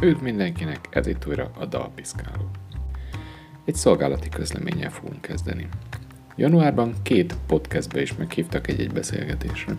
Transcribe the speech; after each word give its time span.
Üdv 0.00 0.22
mindenkinek, 0.22 0.88
ez 0.90 1.06
itt 1.06 1.26
újra 1.26 1.50
a 1.58 1.64
Dalpiszkáló. 1.64 2.50
Egy 3.64 3.74
szolgálati 3.74 4.28
közleménnyel 4.28 4.90
fogunk 4.90 5.20
kezdeni. 5.20 5.68
Januárban 6.36 6.94
két 7.02 7.34
podcastbe 7.46 8.00
is 8.00 8.14
meghívtak 8.16 8.68
egy-egy 8.68 8.92
beszélgetésre. 8.92 9.76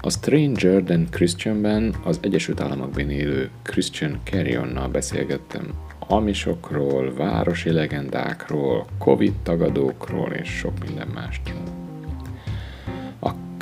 A 0.00 0.10
Stranger 0.10 0.82
Than 0.82 1.06
Christianben 1.10 1.94
az 2.04 2.18
Egyesült 2.22 2.60
Államokban 2.60 3.10
élő 3.10 3.50
Christian 3.62 4.20
Carrionnal 4.24 4.88
beszélgettem 4.88 5.74
hamisokról, 5.98 7.14
városi 7.14 7.70
legendákról, 7.70 8.86
Covid 8.98 9.34
tagadókról 9.42 10.32
és 10.32 10.48
sok 10.48 10.84
minden 10.84 11.08
másról. 11.08 11.81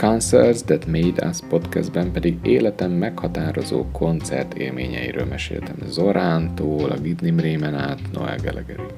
Concerts 0.01 0.63
That 0.65 0.87
Made 0.87 1.27
Us 1.29 1.39
podcastben 1.49 2.13
pedig 2.13 2.39
életem 2.43 2.91
meghatározó 2.91 3.87
koncert 3.93 4.55
élményeiről 4.55 5.25
meséltem 5.25 5.77
Zorántól, 5.87 6.91
a 6.91 6.99
Gidnim 7.01 7.41
Rémen 7.41 7.75
át 7.75 8.01
Noel 8.13 8.37
Gallagherig. 8.43 8.93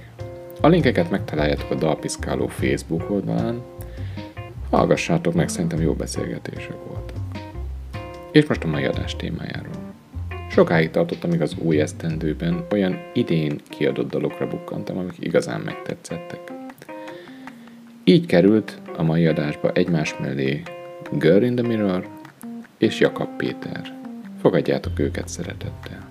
A 0.60 0.68
linkeket 0.68 1.10
megtaláljátok 1.10 1.70
a 1.70 1.74
Dalpiszkáló 1.74 2.46
Facebook 2.46 3.10
oldalán. 3.10 3.62
Hallgassátok 4.70 5.34
meg, 5.34 5.48
szerintem 5.48 5.80
jó 5.80 5.92
beszélgetések 5.92 6.76
voltak. 6.88 7.16
És 8.32 8.46
most 8.46 8.64
a 8.64 8.68
mai 8.68 8.84
adás 8.84 9.16
témájáról. 9.16 9.94
Sokáig 10.50 10.90
tartott, 10.90 11.24
amíg 11.24 11.40
az 11.40 11.54
új 11.58 11.80
esztendőben 11.80 12.66
olyan 12.70 12.98
idén 13.12 13.60
kiadott 13.68 14.10
dalokra 14.10 14.48
bukkantam, 14.48 14.98
amik 14.98 15.16
igazán 15.18 15.60
megtetszettek. 15.60 16.40
Így 18.04 18.26
került 18.26 18.80
a 18.96 19.02
mai 19.02 19.26
adásba 19.26 19.72
egymás 19.72 20.16
mellé 20.20 20.62
Girl 21.18 21.42
in 21.42 21.54
the 21.56 21.66
Mirror 21.66 22.08
és 22.78 23.00
Jakab 23.00 23.36
Péter. 23.36 23.98
Fogadjátok 24.40 24.98
őket 24.98 25.28
szeretettel. 25.28 26.10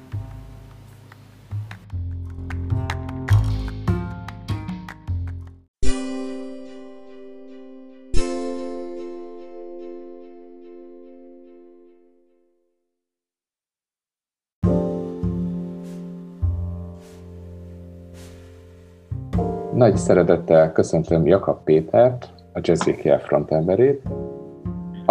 Nagy 19.74 19.98
szeretettel 19.98 20.72
köszöntöm 20.72 21.26
Jakab 21.26 21.64
Pétert, 21.64 22.30
a 22.54 22.60
Jazzikiel 22.62 23.20
frontemberét, 23.20 24.02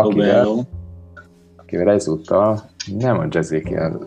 akivel, 0.01 0.67
akivel 1.57 1.91
ezúttal 1.91 2.61
nem 2.99 3.19
a 3.19 3.27
Jazzikiel 3.29 4.01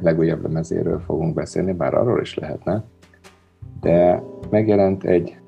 legújabb 0.00 0.42
lemezéről 0.42 1.00
fogunk 1.00 1.34
beszélni, 1.34 1.72
bár 1.72 1.94
arról 1.94 2.20
is 2.20 2.34
lehetne, 2.34 2.84
de 3.80 4.22
megjelent 4.50 5.04
egy 5.04 5.38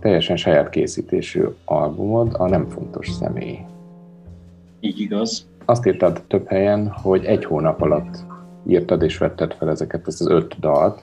teljesen 0.00 0.36
saját 0.36 0.70
készítésű 0.70 1.44
albumod, 1.64 2.34
a 2.38 2.48
Nem 2.48 2.68
Fontos 2.68 3.10
Személy. 3.10 3.58
Így 4.80 5.00
igaz. 5.00 5.46
Azt 5.64 5.86
írtad 5.86 6.22
több 6.26 6.46
helyen, 6.46 6.88
hogy 6.88 7.24
egy 7.24 7.44
hónap 7.44 7.82
alatt 7.82 8.24
írtad 8.66 9.02
és 9.02 9.18
vetted 9.18 9.52
fel 9.52 9.70
ezeket, 9.70 10.06
ezt 10.06 10.20
az 10.20 10.28
öt 10.28 10.60
dalt. 10.60 11.00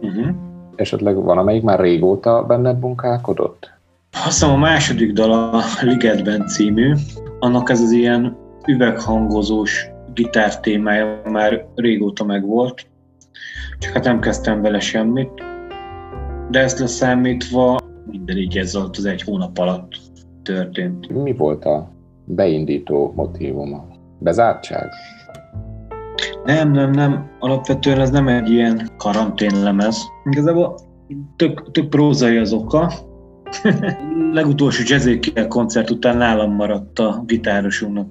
Uh-huh 0.00 0.34
esetleg 0.80 1.22
valamelyik 1.22 1.62
már 1.62 1.80
régóta 1.80 2.44
benned 2.46 2.78
munkálkodott? 2.78 3.70
Azt 4.12 4.24
hiszem 4.24 4.50
a 4.50 4.56
második 4.56 5.12
dal 5.12 5.32
a 5.32 5.62
Ligetben 5.80 6.46
című, 6.46 6.94
annak 7.38 7.70
ez 7.70 7.80
az 7.80 7.90
ilyen 7.90 8.36
üveghangozós 8.66 9.88
gitár 10.14 10.60
témája 10.60 11.22
már 11.24 11.66
régóta 11.74 12.24
megvolt, 12.24 12.86
csak 13.78 13.92
hát 13.92 14.04
nem 14.04 14.20
kezdtem 14.20 14.62
vele 14.62 14.80
semmit, 14.80 15.30
de 16.50 16.60
ezt 16.60 16.78
leszámítva 16.78 17.78
minden 18.10 18.36
így 18.36 18.58
ez 18.58 18.74
alatt 18.74 18.96
az 18.96 19.04
egy 19.04 19.22
hónap 19.22 19.58
alatt 19.58 19.92
történt. 20.42 21.08
Mi 21.08 21.32
volt 21.32 21.64
a 21.64 21.92
beindító 22.24 23.12
motívuma? 23.16 23.86
Bezártság? 24.18 24.88
Nem, 26.44 26.70
nem, 26.70 26.90
nem. 26.90 27.30
Alapvetően 27.38 28.00
ez 28.00 28.10
nem 28.10 28.28
egy 28.28 28.50
ilyen 28.50 28.90
karanténlemez. 28.96 30.02
Igazából 30.24 30.74
tök, 31.36 31.70
tök 31.70 31.88
prózai 31.88 32.36
az 32.36 32.52
oka. 32.52 32.92
Legutolsó 34.32 34.82
Jazzékiel 34.86 35.48
koncert 35.48 35.90
után 35.90 36.16
nálam 36.16 36.54
maradt 36.54 36.98
a 36.98 37.22
gitárosunknak, 37.26 38.08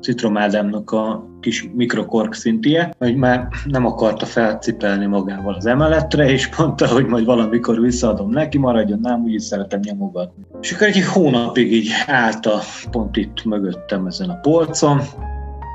Citrom 0.00 0.36
Ádámnak 0.36 0.90
a 0.90 1.28
kis 1.40 1.70
mikrokork 1.74 2.34
szintie, 2.34 2.94
hogy 2.98 3.16
már 3.16 3.48
nem 3.64 3.86
akarta 3.86 4.26
felcipelni 4.26 5.06
magával 5.06 5.54
az 5.54 5.66
emeletre, 5.66 6.30
és 6.30 6.56
mondta, 6.56 6.86
hogy 6.86 7.06
majd 7.06 7.24
valamikor 7.24 7.80
visszaadom 7.80 8.30
neki, 8.30 8.58
maradjon, 8.58 9.00
nem, 9.00 9.22
úgyis 9.22 9.42
szeretem 9.42 9.80
nyomogatni. 9.82 10.46
És 10.60 10.72
akkor 10.72 10.86
egy 10.86 11.04
hónapig 11.04 11.72
így 11.72 11.90
állt 12.06 12.46
a, 12.46 12.58
pont 12.90 13.16
itt 13.16 13.44
mögöttem 13.44 14.06
ezen 14.06 14.30
a 14.30 14.34
polcon, 14.34 15.00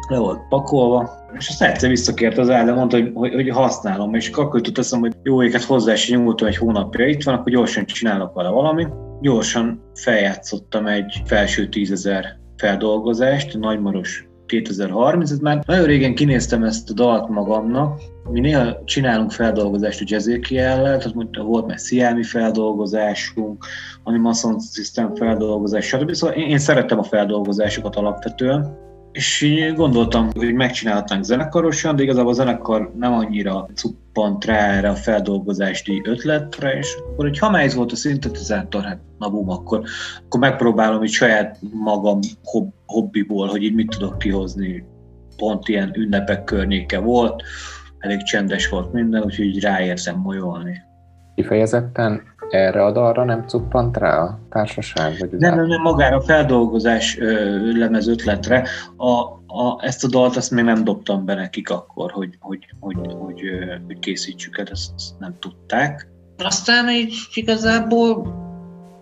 le 0.09 0.17
volt 0.17 0.47
pakolva, 0.49 1.09
és 1.37 1.47
azt 1.49 1.61
egyszer 1.61 1.89
visszakért 1.89 2.37
az 2.37 2.49
el, 2.49 2.65
de 2.65 2.73
mondta, 2.73 2.97
hogy, 2.97 3.11
hogy, 3.13 3.33
hogy 3.33 3.49
használom, 3.49 4.13
és 4.13 4.29
akkor 4.29 4.55
jutott 4.55 4.77
eszem, 4.77 4.99
hogy 4.99 5.13
jó 5.23 5.43
éket 5.43 5.63
hozzá 5.63 5.93
is 5.93 6.09
nyúltam 6.09 6.47
egy 6.47 6.57
hónapja 6.57 7.07
itt 7.07 7.23
van, 7.23 7.33
akkor 7.33 7.51
gyorsan 7.51 7.85
csinálok 7.85 8.33
vele 8.33 8.49
valamit. 8.49 8.89
Gyorsan 9.21 9.83
feljátszottam 9.93 10.87
egy 10.87 11.21
felső 11.25 11.69
tízezer 11.69 12.25
feldolgozást, 12.57 13.57
Nagymaros 13.59 14.27
2030, 14.45 15.31
ez 15.31 15.39
már 15.39 15.63
nagyon 15.65 15.85
régen 15.85 16.15
kinéztem 16.15 16.63
ezt 16.63 16.89
a 16.89 16.93
dalt 16.93 17.29
magamnak, 17.29 18.01
mi 18.31 18.39
néha 18.39 18.83
csinálunk 18.85 19.31
feldolgozást 19.31 20.01
a 20.01 20.03
jazzékiellel, 20.07 20.97
tehát 20.97 21.13
mondta, 21.13 21.43
volt 21.43 21.67
már 21.67 21.79
Sziámi 21.79 22.23
feldolgozásunk, 22.23 23.65
Animation 24.03 24.59
System 24.59 25.15
feldolgozás, 25.15 25.85
stb. 25.85 26.13
Szóval 26.13 26.35
én, 26.35 26.47
én 26.47 26.57
szerettem 26.57 26.99
a 26.99 27.03
feldolgozásokat 27.03 27.95
alapvetően, 27.95 28.77
és 29.13 29.73
gondoltam, 29.75 30.29
hogy 30.35 30.53
megcsinálhatnánk 30.53 31.23
zenekarosan, 31.23 31.95
de 31.95 32.03
igazából 32.03 32.31
a 32.31 32.35
zenekar 32.35 32.91
nem 32.95 33.13
annyira 33.13 33.67
cuppant 33.73 34.45
rá 34.45 34.71
erre 34.71 34.89
a 34.89 34.95
feldolgozási 34.95 36.01
ötletre, 36.03 36.77
és 36.77 36.95
akkor, 36.99 37.25
hogy 37.25 37.37
hamályz 37.37 37.75
volt 37.75 37.91
a 37.91 37.95
szintetizátor, 37.95 38.83
hát 38.83 38.99
na 39.17 39.29
bum, 39.29 39.49
akkor, 39.49 39.83
akkor 40.25 40.39
megpróbálom 40.39 41.03
így 41.03 41.11
saját 41.11 41.59
magam 41.71 42.19
hob, 42.43 42.73
hobbiból, 42.85 43.47
hogy 43.47 43.63
így 43.63 43.73
mit 43.73 43.89
tudok 43.89 44.17
kihozni. 44.17 44.85
Pont 45.37 45.67
ilyen 45.67 45.91
ünnepek 45.95 46.43
környéke 46.43 46.99
volt, 46.99 47.43
elég 47.99 48.23
csendes 48.23 48.69
volt 48.69 48.93
minden, 48.93 49.23
úgyhogy 49.23 49.59
ráérzem 49.59 50.17
molyolni. 50.17 50.81
Kifejezetten 51.35 52.32
erre 52.53 52.85
a 52.85 52.91
dalra 52.91 53.23
nem 53.23 53.47
cuppant 53.47 53.97
rá 53.97 54.17
a 54.17 54.39
társaság? 54.49 55.15
Vagy 55.19 55.29
nem, 55.31 55.55
nem, 55.55 55.65
nem, 55.65 55.81
magára 55.81 56.15
a 56.15 56.21
feldolgozás 56.21 57.19
ö, 57.19 57.77
lemez 57.77 58.07
ötletre. 58.07 58.67
A, 58.97 59.11
a, 59.47 59.77
ezt 59.79 60.03
a 60.03 60.07
dalt 60.07 60.35
azt 60.35 60.51
még 60.51 60.63
nem 60.63 60.83
dobtam 60.83 61.25
be 61.25 61.33
nekik 61.33 61.69
akkor, 61.69 62.11
hogy, 62.11 62.37
hogy, 62.39 62.65
hogy, 62.79 62.95
hogy, 63.19 63.41
hogy 63.85 63.99
készítsük 63.99 64.57
el, 64.57 64.65
ezt, 64.71 64.91
ezt 64.95 65.19
nem 65.19 65.35
tudták. 65.39 66.07
Aztán 66.37 66.89
így 66.89 67.13
igazából 67.33 68.41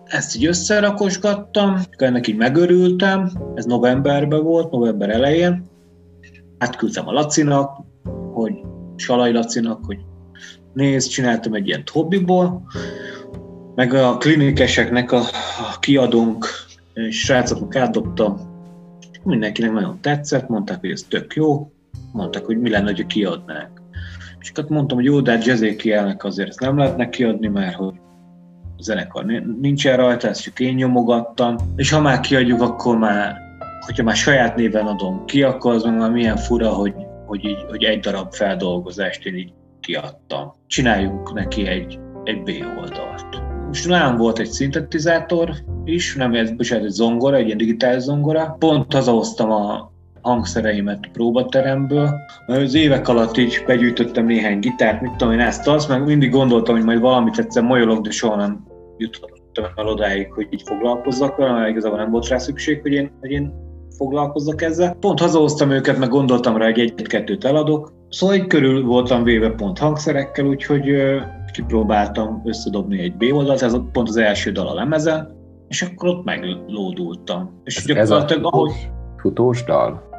ezt 0.04 0.36
így 0.36 0.46
összerakosgattam, 0.46 1.76
ennek 1.96 2.26
így 2.26 2.36
megörültem, 2.36 3.30
ez 3.54 3.64
novemberben 3.64 4.42
volt, 4.42 4.70
november 4.70 5.10
elején. 5.10 5.64
Átküldtem 6.58 7.08
a 7.08 7.12
Lacinak, 7.12 7.80
hogy 8.32 8.52
Salai 8.96 9.32
Lacinak, 9.32 9.84
hogy 9.84 9.98
nézd, 10.72 11.10
csináltam 11.10 11.54
egy 11.54 11.66
ilyen 11.66 11.82
hobbiból, 11.92 12.62
meg 13.74 13.94
a 13.94 14.16
klinikeseknek 14.16 15.12
a, 15.12 15.18
a 15.72 15.78
kiadónk 15.80 16.46
srácoknak 17.10 17.76
átdobtam, 17.76 18.50
mindenkinek 19.24 19.72
nagyon 19.72 20.00
tetszett, 20.00 20.48
mondták, 20.48 20.80
hogy 20.80 20.90
ez 20.90 21.06
tök 21.08 21.34
jó, 21.34 21.72
mondták, 22.12 22.44
hogy 22.44 22.60
mi 22.60 22.70
lenne, 22.70 22.92
hogy 22.92 23.06
kiadnák. 23.06 23.70
És 24.40 24.50
akkor 24.50 24.70
mondtam, 24.70 24.96
hogy 24.96 25.06
jó, 25.06 25.20
de 25.20 25.30
hát 25.30 25.44
jazzékielnek 25.44 26.24
azért 26.24 26.48
ezt 26.48 26.60
nem 26.60 26.78
lehetne 26.78 27.08
kiadni, 27.08 27.48
mert 27.48 27.74
hogy 27.74 27.94
a 28.76 28.82
zenekar 28.82 29.24
nincsen 29.60 29.96
rajta, 29.96 30.28
ezt 30.28 30.42
csak 30.42 30.60
én 30.60 30.74
nyomogattam, 30.74 31.56
és 31.76 31.90
ha 31.90 32.00
már 32.00 32.20
kiadjuk, 32.20 32.60
akkor 32.60 32.98
már, 32.98 33.36
hogyha 33.80 34.02
már 34.02 34.16
saját 34.16 34.56
néven 34.56 34.86
adom 34.86 35.24
ki, 35.24 35.42
akkor 35.42 35.74
az 35.74 35.82
már 35.82 36.10
milyen 36.10 36.36
fura, 36.36 36.68
hogy, 36.68 36.94
hogy, 37.26 37.44
így, 37.44 37.64
hogy 37.68 37.82
egy 37.82 38.00
darab 38.00 38.32
feldolgozást 38.32 39.26
én 39.26 39.34
így 39.34 39.52
kiadtam. 39.80 40.52
Csináljunk 40.66 41.32
neki 41.32 41.66
egy, 41.66 41.98
egy 42.24 42.42
B 42.42 42.50
oldalt. 42.78 43.51
Most 43.72 43.88
nálam 43.88 44.16
volt 44.16 44.38
egy 44.38 44.50
szintetizátor 44.50 45.50
is, 45.84 46.14
nem 46.14 46.34
ez, 46.34 46.50
bocsánat, 46.50 46.84
egy 46.84 46.90
zongora, 46.90 47.36
egy 47.36 47.46
ilyen 47.46 47.56
digitális 47.56 48.02
zongora. 48.02 48.56
Pont 48.58 48.92
hazahoztam 48.92 49.50
a 49.50 49.92
hangszereimet 50.20 51.08
próbateremből. 51.12 52.10
Az 52.46 52.74
évek 52.74 53.08
alatt 53.08 53.36
így 53.36 53.62
begyűjtöttem 53.66 54.24
néhány 54.26 54.58
gitárt, 54.58 55.00
mit 55.00 55.16
tudom 55.16 55.32
én 55.32 55.40
ezt 55.40 55.68
azt, 55.68 55.88
meg 55.88 56.04
mindig 56.04 56.30
gondoltam, 56.30 56.74
hogy 56.74 56.84
majd 56.84 57.00
valamit 57.00 57.38
egyszer 57.38 57.62
majolok, 57.62 58.00
de 58.00 58.10
soha 58.10 58.36
nem 58.36 58.66
jutottam 58.96 59.64
el 59.76 59.86
odáig, 59.86 60.32
hogy 60.32 60.46
így 60.50 60.62
foglalkozzak 60.64 61.36
vele, 61.36 61.52
mert 61.52 61.70
igazából 61.70 61.98
nem 61.98 62.10
volt 62.10 62.28
rá 62.28 62.38
szükség, 62.38 62.80
hogy 62.80 62.92
én, 62.92 63.10
hogy 63.20 63.30
én 63.30 63.52
foglalkozzak 63.96 64.62
ezzel. 64.62 64.96
Pont 65.00 65.20
hazahoztam 65.20 65.70
őket, 65.70 65.98
meg 65.98 66.08
gondoltam 66.08 66.56
rá, 66.56 66.64
hogy 66.64 66.78
egy-kettőt 66.80 67.44
eladok, 67.44 67.92
Szóval 68.12 68.34
egy 68.34 68.46
körül 68.46 68.84
voltam 68.84 69.22
véve 69.22 69.50
pont 69.50 69.78
hangszerekkel, 69.78 70.46
úgyhogy 70.46 70.96
kipróbáltam 71.52 72.42
összedobni 72.44 73.00
egy 73.00 73.16
B 73.16 73.22
oldalt, 73.32 73.62
ez 73.62 73.76
pont 73.92 74.08
az 74.08 74.16
első 74.16 74.52
dal 74.52 74.68
a 74.68 74.74
lemezen, 74.74 75.40
és 75.68 75.82
akkor 75.82 76.08
ott 76.08 76.24
meglódultam. 76.24 77.60
És 77.64 77.76
ez, 77.76 77.84
gyakorlatilag, 77.84 78.40
ez 78.40 78.44
a 78.44 78.56
ahogy... 78.56 78.90
futós 79.16 79.64
dal? 79.64 80.10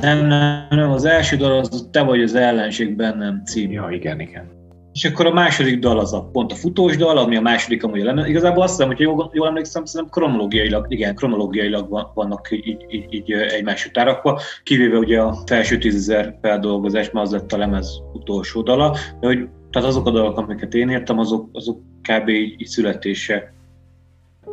Nem, 0.00 0.26
nem, 0.26 0.66
nem, 0.70 0.90
az 0.90 1.04
első 1.04 1.36
dal 1.36 1.58
az 1.58 1.88
Te 1.90 2.02
vagy 2.02 2.22
az 2.22 2.34
ellenség 2.34 2.96
bennem 2.96 3.42
cím. 3.44 3.72
Ja, 3.72 3.88
igen, 3.90 4.20
igen. 4.20 4.61
És 4.92 5.04
akkor 5.04 5.26
a 5.26 5.32
második 5.32 5.78
dal 5.78 5.98
az 5.98 6.12
a 6.12 6.28
pont 6.32 6.52
a 6.52 6.54
futós 6.54 6.96
dal, 6.96 7.18
ami 7.18 7.36
a 7.36 7.40
második 7.40 7.84
amúgy 7.84 8.00
a 8.00 8.04
lemez. 8.04 8.26
Igazából 8.26 8.62
azt 8.62 8.72
hiszem, 8.72 8.88
hogy 8.88 9.00
jól, 9.00 9.30
jól 9.32 9.46
emlékszem, 9.46 9.84
szerintem 9.84 10.22
kronológiailag, 10.22 10.86
igen, 10.88 11.14
kronológiailag 11.14 12.10
vannak 12.14 12.48
így, 12.50 12.86
így, 12.88 13.06
így 13.14 13.32
egymás 13.32 13.86
után 13.86 14.04
rakva, 14.04 14.40
kivéve 14.62 14.96
ugye 14.96 15.20
a 15.20 15.36
felső 15.46 15.78
tízezer 15.78 16.38
feldolgozás, 16.40 17.10
mert 17.10 17.26
az 17.26 17.32
lett 17.32 17.52
a 17.52 17.56
lemez 17.56 18.02
utolsó 18.12 18.62
dala, 18.62 18.96
de 19.20 19.26
hogy, 19.26 19.48
tehát 19.70 19.88
azok 19.88 20.06
a 20.06 20.10
dalok, 20.10 20.38
amiket 20.38 20.74
én 20.74 20.88
értem, 20.88 21.18
azok, 21.18 21.48
azok 21.52 21.80
kb. 22.02 22.28
így, 22.28 22.60
így 22.60 22.66
születése, 22.66 23.52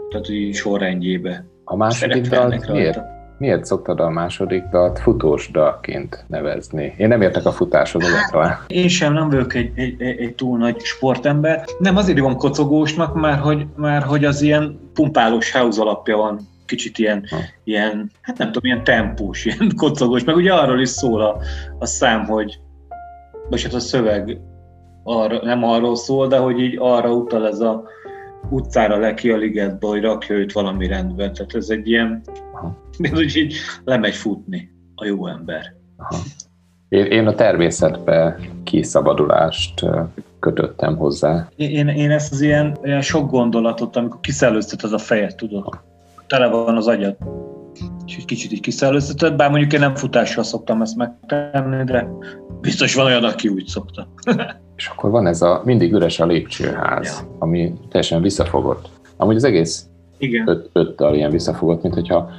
tehát 0.09 0.30
így 0.30 0.56
sorrendjébe. 0.56 1.45
A 1.63 1.75
második 1.75 2.27
dal 2.27 2.59
miért? 2.71 3.18
Miért 3.39 3.65
szoktad 3.65 4.00
a 4.00 4.09
második 4.09 4.63
dalt 4.63 5.00
futós 5.00 5.51
dalként 5.51 6.25
nevezni? 6.27 6.94
Én 6.97 7.07
nem 7.07 7.21
értek 7.21 7.45
a 7.45 7.51
futáshoz 7.51 8.03
hát, 8.31 8.63
Én 8.68 8.88
sem, 8.88 9.13
nem 9.13 9.30
vagyok 9.30 9.53
egy, 9.53 9.71
egy, 9.75 10.01
egy, 10.01 10.36
túl 10.36 10.57
nagy 10.57 10.80
sportember. 10.80 11.63
Nem, 11.77 11.97
azért 11.97 12.19
van 12.19 12.36
kocogósnak, 12.36 13.15
mert 13.15 13.41
hogy, 13.41 13.65
mert 13.75 14.06
hogy 14.06 14.25
az 14.25 14.41
ilyen 14.41 14.80
pumpálós 14.94 15.51
house 15.51 15.81
alapja 15.81 16.18
van 16.18 16.47
kicsit 16.65 16.97
ilyen, 16.97 17.24
ha. 17.30 17.38
ilyen, 17.63 18.12
hát 18.21 18.38
nem 18.38 18.47
tudom, 18.51 18.71
ilyen 18.71 18.83
tempós, 18.83 19.45
ilyen 19.45 19.71
kocogós, 19.75 20.24
meg 20.24 20.35
ugye 20.35 20.53
arról 20.53 20.80
is 20.80 20.89
szól 20.89 21.21
a, 21.21 21.38
a 21.80 21.85
szám, 21.85 22.25
hogy, 22.25 22.59
vagy 23.50 23.63
hát 23.63 23.74
a 23.74 23.80
szöveg 23.80 24.38
arra, 25.03 25.39
nem 25.44 25.63
arról 25.63 25.95
szól, 25.95 26.27
de 26.27 26.38
hogy 26.38 26.59
így 26.59 26.77
arra 26.80 27.12
utal 27.12 27.47
ez 27.47 27.59
a 27.59 27.83
utcára 28.50 28.97
le 28.97 29.13
ki 29.13 29.31
a 29.31 29.38
ligetbe, 29.38 29.88
hogy 29.88 30.01
rakja 30.01 30.35
őt 30.35 30.51
valami 30.51 30.88
rendben. 30.88 31.33
Tehát 31.33 31.56
ez 31.56 31.69
egy 31.69 31.88
ilyen, 31.89 32.21
úgy 33.17 33.35
így 33.35 33.55
lemegy 33.83 34.15
futni 34.15 34.69
a 34.95 35.05
jó 35.05 35.27
ember. 35.27 35.73
Aha. 35.97 36.21
Én, 36.89 37.05
én 37.05 37.27
a 37.27 37.35
természetbe 37.35 38.39
kiszabadulást 38.63 39.85
kötöttem 40.39 40.97
hozzá. 40.97 41.49
Én, 41.55 41.87
én 41.87 42.11
ezt 42.11 42.31
az 42.31 42.41
ilyen, 42.41 42.77
ilyen 42.83 43.01
sok 43.01 43.31
gondolatot, 43.31 43.95
amikor 43.95 44.19
kiszellőztet 44.19 44.83
az 44.83 44.91
a 44.91 44.97
fejet, 44.97 45.37
tudod, 45.37 45.79
tele 46.27 46.47
van 46.47 46.77
az 46.77 46.87
agyad, 46.87 47.17
és 48.05 48.17
egy 48.17 48.25
kicsit 48.25 48.51
így 48.51 48.59
kiszellőztetett, 48.59 49.35
bár 49.35 49.49
mondjuk 49.49 49.73
én 49.73 49.79
nem 49.79 49.95
futással 49.95 50.43
szoktam 50.43 50.81
ezt 50.81 50.95
megtenni, 50.95 51.83
de 51.83 52.07
biztos 52.61 52.95
van 52.95 53.05
olyan, 53.05 53.23
aki 53.23 53.47
úgy 53.47 53.65
szokta. 53.65 54.07
és 54.75 54.87
akkor 54.87 55.09
van 55.09 55.27
ez 55.27 55.41
a 55.41 55.61
mindig 55.65 55.93
üres 55.93 56.19
a 56.19 56.25
lépcsőház, 56.25 57.23
ja. 57.23 57.35
ami 57.39 57.73
teljesen 57.89 58.21
visszafogott. 58.21 58.89
Amúgy 59.17 59.35
az 59.35 59.43
egész 59.43 59.85
Igen. 60.17 60.47
Öt, 60.47 60.69
öttel 60.73 61.15
ilyen 61.15 61.31
visszafogott, 61.31 61.81
mint 61.81 61.93
hogyha 61.93 62.29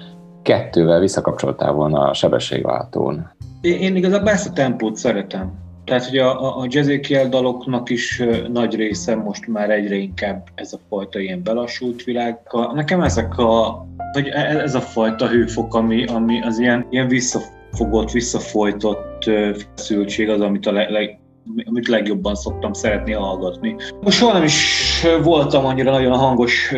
kettővel 0.42 1.00
visszakapcsoltál 1.00 1.72
volna 1.72 2.08
a 2.08 2.14
sebességváltón. 2.14 3.30
Én, 3.60 3.96
igazából 3.96 4.30
ezt 4.30 4.48
a 4.48 4.52
tempót 4.52 4.96
szeretem. 4.96 5.52
Tehát, 5.84 6.04
hogy 6.04 6.18
a, 6.18 6.58
a, 6.60 6.66
jazzékiel 6.68 7.28
daloknak 7.28 7.90
is 7.90 8.22
nagy 8.52 8.74
része 8.74 9.14
most 9.14 9.46
már 9.46 9.70
egyre 9.70 9.94
inkább 9.94 10.46
ez 10.54 10.72
a 10.72 10.78
fajta 10.88 11.18
ilyen 11.18 11.42
belassult 11.42 12.04
világ. 12.04 12.38
Nekem 12.74 13.00
ezek 13.00 13.38
a, 13.38 13.86
vagy 14.12 14.28
e, 14.28 14.60
ez 14.60 14.74
a 14.74 14.80
fajta 14.80 15.28
hőfok, 15.28 15.74
ami, 15.74 16.04
ami 16.04 16.42
az 16.42 16.58
ilyen, 16.58 16.86
ilyen 16.90 17.08
visszafogott, 17.08 18.10
visszafolytott 18.10 19.30
feszültség 19.74 20.28
az, 20.28 20.40
amit 20.40 20.66
a 20.66 20.72
leg, 20.72 21.18
amit 21.64 21.88
legjobban 21.88 22.34
szoktam 22.34 22.72
szeretni 22.72 23.12
hallgatni. 23.12 23.76
Most 24.00 24.16
soha 24.18 24.32
nem 24.32 24.42
is 24.42 25.06
voltam 25.22 25.64
annyira 25.64 25.90
nagyon 25.90 26.16
hangos, 26.16 26.72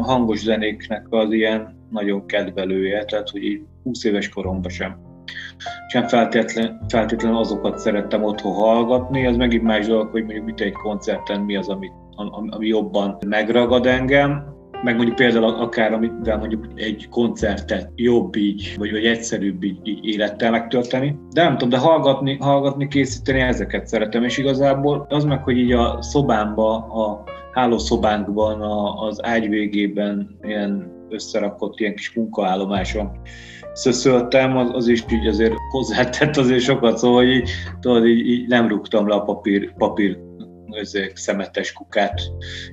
hangos 0.00 0.38
zenéknek 0.38 1.06
az 1.10 1.32
ilyen 1.32 1.79
nagyon 1.90 2.26
kedvelője, 2.26 3.04
tehát 3.04 3.30
hogy 3.30 3.42
így 3.42 3.62
20 3.82 4.04
éves 4.04 4.28
koromban 4.28 4.70
sem. 4.70 4.96
Sem 5.88 6.06
feltétlen, 6.06 6.84
feltétlenül 6.88 7.38
azokat 7.38 7.78
szerettem 7.78 8.22
otthon 8.22 8.52
hallgatni, 8.52 9.26
az 9.26 9.36
megint 9.36 9.62
más 9.62 9.86
dolog, 9.86 10.10
hogy 10.10 10.24
mondjuk 10.24 10.44
mit 10.44 10.60
egy 10.60 10.72
koncerten 10.72 11.40
mi 11.40 11.56
az, 11.56 11.68
ami, 11.68 11.90
ami 12.50 12.66
jobban 12.66 13.18
megragad 13.26 13.86
engem, 13.86 14.58
meg 14.82 14.96
mondjuk 14.96 15.16
például 15.16 15.44
akár, 15.44 15.92
amivel 15.92 16.38
mondjuk 16.38 16.66
egy 16.74 17.08
koncertet 17.10 17.90
jobb 17.94 18.36
így, 18.36 18.74
vagy, 18.78 18.90
vagy 18.90 19.04
egyszerűbb 19.04 19.62
így, 19.62 19.88
így 19.88 20.04
élettel 20.04 20.50
megtölteni. 20.50 21.18
De 21.30 21.42
nem 21.42 21.52
tudom, 21.52 21.68
de 21.68 21.78
hallgatni, 21.78 22.36
hallgatni, 22.36 22.88
készíteni, 22.88 23.40
ezeket 23.40 23.86
szeretem, 23.86 24.24
és 24.24 24.38
igazából 24.38 25.06
az 25.08 25.24
meg, 25.24 25.42
hogy 25.42 25.58
így 25.58 25.72
a 25.72 26.02
szobámba, 26.02 26.74
a 26.76 27.22
hálószobánkban, 27.52 28.60
a, 28.60 29.06
az 29.06 29.24
ágy 29.24 29.48
végében 29.48 30.38
ilyen 30.42 30.98
összerakott 31.10 31.78
ilyen 31.78 31.94
kis 31.94 32.14
munkaállomáson 32.14 33.10
szöszöltem, 33.72 34.56
az, 34.56 34.70
az 34.72 34.88
is 34.88 35.04
így 35.12 35.26
azért 35.26 35.54
hozzátett 35.70 36.36
azért 36.36 36.60
sokat, 36.60 36.98
szóval 36.98 37.24
így, 37.24 37.50
tudod, 37.80 38.06
így, 38.06 38.26
így 38.26 38.48
nem 38.48 38.68
rúgtam 38.68 39.08
le 39.08 39.14
a 39.14 39.22
papír, 39.22 39.74
papír 39.74 40.18
ezek 40.70 41.16
szemetes 41.16 41.72
kukát 41.72 42.20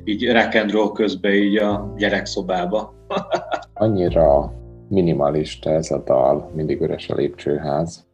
így 0.04 0.31
rock 0.69 0.94
közben 0.94 1.34
így 1.34 1.57
a 1.57 1.94
gyerekszobába. 1.98 2.94
Annyira 3.74 4.54
minimalista 4.90 5.69
ez 5.69 5.92
a 5.92 6.04
dal, 6.06 6.51
mindig 6.56 6.81
üres 6.81 7.10
a 7.10 7.16
lépcsőház. 7.16 8.06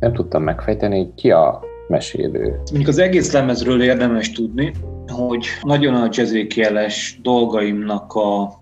Nem 0.00 0.12
tudtam 0.12 0.42
megfejteni, 0.42 1.14
ki 1.14 1.30
a 1.30 1.62
mesélő. 1.88 2.60
Mondjuk 2.70 2.88
az 2.88 2.98
egész 2.98 3.32
lemezről 3.32 3.82
érdemes 3.82 4.32
tudni, 4.32 4.72
hogy 5.06 5.46
nagyon 5.62 5.94
a 5.94 6.08
jazzékjeles 6.10 7.18
dolgaimnak 7.22 8.12
a 8.12 8.61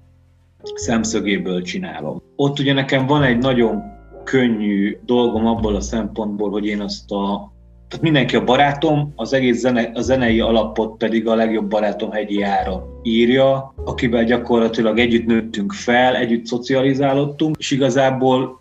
szemszögéből 0.62 1.62
csinálom. 1.62 2.22
Ott 2.36 2.58
ugye 2.58 2.72
nekem 2.72 3.06
van 3.06 3.22
egy 3.22 3.38
nagyon 3.38 3.82
könnyű 4.24 4.98
dolgom 5.04 5.46
abból 5.46 5.74
a 5.74 5.80
szempontból, 5.80 6.50
hogy 6.50 6.66
én 6.66 6.80
azt 6.80 7.10
a 7.10 7.52
tehát 7.90 8.04
mindenki 8.04 8.36
a 8.36 8.44
barátom, 8.44 9.12
az 9.16 9.32
egész 9.32 9.58
zene, 9.58 9.90
a 9.94 10.00
zenei 10.00 10.40
alapot 10.40 10.96
pedig 10.96 11.26
a 11.26 11.34
legjobb 11.34 11.68
barátom 11.68 12.10
Hegyi 12.10 12.42
Ára 12.42 12.86
írja, 13.02 13.74
akivel 13.84 14.24
gyakorlatilag 14.24 14.98
együtt 14.98 15.26
nőttünk 15.26 15.72
fel, 15.72 16.16
együtt 16.16 16.46
szocializálódtunk, 16.46 17.56
és 17.58 17.70
igazából 17.70 18.60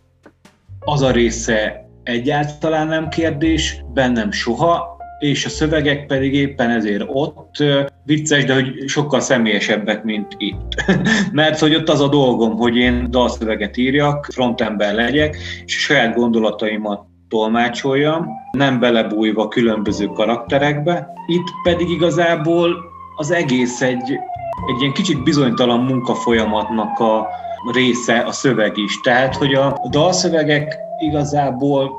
az 0.80 1.02
a 1.02 1.12
része 1.12 1.90
egyáltalán 2.04 2.88
nem 2.88 3.10
kérdés, 3.10 3.84
bennem 3.94 4.32
soha, 4.32 4.98
és 5.20 5.46
a 5.46 5.50
szövegek 5.50 6.06
pedig 6.06 6.34
éppen 6.34 6.70
ezért 6.70 7.04
ott 7.08 7.64
vicces, 8.06 8.46
de 8.46 8.54
hogy 8.54 8.88
sokkal 8.88 9.20
személyesebbek, 9.20 10.04
mint 10.04 10.36
itt. 10.38 10.84
Mert 11.32 11.60
hogy 11.60 11.76
ott 11.76 11.90
az 11.90 12.02
a 12.02 12.08
dolgom, 12.08 12.58
hogy 12.58 12.76
én 12.76 13.08
dalszöveget 13.12 13.78
írjak, 13.78 14.28
frontember 14.32 14.94
legyek, 14.94 15.38
és 15.66 15.76
a 15.76 15.80
saját 15.80 16.16
gondolataimat 16.16 17.08
tolmácsoljam, 17.30 18.28
nem 18.52 18.80
belebújva 18.80 19.48
különböző 19.48 20.06
karakterekbe. 20.06 21.08
Itt 21.28 21.48
pedig 21.64 21.90
igazából 21.90 22.76
az 23.16 23.32
egész 23.32 23.82
egy, 23.82 24.12
egy 24.68 24.82
ilyen 24.82 24.94
kicsit 24.94 25.24
bizonytalan 25.24 25.80
munkafolyamatnak 25.80 27.00
a 27.00 27.28
része 27.74 28.20
a 28.20 28.32
szöveg 28.32 28.78
is. 28.78 29.00
Tehát, 29.02 29.36
hogy 29.36 29.54
a 29.54 29.88
dalszövegek 29.90 30.78
igazából 31.00 31.92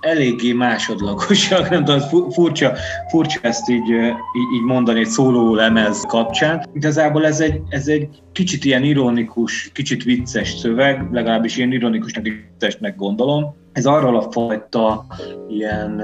eléggé 0.00 0.52
másodlagosak, 0.52 1.70
nem 1.70 1.84
tudom, 1.84 2.30
furcsa, 2.30 2.72
furcsa 3.08 3.38
ezt 3.42 3.68
így, 3.68 3.88
így, 3.88 4.62
mondani 4.64 5.00
egy 5.00 5.06
szóló 5.06 5.54
lemez 5.54 6.04
kapcsán. 6.08 6.66
Igazából 6.72 7.26
ez 7.26 7.40
egy, 7.40 7.60
ez 7.68 7.88
egy 7.88 8.08
kicsit 8.32 8.64
ilyen 8.64 8.82
ironikus, 8.82 9.70
kicsit 9.72 10.04
vicces 10.04 10.50
szöveg, 10.50 11.12
legalábbis 11.12 11.56
ilyen 11.56 11.72
ironikusnak 11.72 12.26
is 12.26 12.32
viccesnek 12.32 12.96
gondolom. 12.96 13.54
Ez 13.72 13.86
arról 13.86 14.16
a 14.16 14.30
fajta 14.30 15.06
ilyen, 15.48 16.02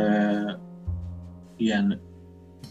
ilyen 1.56 2.00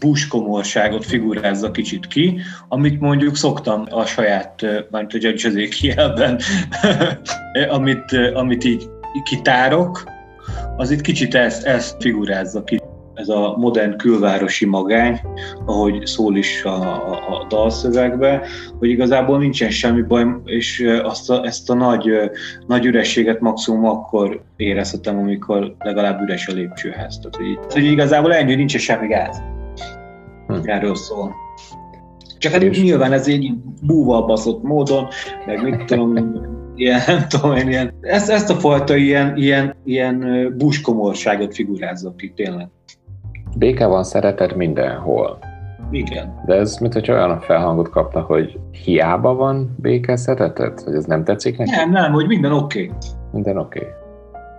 buskomorságot 0.00 1.04
figurázza 1.04 1.70
kicsit 1.70 2.06
ki, 2.06 2.40
amit 2.68 3.00
mondjuk 3.00 3.36
szoktam 3.36 3.84
a 3.90 4.04
saját, 4.04 4.62
mert 4.90 5.14
a 5.14 5.18
Judge 5.20 5.68
amit, 7.68 8.12
amit 8.34 8.64
így 8.64 8.88
kitárok, 9.24 10.14
az 10.76 10.90
itt 10.90 11.00
kicsit 11.00 11.34
ezt, 11.34 11.64
ezt 11.64 11.96
figurázza 12.02 12.64
ki. 12.64 12.80
Ez 13.14 13.28
a 13.28 13.54
modern 13.56 13.96
külvárosi 13.96 14.66
magány, 14.66 15.20
ahogy 15.66 16.06
szól 16.06 16.36
is 16.36 16.64
a, 16.64 16.80
a, 16.80 17.12
a 17.12 17.46
dalszövegbe, 17.48 18.42
hogy 18.78 18.88
igazából 18.88 19.38
nincsen 19.38 19.70
semmi 19.70 20.02
baj, 20.02 20.26
és 20.44 20.84
azt 21.02 21.30
a, 21.30 21.44
ezt 21.44 21.70
a 21.70 21.74
nagy, 21.74 22.10
nagy 22.66 22.84
ürességet 22.84 23.40
maximum 23.40 23.84
akkor 23.84 24.42
érezhetem, 24.56 25.18
amikor 25.18 25.74
legalább 25.78 26.20
üres 26.20 26.48
a 26.48 26.52
lépcsőház. 26.52 27.18
Tehát, 27.18 27.36
hogy, 27.36 27.72
hogy 27.72 27.84
igazából 27.84 28.34
ennyi, 28.34 28.54
nincsen 28.54 28.80
semmi 28.80 29.06
gáz. 29.06 29.42
Hm. 30.46 30.54
Erről 30.64 30.94
szól. 30.94 31.34
Csak 32.38 32.52
hát 32.52 32.70
nyilván 32.70 33.12
ez 33.12 33.26
így 33.26 33.54
búval 33.82 34.26
baszott 34.26 34.62
módon, 34.62 35.08
meg 35.46 35.62
mit 35.62 35.84
tudom, 35.84 36.12
ilyen, 36.76 37.00
nem 37.06 37.28
tudom 37.28 37.56
én, 37.56 37.68
ilyen, 37.68 37.92
ezt, 38.00 38.30
ezt 38.30 38.50
a 38.50 38.54
fajta 38.54 38.96
ilyen, 38.96 39.36
ilyen, 39.36 39.74
ilyen 39.84 40.48
buskomorságot 40.58 41.54
figurázzak 41.54 42.16
ki 42.16 42.32
tényleg. 42.36 42.68
Béke 43.58 43.86
van 43.86 44.04
szeretet 44.04 44.54
mindenhol. 44.54 45.38
Igen. 45.90 46.42
De 46.46 46.54
ez, 46.54 46.78
mint 46.78 46.92
hogy 46.92 47.10
olyan 47.10 47.40
felhangot 47.40 47.88
kapta, 47.88 48.20
hogy 48.20 48.58
hiába 48.84 49.34
van 49.34 49.76
béke 49.80 50.16
szeretet? 50.16 50.80
Hogy 50.80 50.94
ez 50.94 51.04
nem 51.04 51.24
tetszik 51.24 51.58
neki? 51.58 51.70
Nem, 51.70 51.90
nem, 51.90 52.12
hogy 52.12 52.26
minden 52.26 52.52
oké. 52.52 52.82
Okay. 52.82 52.98
Minden 53.32 53.58
oké. 53.58 53.78
Okay. 53.78 53.90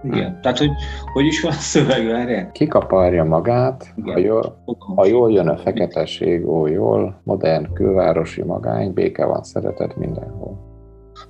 Igen, 0.04 0.30
hmm. 0.30 0.42
tehát 0.42 0.58
hogy, 0.58 0.72
hogy 1.14 1.26
is 1.26 1.42
van 1.42 1.52
a 1.52 1.56
szöveg, 1.56 2.08
várjál? 2.08 2.52
Kikaparja 2.52 3.24
magát, 3.24 3.94
ha 4.04 4.18
jól, 4.18 4.58
ha 4.96 5.06
jól 5.06 5.32
jön 5.32 5.48
a 5.48 5.58
feketeség, 5.58 6.48
ó 6.48 6.68
jól, 6.68 7.22
modern 7.24 7.74
külvárosi 7.74 8.44
magány, 8.44 8.94
béke 8.94 9.26
van, 9.26 9.44
szeretet 9.44 9.96
mindenhol. 9.96 10.67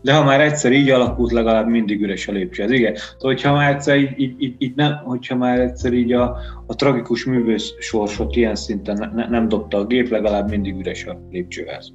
De 0.07 0.13
ha 0.13 0.23
már 0.23 0.41
egyszer 0.41 0.71
így 0.71 0.89
alakult, 0.89 1.31
legalább 1.31 1.67
mindig 1.67 2.01
üres 2.01 2.27
a 2.27 2.31
lépcső. 2.31 2.63
Ez 2.63 2.71
igen. 2.71 2.93
Tehát, 2.93 3.15
hogyha 3.19 3.53
már 3.53 3.73
egyszer 3.73 3.97
így, 3.97 4.19
így, 4.19 4.41
így, 4.41 4.55
így 4.57 4.75
nem, 4.75 4.95
hogyha 5.03 5.35
már 5.35 5.59
egyszer 5.59 5.93
így 5.93 6.11
a, 6.11 6.37
a 6.65 6.75
tragikus 6.75 7.25
művész 7.25 7.73
sorsot 7.79 8.35
ilyen 8.35 8.55
szinten 8.55 9.11
ne, 9.15 9.27
nem 9.27 9.47
dobta 9.47 9.77
a 9.77 9.85
gép, 9.85 10.09
legalább 10.09 10.49
mindig 10.49 10.79
üres 10.79 11.05
a 11.05 11.19
lépcsőház. 11.31 11.93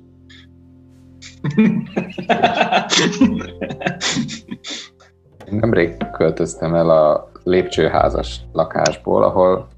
Nemrég 5.50 5.96
költöztem 6.12 6.74
el 6.74 6.90
a 6.90 7.30
lépcsőházas 7.44 8.40
lakásból, 8.52 9.22
ahol 9.22 9.68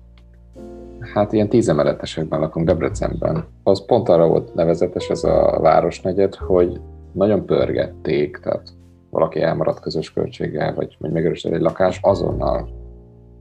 hát 1.14 1.32
ilyen 1.32 1.48
tízemeletesekben 1.48 2.40
lakunk 2.40 2.66
Debrecenben. 2.66 3.44
Az 3.62 3.84
pont 3.86 4.08
arra 4.08 4.26
volt 4.26 4.54
nevezetes 4.54 5.08
ez 5.08 5.24
a 5.24 5.58
városnegyed, 5.60 6.34
hogy 6.34 6.80
nagyon 7.14 7.46
pörgették, 7.46 8.38
tehát 8.38 8.68
valaki 9.10 9.40
elmaradt 9.40 9.80
közös 9.80 10.12
költséggel, 10.12 10.74
vagy, 10.74 10.96
vagy 10.98 11.10
megerősített 11.10 11.56
egy 11.56 11.60
lakás, 11.60 11.98
azonnal 12.02 12.68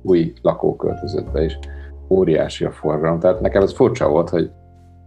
új 0.01 0.33
lakó 0.41 0.75
költözött 0.75 1.31
be, 1.31 1.43
és 1.43 1.57
óriási 2.09 2.65
a 2.65 2.71
forgalom. 2.71 3.19
Tehát 3.19 3.41
nekem 3.41 3.61
ez 3.61 3.73
furcsa 3.73 4.09
volt, 4.09 4.29
hogy 4.29 4.51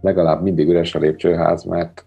legalább 0.01 0.41
mindig 0.41 0.69
üres 0.69 0.95
a 0.95 0.99
lépcsőház, 0.99 1.63
mert 1.63 2.05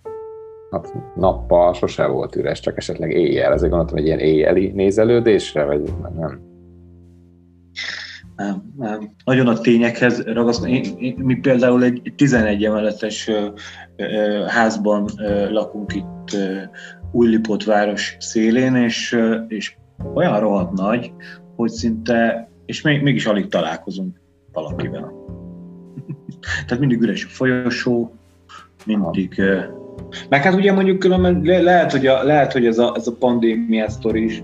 hát 0.70 0.94
nappal 1.14 1.72
sose 1.72 2.06
volt 2.06 2.36
üres, 2.36 2.60
csak 2.60 2.76
esetleg 2.76 3.10
éjjel. 3.10 3.52
Ezért 3.52 3.70
gondoltam, 3.70 3.96
hogy 3.96 4.06
ilyen 4.06 4.18
éjjeli 4.18 4.70
nézelődésre, 4.74 5.64
vagy 5.64 5.92
nem? 6.16 6.49
Nem, 8.40 8.72
nem. 8.76 9.10
Nagyon 9.24 9.46
a 9.46 9.58
tényekhez 9.58 10.22
ragaszkodom. 10.24 10.80
Mi 11.16 11.34
például 11.34 11.84
egy 11.84 12.12
11 12.16 12.64
emeletes 12.64 13.30
házban 14.46 15.08
lakunk 15.50 15.94
itt 15.94 16.36
Újlipot 17.12 17.64
város 17.64 18.16
szélén, 18.18 18.74
és, 18.74 19.18
és 19.48 19.76
olyan 20.14 20.40
rohadt 20.40 20.72
nagy, 20.72 21.12
hogy 21.56 21.70
szinte, 21.70 22.48
és 22.66 22.82
még, 22.82 23.02
mégis 23.02 23.26
alig 23.26 23.48
találkozunk 23.48 24.20
valakivel. 24.52 25.12
Tehát 26.66 26.78
mindig 26.78 27.00
üres 27.00 27.24
a 27.24 27.28
folyosó, 27.28 28.12
mindig... 28.86 29.42
Meg 30.28 30.42
hát 30.42 30.54
ugye 30.54 30.72
mondjuk 30.72 30.98
különben 30.98 31.40
le, 31.42 31.60
lehet, 31.60 31.92
hogy, 31.92 32.06
a, 32.06 32.22
lehet, 32.22 32.52
hogy 32.52 32.66
ez 32.66 32.78
a, 32.78 32.94
ez 32.96 33.06
a 33.06 33.16
pandémia 33.18 33.90
sztori 33.90 34.24
is 34.24 34.42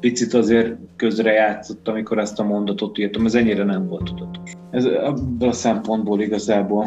picit 0.00 0.34
azért 0.34 0.76
közre 0.96 1.32
játszott, 1.32 1.88
amikor 1.88 2.18
ezt 2.18 2.40
a 2.40 2.44
mondatot 2.44 2.98
írtam, 2.98 3.26
ez 3.26 3.34
ennyire 3.34 3.64
nem 3.64 3.88
volt 3.88 4.04
tudatos. 4.04 4.52
Ez 4.70 4.84
ebből 4.84 5.48
a 5.48 5.52
szempontból 5.52 6.20
igazából, 6.20 6.86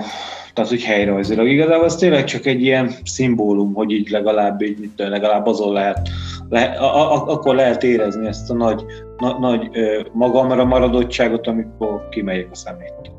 tehát 0.54 0.70
hogy 0.70 0.84
helyrajzilag, 0.84 1.48
igazából 1.48 1.86
ez 1.86 1.96
tényleg 1.96 2.24
csak 2.24 2.46
egy 2.46 2.62
ilyen 2.62 2.92
szimbólum, 3.04 3.74
hogy 3.74 3.92
így 3.92 4.10
legalább, 4.10 4.62
így, 4.62 4.80
mit, 4.80 4.92
legalább 4.96 5.46
azon 5.46 5.74
lehet, 5.74 6.10
le, 6.50 6.64
a, 6.64 7.14
a, 7.14 7.28
akkor 7.28 7.56
lehet 7.56 7.84
érezni 7.84 8.28
ezt 8.28 8.50
a 8.50 8.54
nagy, 8.54 8.86
na, 9.18 9.40
nagy 9.40 9.70
ö, 9.72 10.02
magamra 10.12 10.66
maradottságot, 10.66 11.48
amikor 11.48 12.10
kimegyek 12.10 12.48
a 12.52 12.56
szemét. 12.56 13.12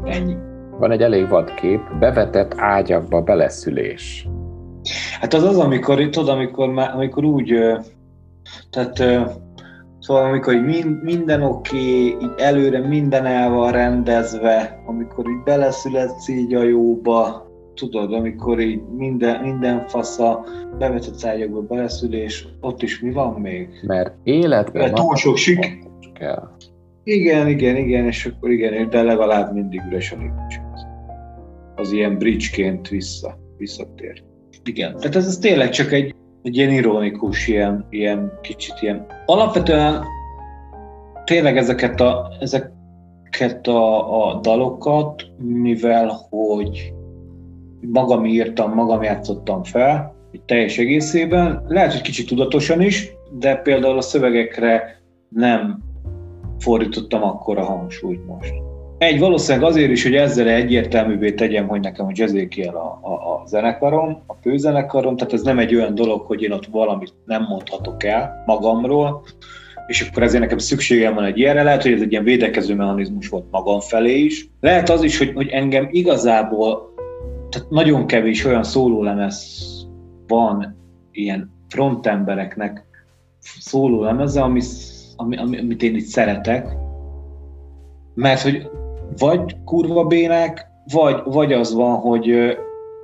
ennyi. 0.06 0.36
Van 0.80 0.92
egy 0.92 1.02
elég 1.02 1.28
vad 1.30 1.54
kép, 1.54 1.80
bevetett 2.00 2.54
ágyakba 2.58 3.22
beleszülés. 3.22 4.28
Hát 5.20 5.34
az 5.34 5.44
az, 5.44 5.58
amikor, 5.58 6.10
tudod, 6.10 6.30
amikor, 6.30 6.70
amikor 6.94 7.24
úgy, 7.24 7.54
tehát 8.70 9.04
Szóval 10.04 10.24
amikor 10.24 10.54
így 10.54 10.86
minden 11.02 11.42
oké, 11.42 11.78
okay, 11.78 12.28
így 12.28 12.34
előre 12.38 12.80
minden 12.80 13.26
el 13.26 13.50
van 13.50 13.72
rendezve, 13.72 14.84
amikor 14.86 15.30
így 15.30 15.44
beleszületsz 15.44 16.28
így 16.28 16.54
a 16.54 16.64
jóba, 16.64 17.48
tudod, 17.76 18.14
amikor 18.14 18.60
így 18.60 18.82
minden, 18.98 19.42
minden 19.42 19.88
fasza 19.88 20.46
bevetett 20.78 21.24
ágyakba 21.24 21.62
beleszülés, 21.62 22.48
ott 22.62 22.82
is 22.82 23.00
mi 23.00 23.12
van 23.12 23.42
még? 23.42 23.70
Mert 23.88 24.16
életben 24.24 24.94
túl 24.94 25.16
sok 25.16 25.38
sik. 25.38 25.80
Igen, 27.04 27.48
igen, 27.48 27.76
igen, 27.76 28.06
és 28.06 28.26
akkor 28.26 28.52
igen, 28.52 28.90
de 28.90 29.04
legalább 29.04 29.54
mindig 29.54 29.82
üres 29.90 30.12
a 30.12 30.18
Az 31.76 31.92
ilyen 31.92 32.18
bridgeként 32.18 32.88
vissza, 32.88 33.38
visszatér. 33.58 34.24
Igen, 34.64 34.96
tehát 34.96 35.16
ez, 35.16 35.26
ez 35.26 35.38
tényleg 35.38 35.70
csak 35.70 35.92
egy, 35.92 36.16
egy 36.42 36.58
ilyen 36.58 36.72
ironikus, 36.72 37.48
ilyen, 37.48 37.86
ilyen 37.90 38.40
kicsit 38.42 38.74
ilyen. 38.82 39.06
Alapvetően 39.26 40.04
tényleg 41.26 41.58
ezeket 41.58 42.02
a, 42.02 42.32
ezeket 42.40 43.68
a, 43.68 44.28
a 44.28 44.40
dalokat, 44.40 45.26
mivel 45.38 46.28
hogy 46.30 46.94
magam 47.82 48.26
írtam, 48.26 48.74
magam 48.74 49.04
játszottam 49.04 49.64
fel, 49.64 50.14
teljes 50.46 50.78
egészében, 50.78 51.66
lehet, 51.68 51.92
hogy 51.92 52.02
kicsit 52.02 52.28
tudatosan 52.28 52.82
is, 52.82 53.12
de 53.40 53.56
például 53.56 53.98
a 53.98 54.02
szövegekre 54.02 55.02
nem 55.30 55.80
fordítottam 56.60 57.24
akkora 57.24 57.64
hangsúlyt 57.64 58.26
most. 58.26 58.54
Egy, 59.04 59.20
valószínűleg 59.20 59.70
azért 59.70 59.92
is, 59.92 60.04
hogy 60.04 60.16
ezzel 60.16 60.48
egyértelművé 60.48 61.32
tegyem, 61.32 61.68
hogy 61.68 61.80
nekem 61.80 62.06
a 62.06 62.12
Jazzékiel 62.14 62.76
a, 62.76 63.00
a, 63.02 63.12
a 63.12 63.44
zenekarom, 63.46 64.24
a 64.28 64.34
főzenekarom, 64.42 65.18
tehát 65.18 65.34
ez 65.34 65.42
nem 65.42 65.60
egy 65.60 65.76
olyan 65.76 65.96
dolog, 65.96 66.22
hogy 66.22 66.42
én 66.42 66.52
ott 66.52 66.66
valamit 66.66 67.14
nem 67.26 67.46
mondhatok 67.50 68.04
el 68.04 68.44
magamról, 68.46 69.24
és 69.88 70.02
akkor 70.02 70.24
ezért 70.24 70.42
nekem 70.42 70.58
szükségem 70.58 71.14
van 71.14 71.24
egy 71.24 71.38
ilyenre. 71.38 71.64
Lehet, 71.64 71.82
hogy 71.82 71.92
ez 71.92 72.02
egy 72.02 72.12
ilyen 72.12 72.24
védekező 72.24 72.76
mechanizmus 72.76 73.30
volt 73.30 73.46
magam 73.52 73.80
felé 73.80 74.20
is. 74.20 74.50
Lehet 74.60 74.90
az 74.90 75.04
is, 75.04 75.18
hogy, 75.18 75.32
hogy 75.34 75.48
engem 75.48 75.88
igazából, 75.92 76.94
tehát 77.50 77.70
nagyon 77.70 78.08
kevés 78.08 78.46
olyan 78.46 78.64
szólólemez 78.64 79.68
van 80.28 80.78
ilyen 81.12 81.52
frontembereknek 81.70 82.84
szólólemeze, 83.60 84.42
ami, 84.42 84.62
ami, 85.16 85.38
amit 85.38 85.84
én 85.84 85.96
itt 85.96 86.06
szeretek, 86.06 86.68
mert 88.16 88.42
hogy 88.42 88.70
vagy 89.18 89.56
kurva 89.66 90.04
bének, 90.04 90.68
vagy, 90.92 91.16
vagy 91.26 91.54
az 91.54 91.74
van, 91.74 91.96
hogy 91.96 92.56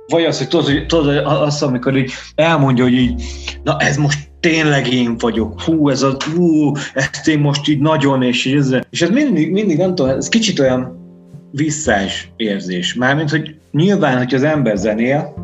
vagy 0.06 0.24
az, 0.24 0.38
hogy 0.38 0.48
tudod, 0.48 0.66
hogy, 0.66 0.86
tudod, 0.86 1.16
az, 1.26 1.62
amikor 1.62 1.96
így 1.96 2.10
elmondja, 2.34 2.84
hogy 2.84 2.92
így, 2.92 3.22
na 3.62 3.76
ez 3.78 3.96
most 3.96 4.18
tényleg 4.40 4.92
én 4.92 5.16
vagyok, 5.18 5.60
hú, 5.60 5.88
ez 5.88 6.02
a, 6.02 6.16
hú, 6.34 6.72
ezt 6.94 7.28
én 7.28 7.38
most 7.38 7.68
így 7.68 7.80
nagyon, 7.80 8.22
és 8.22 8.44
így 8.44 8.54
ez, 8.54 8.74
és 8.90 9.02
ez 9.02 9.10
mindig, 9.10 9.52
mindig 9.52 9.76
nem 9.76 9.94
tudom, 9.94 10.16
ez 10.16 10.28
kicsit 10.28 10.58
olyan 10.58 10.98
visszás 11.50 12.32
érzés. 12.36 12.94
Mármint, 12.94 13.30
hogy 13.30 13.54
nyilván, 13.70 14.18
hogy 14.18 14.34
az 14.34 14.42
ember 14.42 14.76
zenél, 14.76 15.34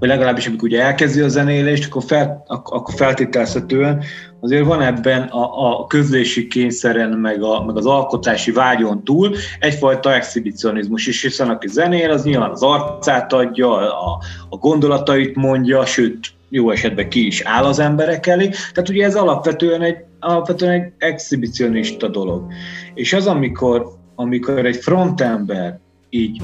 vagy 0.00 0.08
legalábbis 0.08 0.46
amikor 0.46 0.68
ugye 0.68 0.82
elkezdi 0.82 1.20
a 1.20 1.28
zenélést, 1.28 1.86
akkor, 1.86 2.02
fel, 2.02 2.44
akkor 2.46 2.94
feltételezhetően 2.94 4.02
azért 4.40 4.64
van 4.64 4.80
ebben 4.80 5.22
a, 5.22 5.80
a 5.80 5.86
közlési 5.86 6.46
kényszeren, 6.46 7.10
meg, 7.10 7.42
a, 7.42 7.64
meg 7.64 7.76
az 7.76 7.86
alkotási 7.86 8.52
vágyon 8.52 9.04
túl 9.04 9.36
egyfajta 9.58 10.14
exhibicionizmus 10.14 11.06
is, 11.06 11.22
hiszen 11.22 11.48
aki 11.48 11.68
zenél, 11.68 12.10
az 12.10 12.24
nyilván 12.24 12.50
az 12.50 12.62
arcát 12.62 13.32
adja, 13.32 13.76
a, 13.76 14.20
a 14.48 14.56
gondolatait 14.56 15.36
mondja, 15.36 15.84
sőt, 15.84 16.32
jó 16.48 16.70
esetben 16.70 17.08
ki 17.08 17.26
is 17.26 17.40
áll 17.40 17.64
az 17.64 17.78
emberek 17.78 18.26
elé. 18.26 18.48
Tehát 18.48 18.88
ugye 18.88 19.04
ez 19.04 19.14
alapvetően 19.14 19.82
egy, 19.82 19.96
alapvetően 20.20 20.72
egy 20.72 20.92
exhibicionista 20.98 22.08
dolog. 22.08 22.52
És 22.94 23.12
az, 23.12 23.26
amikor, 23.26 23.86
amikor 24.14 24.66
egy 24.66 24.76
frontember 24.76 25.78
így, 26.10 26.42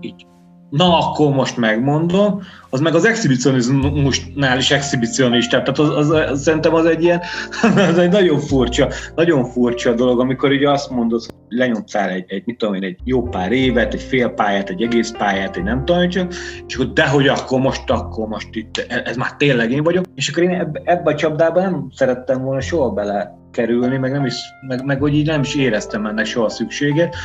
így 0.00 0.26
na 0.70 0.98
akkor 0.98 1.34
most 1.34 1.56
megmondom, 1.56 2.42
az 2.70 2.80
meg 2.80 2.94
az 2.94 3.04
exhibicionizmusnál 3.04 4.58
is 4.58 4.70
exhibicionista, 4.70 5.62
tehát 5.62 5.78
az, 5.78 5.96
az, 5.96 6.10
az, 6.10 6.42
szerintem 6.42 6.74
az 6.74 6.84
egy 6.84 7.02
ilyen, 7.02 7.20
az 7.90 7.98
egy 7.98 8.10
nagyon 8.10 8.38
furcsa, 8.38 8.88
nagyon 9.14 9.44
furcsa 9.44 9.94
dolog, 9.94 10.20
amikor 10.20 10.50
ugye 10.50 10.70
azt 10.70 10.90
mondod, 10.90 11.20
hogy 11.20 11.34
lenyomtál 11.58 12.08
egy, 12.08 12.24
egy, 12.28 12.42
mit 12.46 12.58
tudom 12.58 12.74
én, 12.74 12.82
egy 12.82 12.98
jó 13.04 13.22
pár 13.22 13.52
évet, 13.52 13.94
egy 13.94 14.02
fél 14.02 14.28
pályát, 14.28 14.68
egy 14.68 14.82
egész 14.82 15.10
pályát, 15.18 15.56
egy 15.56 15.62
nem 15.62 15.84
tudom 15.84 16.08
csak, 16.08 16.34
és 16.66 16.74
akkor 16.74 16.92
dehogy 16.92 17.28
akkor 17.28 17.60
most, 17.60 17.90
akkor 17.90 18.28
most 18.28 18.48
itt, 18.52 18.86
ez 19.04 19.16
már 19.16 19.36
tényleg 19.36 19.72
én 19.72 19.82
vagyok, 19.82 20.04
és 20.14 20.28
akkor 20.28 20.42
én 20.42 20.50
ebbe, 20.50 20.80
ebbe 20.84 21.10
a 21.10 21.14
csapdába 21.14 21.60
nem 21.60 21.86
szerettem 21.94 22.42
volna 22.42 22.60
soha 22.60 22.90
bele 22.90 23.39
kerülni, 23.50 23.96
meg, 23.96 24.12
nem 24.12 24.26
is, 24.26 24.34
meg, 24.66 24.84
meg 24.84 25.00
hogy 25.00 25.14
így 25.14 25.26
nem 25.26 25.40
is 25.40 25.54
éreztem 25.54 26.06
ennek 26.06 26.26
soha 26.26 26.48
szükséget. 26.48 27.16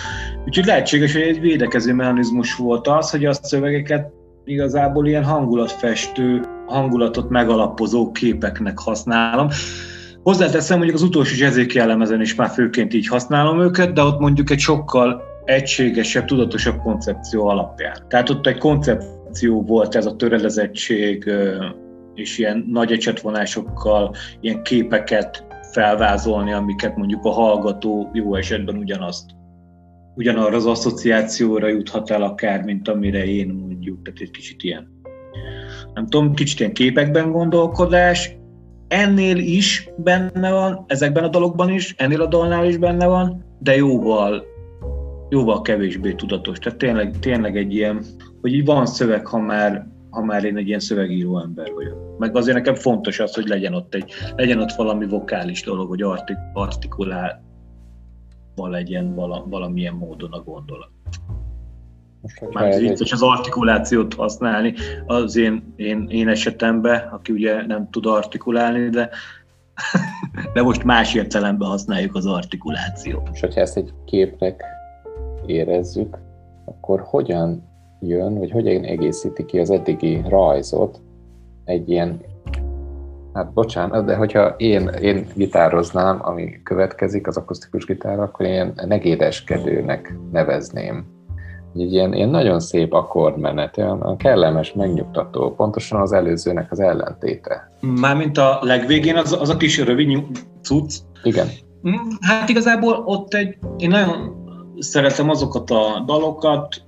Úgyhogy 0.46 0.66
lehetséges, 0.66 1.14
hogy 1.14 1.22
egy 1.22 1.40
védekező 1.40 1.94
mechanizmus 1.94 2.56
volt 2.56 2.88
az, 2.88 3.12
hogy 3.12 3.26
a 3.26 3.34
szövegeket 3.34 4.12
igazából 4.46 5.08
ilyen 5.08 5.24
hangulatfestő, 5.24 6.42
hangulatot 6.66 7.30
megalapozó 7.30 8.12
képeknek 8.12 8.80
használom. 8.80 9.48
Hozzáteszem, 10.24 10.78
mondjuk 10.78 10.98
az 10.98 11.04
utolsó 11.04 11.36
jazzéki 11.38 11.80
elemezen 11.80 12.22
is 12.22 12.36
már 12.36 12.50
főként 12.50 12.94
így 12.94 13.08
használom 13.08 13.62
őket, 13.62 13.94
de 13.94 14.02
ott 14.02 14.20
mondjuk 14.20 14.50
egy 14.50 14.60
sokkal 14.60 15.22
egységesebb, 15.46 16.26
tudatosabb 16.26 16.78
koncepció 16.78 17.48
alapján. 17.48 18.06
Tehát 18.08 18.30
ott 18.30 18.48
egy 18.48 18.58
koncepció 18.58 19.62
volt 19.62 19.96
ez 19.96 20.06
a 20.06 20.16
törelezettség, 20.16 21.32
és 22.16 22.38
ilyen 22.38 22.66
nagy 22.72 22.92
ecsetvonásokkal 22.92 24.16
ilyen 24.42 24.64
képeket 24.64 25.45
felvázolni, 25.76 26.52
amiket 26.52 26.96
mondjuk 26.96 27.26
a 27.26 27.32
hallgató 27.32 28.10
jó 28.14 28.36
esetben 28.36 28.78
ugyanazt 28.78 29.26
ugyanarra 30.16 30.56
az 30.56 30.66
asszociációra 30.66 31.68
juthat 31.68 32.10
el 32.10 32.22
akár, 32.22 32.64
mint 32.64 32.88
amire 32.88 33.26
én 33.26 33.48
mondjuk, 33.48 34.02
tehát 34.02 34.20
egy 34.20 34.32
kicsit 34.32 34.64
ilyen 34.64 34.96
nem 35.94 36.08
tudom, 36.08 36.34
kicsit 36.34 36.60
ilyen 36.60 36.74
képekben 36.74 37.32
gondolkodás, 37.32 38.38
ennél 38.88 39.38
is 39.38 39.90
benne 39.98 40.52
van, 40.52 40.86
ezekben 40.88 41.24
a 41.24 41.28
dalokban 41.28 41.70
is, 41.70 41.96
ennél 41.98 42.22
a 42.22 42.28
dalnál 42.28 42.66
is 42.66 42.78
benne 42.78 43.08
van, 43.08 43.46
de 43.60 43.76
jóval, 43.76 44.44
jóval 45.30 45.62
kevésbé 45.62 46.14
tudatos. 46.14 46.58
Tehát 46.60 46.78
tényleg, 46.78 47.20
tényleg 47.20 47.58
egy 47.58 47.74
ilyen, 47.74 48.04
hogy 48.42 48.54
így 48.54 48.66
van 48.66 48.86
szöveg, 48.86 49.28
ha 49.28 49.40
már, 49.40 49.88
ha 50.16 50.24
már 50.24 50.44
én 50.44 50.58
egy 50.58 50.68
ilyen 50.68 50.80
szövegíró 50.80 51.40
ember 51.40 51.72
vagyok. 51.74 52.18
Meg 52.18 52.36
azért 52.36 52.56
nekem 52.56 52.76
fontos 52.76 53.20
az, 53.20 53.36
hogy 53.36 53.48
legyen 53.48 53.74
ott, 53.74 53.94
egy, 53.94 54.12
legyen 54.36 54.62
ott 54.62 54.72
valami 54.72 55.08
vokális 55.08 55.64
dolog, 55.64 55.88
hogy 55.88 56.02
artik, 56.02 56.38
artikulálva 56.54 57.40
legyen 58.56 59.16
vala, 59.16 59.46
valamilyen 59.50 59.94
módon 59.94 60.32
a 60.32 60.44
gondolat. 60.44 60.90
Már 62.52 62.80
vicces 62.80 63.12
az 63.12 63.22
artikulációt 63.22 64.14
használni 64.14 64.74
az 65.06 65.36
én, 65.36 65.74
én, 65.76 66.08
én 66.10 66.28
esetemben, 66.28 67.08
aki 67.12 67.32
ugye 67.32 67.66
nem 67.66 67.90
tud 67.90 68.06
artikulálni, 68.06 68.90
de, 68.90 69.10
de 70.54 70.62
most 70.62 70.84
más 70.84 71.14
értelemben 71.14 71.68
használjuk 71.68 72.16
az 72.16 72.26
artikulációt. 72.26 73.30
És 73.34 73.40
hogyha 73.40 73.62
ezt 73.62 73.78
egy 73.78 73.94
képnek 74.06 74.64
érezzük, 75.46 76.18
akkor 76.66 77.02
hogyan 77.02 77.75
jön, 78.08 78.40
vagy 78.40 78.52
hogyan 78.52 78.84
egészíti 78.84 79.46
ki 79.46 79.60
az 79.60 79.70
eddigi 79.70 80.22
rajzot 80.28 81.02
egy 81.66 81.90
ilyen 81.90 82.22
Hát 83.34 83.54
bocsánat, 83.54 84.06
de 84.06 84.16
hogyha 84.16 84.56
én, 84.58 84.88
én 84.88 85.28
gitároznám, 85.34 86.20
ami 86.22 86.62
következik, 86.64 87.28
az 87.28 87.38
akusztikus 87.38 87.86
gitár, 87.86 88.20
akkor 88.20 88.46
én 88.46 88.74
negédeskedőnek 88.86 90.18
nevezném 90.32 91.06
egy 91.76 91.94
ilyen, 91.94 92.14
ilyen 92.14 92.30
nagyon 92.30 92.60
szép 92.60 92.94
akkordmenet, 92.94 93.78
olyan 93.78 94.18
kellemes, 94.18 94.74
megnyugtató, 94.74 95.56
pontosan 95.56 96.02
az 96.02 96.12
előzőnek 96.12 96.72
az 96.72 96.80
ellentéte. 96.80 97.72
Mármint 97.82 98.38
a 98.38 98.60
legvégén 98.62 99.16
az, 99.16 99.38
az 99.40 99.50
a 99.50 99.58
kis 99.58 99.84
rövid 99.84 100.24
cucc? 100.62 100.96
Igen. 101.24 101.48
Mm, 101.88 101.94
hát 102.22 102.50
igazából 102.50 103.04
ott 103.06 103.34
egy, 103.34 103.58
én 103.78 103.90
nagyon 103.90 104.44
szeretem 104.80 105.30
azokat 105.30 105.70
a 105.70 106.04
dalokat, 106.06 106.85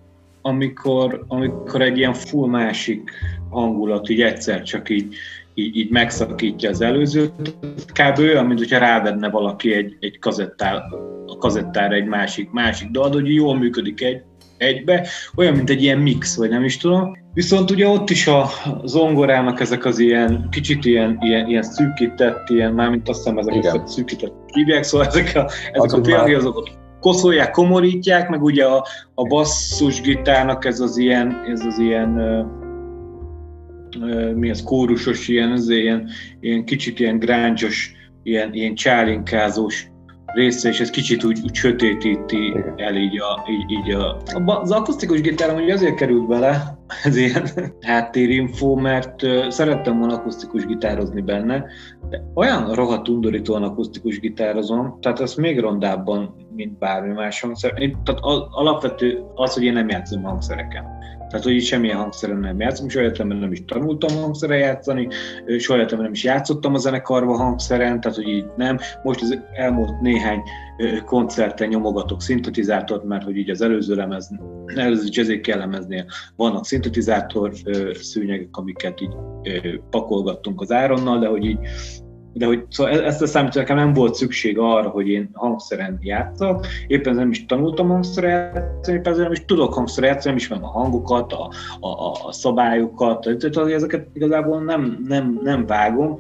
amikor, 0.48 1.26
amikor 1.28 1.82
egy 1.82 1.98
ilyen 1.98 2.14
full 2.14 2.50
másik 2.50 3.12
hangulat 3.50 4.10
így 4.10 4.22
egyszer 4.22 4.64
csak 4.64 4.90
így, 4.90 5.16
így, 5.54 5.78
így 5.78 5.90
megszakítja 5.90 6.70
az 6.70 6.82
előzőt. 6.82 7.32
Kb. 7.94 8.20
olyan, 8.20 8.46
mint 8.46 8.60
hogyha 8.60 8.78
rávedne 8.78 9.30
valaki 9.30 9.74
egy, 9.74 9.98
egy 10.00 10.20
kazettár, 10.20 10.76
a 11.26 11.38
kazettára 11.38 11.96
egy 11.96 12.06
másik, 12.06 12.52
másik 12.52 12.90
dal, 12.90 13.12
hogy 13.12 13.34
jól 13.34 13.58
működik 13.58 14.02
egy, 14.02 14.22
egybe, 14.58 15.08
olyan, 15.36 15.54
mint 15.54 15.70
egy 15.70 15.82
ilyen 15.82 15.98
mix, 15.98 16.38
vagy 16.38 16.50
nem 16.50 16.64
is 16.64 16.78
tudom. 16.78 17.18
Viszont 17.34 17.72
ugye 17.72 17.88
ott 17.88 18.10
is 18.10 18.28
a 18.28 18.50
zongorának 18.84 19.60
ezek 19.60 19.86
az 19.86 20.00
ilyen, 20.00 20.48
kicsit 20.52 20.86
ilyen, 20.86 21.18
ilyen, 21.22 21.48
ilyen 21.48 21.64
szűkített, 21.64 22.50
ilyen, 22.50 22.74
mármint 22.74 23.10
azt 23.10 23.18
hiszem 23.18 23.38
ezek 23.38 23.88
szűkített 23.88 24.34
hívják, 24.54 24.84
szóval 24.84 25.08
ezek 25.08 25.36
a, 25.36 25.50
ezek 25.72 25.92
a 25.92 26.02
piani, 26.02 26.34
azok 26.34 26.70
koszolják, 27.08 27.52
komorítják, 27.52 28.30
meg 28.30 28.44
ugye 28.44 28.66
a, 28.66 28.86
a 29.14 29.24
basszusgitárnak 29.24 30.66
ez 30.66 30.80
az 30.80 30.98
ilyen, 30.98 31.44
ez 31.52 31.66
az 31.66 31.80
ilyen 31.80 32.18
ö, 32.18 32.44
ö, 34.02 34.34
mi 34.34 34.50
az, 34.50 34.64
kórusos, 34.64 35.28
ilyen, 35.28 35.52
ez 35.52 35.70
ilyen, 35.70 36.10
ilyen 36.40 36.66
kicsit 36.66 37.00
ilyen 37.00 37.20
grángyos, 37.20 37.92
ilyen, 38.24 38.54
ilyen 38.54 38.76
csálinkázós 38.76 39.88
része, 40.26 40.70
és 40.70 40.80
ez 40.80 40.90
kicsit 40.90 41.24
úgy, 41.24 41.40
úgy 41.44 41.54
sötétíti 41.54 42.64
el 42.76 42.96
így, 42.96 43.20
a, 43.20 43.46
így, 43.50 43.72
így 43.72 43.94
a... 43.94 44.18
Az 44.46 44.72
akusztikus 44.72 45.22
gitárom 45.22 45.64
ugye 45.64 45.74
azért 45.74 45.96
került 45.96 46.28
bele, 46.28 46.78
ez 47.04 47.18
ilyen 47.18 47.48
háttérinfó, 47.82 48.76
mert 48.76 49.16
szerettem 49.50 50.00
volna 50.00 50.14
akusztikus 50.14 50.66
gitározni 50.66 51.22
benne, 51.22 51.66
de 52.10 52.32
olyan 52.34 52.74
rohadt 52.74 53.10
undorítóan 53.10 53.64
akusztikus 53.64 54.20
gitározom, 54.20 54.98
tehát 55.02 55.20
ez 55.20 55.36
még 55.36 55.60
rondábban, 55.60 56.47
mint 56.58 56.78
bármi 56.78 57.14
más 57.14 57.42
hangszer. 57.42 57.82
Én, 57.82 57.98
tehát 58.04 58.20
alapvető 58.52 59.24
az, 59.36 59.54
hogy 59.54 59.64
én 59.64 59.74
nem 59.74 59.90
játszom 59.90 60.24
hangszereken. 60.24 60.96
Tehát, 61.30 61.46
hogy 61.46 61.62
semmilyen 61.62 61.98
hangszeren 61.98 62.38
nem 62.38 62.60
játszom, 62.60 62.90
soha 62.90 63.04
életemben 63.04 63.38
nem 63.38 63.52
is 63.52 63.66
tanultam 63.66 64.18
hangszeren 64.18 64.58
játszani, 64.58 65.08
soha 65.58 65.78
életemben 65.78 66.06
nem 66.06 66.14
is 66.14 66.24
játszottam 66.24 66.74
a 66.74 66.78
zenekarba 66.78 67.38
hangszeren, 67.38 68.02
tehát, 68.02 68.18
hogy 68.18 68.28
így 68.28 68.46
nem. 68.58 68.78
Most 69.04 69.22
az 69.22 69.40
elmúlt 69.54 70.02
néhány 70.02 70.42
koncerten 71.06 71.68
nyomogatok 71.68 72.22
szintetizátort, 72.22 73.04
mert 73.04 73.24
hogy 73.24 73.38
így 73.38 73.50
az 73.50 73.62
előző 73.62 73.96
lemez, 73.96 74.30
előző 74.76 75.08
jazzék 75.12 75.56
lemeznél 75.56 76.06
vannak 76.36 76.66
szintetizátor 76.66 77.52
szűnyegek, 77.94 78.50
amiket 78.52 79.02
így 79.02 79.16
pakolgattunk 79.90 80.62
az 80.62 80.72
Áronnal, 80.72 81.20
de 81.20 81.28
hogy 81.28 81.46
így 81.46 81.60
de 82.38 82.46
hogy 82.46 82.64
szóval 82.70 82.94
e- 82.94 83.06
ezt 83.06 83.22
a 83.22 83.28
számít, 83.28 83.54
nekem 83.54 83.76
nem 83.76 83.94
volt 83.94 84.16
szükség 84.16 84.58
arra, 84.58 84.90
hogy 84.90 85.08
én 85.08 85.30
hangszeren 85.34 86.00
játszak, 86.02 86.68
éppen 86.88 87.16
nem 87.16 87.30
is 87.30 87.46
tanultam 87.46 87.88
hangszeren 87.88 88.30
játszani, 88.30 88.98
éppen 88.98 89.16
nem 89.16 89.32
is 89.32 89.46
tudok 89.46 89.74
hangszeren 89.74 90.10
játszani, 90.10 90.30
nem 90.30 90.44
ismerem 90.44 90.64
a 90.64 90.80
hangokat, 90.80 91.34
a, 91.34 91.52
a, 91.80 92.12
a 92.28 92.32
szabályokat, 92.32 93.22
tehát 93.22 93.72
ezeket 93.72 94.08
igazából 94.14 94.64
nem, 94.64 95.04
nem, 95.08 95.40
nem 95.44 95.66
vágom, 95.66 96.20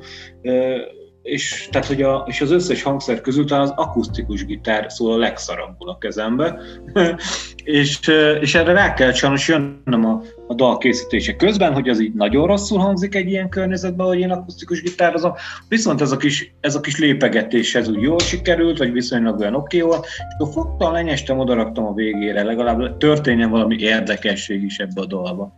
és, 1.22 1.68
tehát, 1.72 1.88
hogy 1.88 2.02
a, 2.02 2.24
és 2.28 2.42
az 2.42 2.52
összes 2.52 2.84
hangszer 2.84 3.22
közül 3.22 3.54
az 3.54 3.74
akusztikus 3.76 4.46
gitár 4.46 4.92
szól 4.92 5.14
a 5.14 5.18
legszarabbul 5.18 5.90
a 5.90 5.98
kezembe, 5.98 6.60
és, 7.64 8.00
és 8.42 8.56
erre 8.56 8.72
rá 8.72 8.94
kell 8.94 9.12
sajnos 9.12 9.48
jönnöm 9.48 10.06
a, 10.06 10.22
a 10.48 10.54
dal 10.54 10.78
készítése 10.78 11.36
közben, 11.36 11.74
hogy 11.74 11.90
az 11.90 12.02
így 12.02 12.14
nagyon 12.14 12.48
rosszul 12.48 12.80
hangzik 12.80 13.16
egy 13.16 13.30
ilyen 13.30 13.50
környezetben, 13.50 14.08
hogy 14.08 14.20
én 14.20 14.32
akusztikus 14.32 14.82
gitározom, 14.82 15.34
viszont 15.70 16.02
ez 16.02 16.12
a 16.12 16.18
kis, 16.18 16.56
ez 16.60 16.76
a 16.76 16.80
kis 16.80 17.00
lépegetés, 17.00 17.76
ez 17.76 17.90
úgy 17.90 18.02
jól 18.02 18.20
sikerült, 18.20 18.78
vagy 18.78 18.92
viszonylag 18.92 19.40
olyan 19.40 19.56
oké 19.56 19.82
volt, 19.82 20.06
és 20.06 20.36
akkor 20.38 20.54
fogtam, 20.54 20.92
lenyestem, 20.92 21.40
odaraktam 21.40 21.86
a 21.86 21.94
végére, 21.94 22.44
legalább 22.44 22.98
történjen 22.98 23.50
valami 23.50 23.76
érdekesség 23.80 24.64
is 24.64 24.78
ebbe 24.78 25.02
a 25.02 25.06
dalba. 25.06 25.54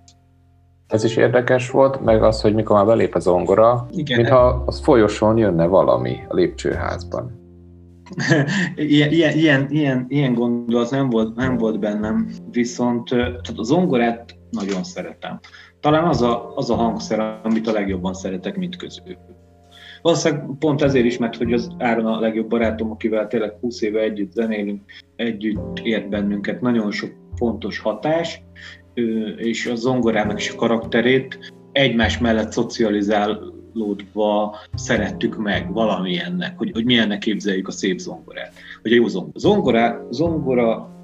Ez 0.87 1.03
is 1.03 1.15
érdekes 1.15 1.69
volt, 1.69 2.03
meg 2.03 2.23
az, 2.23 2.41
hogy 2.41 2.53
mikor 2.53 2.75
már 2.75 2.85
belép 2.85 3.15
a 3.15 3.19
zongora, 3.19 3.87
Igen. 3.91 4.17
mintha 4.17 4.63
az 4.65 4.79
folyosón 4.79 5.37
jönne 5.37 5.65
valami 5.65 6.17
a 6.27 6.33
lépcsőházban. 6.33 7.37
ilyen, 8.75 9.11
ilyen, 9.11 9.67
ilyen, 9.69 10.05
ilyen, 10.09 10.33
gondolat 10.33 10.89
nem 10.89 11.09
volt, 11.09 11.35
nem 11.35 11.57
volt 11.57 11.79
bennem, 11.79 12.29
viszont 12.51 13.09
tehát 13.09 13.51
a 13.55 13.63
zongorát 13.63 14.38
nagyon 14.51 14.83
szeretem. 14.83 15.39
Talán 15.79 16.07
az 16.07 16.21
a, 16.21 16.55
az 16.55 16.69
a 16.69 16.75
hangszer, 16.75 17.39
amit 17.43 17.67
a 17.67 17.71
legjobban 17.71 18.13
szeretek, 18.13 18.57
mint 18.57 18.75
közül. 18.75 19.17
Valószínűleg 20.01 20.45
pont 20.59 20.81
ezért 20.81 21.05
is, 21.05 21.17
mert 21.17 21.35
hogy 21.35 21.53
az 21.53 21.69
Áron 21.77 22.05
a 22.05 22.19
legjobb 22.19 22.49
barátom, 22.49 22.91
akivel 22.91 23.27
tényleg 23.27 23.53
20 23.61 23.81
éve 23.81 23.99
együtt 23.99 24.31
zenélünk, 24.31 24.81
együtt 25.15 25.79
ért 25.83 26.09
bennünket 26.09 26.61
nagyon 26.61 26.91
sok 26.91 27.09
fontos 27.35 27.79
hatás, 27.79 28.41
és 29.37 29.65
a 29.65 29.75
zongorának 29.75 30.39
is 30.39 30.49
a 30.49 30.55
karakterét 30.55 31.53
egymás 31.71 32.17
mellett 32.17 32.51
szocializálódva 32.51 34.55
szerettük 34.73 35.37
meg 35.37 35.73
valamilyennek, 35.73 36.57
hogy, 36.57 36.71
hogy 36.71 36.85
milyennek 36.85 37.19
képzeljük 37.19 37.67
a 37.67 37.71
szép 37.71 37.99
zongorát, 37.99 38.53
vagy 38.83 38.91
a 38.91 38.95
jó 38.95 39.07
zongora. 39.07 39.39
Zongora, 39.39 40.07
zongora 40.11 40.98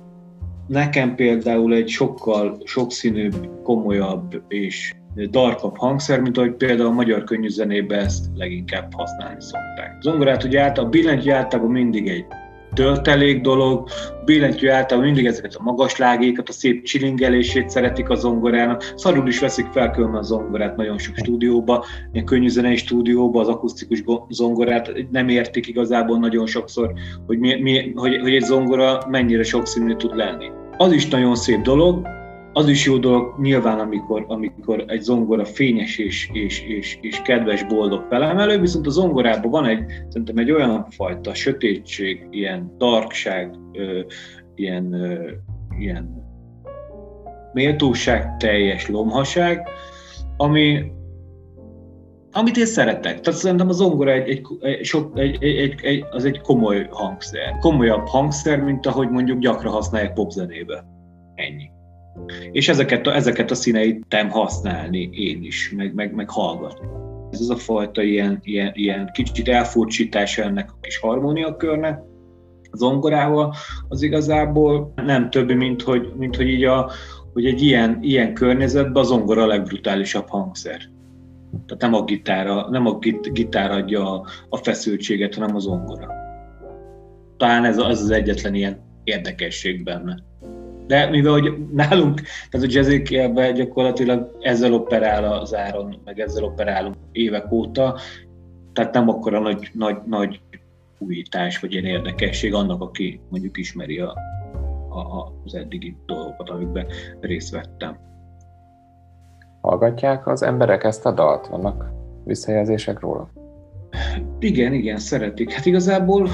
nekem 0.68 1.16
például 1.16 1.74
egy 1.74 1.88
sokkal 1.88 2.58
sokszínűbb, 2.64 3.50
komolyabb 3.64 4.44
és 4.48 4.94
darkabb 5.30 5.78
hangszer, 5.78 6.20
mint 6.20 6.38
ahogy 6.38 6.54
például 6.54 6.90
a 6.90 6.94
magyar 6.94 7.24
könnyű 7.24 7.48
zenében 7.48 8.00
ezt 8.00 8.26
leginkább 8.36 8.94
használni 8.94 9.42
szokták. 9.42 10.02
Zongorát 10.02 10.44
ugye 10.44 10.62
általában, 10.62 10.86
a 10.86 10.90
billentyű 10.90 11.32
általában 11.32 11.72
mindig 11.72 12.08
egy 12.08 12.26
töltelék 12.76 13.42
dolog, 13.42 13.88
billentyű 14.26 14.68
általában 14.68 15.10
mindig 15.12 15.26
ezeket 15.26 15.56
a 15.56 15.64
magas 15.64 15.98
lágékat, 15.98 16.50
a 16.50 16.52
szép 16.52 16.84
csilingelését 16.84 17.70
szeretik 17.70 18.10
a 18.10 18.16
zongorának. 18.16 18.94
Szarul 18.96 19.28
is 19.28 19.40
veszik 19.40 19.66
fel 19.72 19.92
különben 19.92 20.20
a 20.20 20.24
zongorát 20.24 20.76
nagyon 20.76 20.98
sok 20.98 21.16
stúdióba, 21.16 21.86
ilyen 22.12 22.26
könnyű 22.26 22.48
zenei 22.48 22.76
stúdióba 22.76 23.40
az 23.40 23.48
akusztikus 23.48 24.04
zongorát 24.30 24.92
nem 25.12 25.30
értik 25.30 25.68
igazából 25.68 26.20
nagyon 26.20 26.46
sokszor, 26.46 26.94
hogy, 27.26 27.40
mi, 27.40 27.62
mi, 27.62 27.92
hogy, 27.96 28.20
hogy 28.22 28.34
egy 28.34 28.44
zongora 28.44 29.02
mennyire 29.10 29.44
sokszínű 29.44 29.96
tud 29.96 30.16
lenni. 30.16 30.52
Az 30.78 30.92
is 30.92 31.08
nagyon 31.08 31.36
szép 31.36 31.62
dolog, 31.62 32.08
az 32.58 32.68
is 32.68 32.86
jó 32.86 32.98
dolog 32.98 33.40
nyilván, 33.40 33.80
amikor, 33.80 34.26
amikor 34.28 34.84
egy 34.88 35.02
zongora 35.02 35.46
fényes 35.46 35.98
és, 35.98 36.30
és, 36.34 36.62
és, 36.68 36.98
és 37.02 37.22
kedves, 37.22 37.64
boldog 37.64 38.06
felemelő, 38.10 38.60
viszont 38.60 38.88
a 38.88 38.90
zongorában 38.90 39.52
van 39.52 39.66
egy, 39.66 39.84
szerintem 40.10 40.38
egy 40.38 40.52
olyan 40.52 40.86
fajta 40.90 41.34
sötétség, 41.34 42.28
ilyen 42.30 42.76
darkság, 42.78 43.56
ö, 43.74 44.00
ilyen, 44.56 44.94
ö, 44.94 45.32
ilyen 45.80 46.24
méltóság 47.54 48.38
teljes 48.38 48.88
lomhaság, 48.90 49.68
ami, 50.38 50.92
amit 52.32 52.58
én 52.58 52.66
szeretek. 52.66 53.20
Tehát 53.20 53.40
szerintem 53.40 53.70
a 53.70 53.74
zongora 53.74 54.12
egy, 54.12 54.30
egy, 54.30 54.42
egy, 54.62 54.98
egy, 55.16 55.44
egy, 55.44 55.76
egy, 55.82 56.06
az 56.12 56.26
egy 56.26 56.42
komoly 56.42 56.88
hangszer. 56.92 57.58
Komolyabb 57.60 58.08
hangszer, 58.08 58.60
mint 58.60 58.86
ahogy 58.86 59.10
mondjuk 59.10 59.40
gyakran 59.40 59.74
használják 59.74 60.14
popzenébe. 60.14 60.86
Ennyi. 61.36 61.74
És 62.52 62.70
ezeket 62.70 63.08
a, 63.08 63.16
ezeket 63.16 63.52
a 63.52 63.56
színeit 63.56 64.06
tem 64.08 64.30
használni 64.30 65.10
én 65.12 65.44
is, 65.44 65.74
meg, 65.76 65.94
meg, 65.94 66.14
meg 66.14 66.30
hallgatni. 66.30 66.88
Ez 67.32 67.40
az 67.40 67.50
a 67.50 67.56
fajta 67.56 68.02
ilyen, 68.02 68.40
ilyen, 68.44 68.72
ilyen 68.74 69.10
kicsit 69.14 69.48
elfurcsítása 69.48 70.44
ennek 70.44 70.72
a 70.72 70.78
kis 70.82 70.98
harmóniakörnek, 70.98 72.00
zongorával, 72.72 73.54
az 73.88 74.02
igazából 74.02 74.94
nem 74.96 75.30
több, 75.30 75.52
mint 75.52 75.82
hogy, 75.82 76.12
mint 76.18 76.36
hogy 76.36 76.48
így 76.48 76.64
a, 76.64 76.92
hogy 77.34 77.46
egy 77.46 77.62
ilyen, 77.62 77.98
ilyen 78.02 78.34
környezetben 78.34 79.04
az 79.04 79.08
zongora 79.08 79.44
a 79.44 79.48
legbrutálisabb 79.48 80.28
hangszer. 80.28 80.80
Tehát 81.66 81.82
nem 81.82 81.94
a 81.94 82.04
gitár, 82.04 82.70
nem 82.70 82.86
a 82.86 82.98
gitár 83.32 83.72
adja 83.72 84.12
a, 84.12 84.26
a 84.50 84.58
feszültséget, 84.58 85.36
hanem 85.36 85.56
az 85.56 85.64
zongora. 85.64 86.08
Talán 87.38 87.66
ez 87.66 87.78
az 87.78 88.02
az 88.02 88.10
egyetlen 88.10 88.54
ilyen 88.54 88.80
érdekesség 89.04 89.84
benne. 89.84 90.24
De 90.88 91.10
mivel 91.10 91.32
hogy 91.32 91.68
nálunk, 91.72 92.22
tehát 92.50 92.68
a 92.68 92.72
jazzékjelben 92.72 93.54
gyakorlatilag 93.54 94.38
ezzel 94.40 94.74
operál 94.74 95.24
az 95.34 95.56
áron, 95.56 96.02
meg 96.06 96.20
ezzel 96.20 96.44
operálunk 96.44 96.96
évek 97.12 97.52
óta, 97.52 98.00
tehát 98.74 98.94
nem 98.94 99.10
akkora 99.10 99.40
nagy, 99.40 99.70
nagy, 99.74 99.98
nagy 100.06 100.40
újítás, 100.98 101.60
vagy 101.60 101.72
ilyen 101.72 101.86
érdekesség 101.86 102.54
annak, 102.54 102.82
aki 102.82 103.20
mondjuk 103.30 103.58
ismeri 103.58 104.00
a, 104.00 104.14
a, 104.90 105.34
az 105.46 105.56
eddigi 105.56 105.96
dolgokat, 106.06 106.50
amikben 106.50 106.88
részt 107.20 107.52
vettem. 107.52 107.98
Hallgatják 109.62 110.28
az 110.28 110.44
emberek 110.44 110.84
ezt 110.84 111.06
a 111.06 111.12
dalt? 111.12 111.48
Vannak 111.48 111.92
visszajelzések 112.24 113.00
róla? 113.00 113.30
Igen, 114.40 114.74
igen, 114.74 114.98
szeretik. 114.98 115.52
Hát 115.52 115.66
igazából 115.66 116.30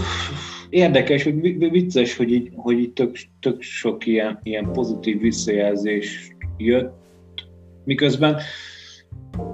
érdekes, 0.72 1.24
hogy 1.24 1.70
vicces, 1.72 2.18
hogy 2.18 2.32
így, 2.32 2.52
hogy 2.56 2.80
így 2.80 2.92
tök, 2.92 3.16
tök 3.40 3.62
sok 3.62 4.06
ilyen, 4.06 4.40
ilyen 4.44 4.72
pozitív 4.72 5.20
visszajelzés 5.20 6.36
jött, 6.58 6.94
miközben 7.84 8.38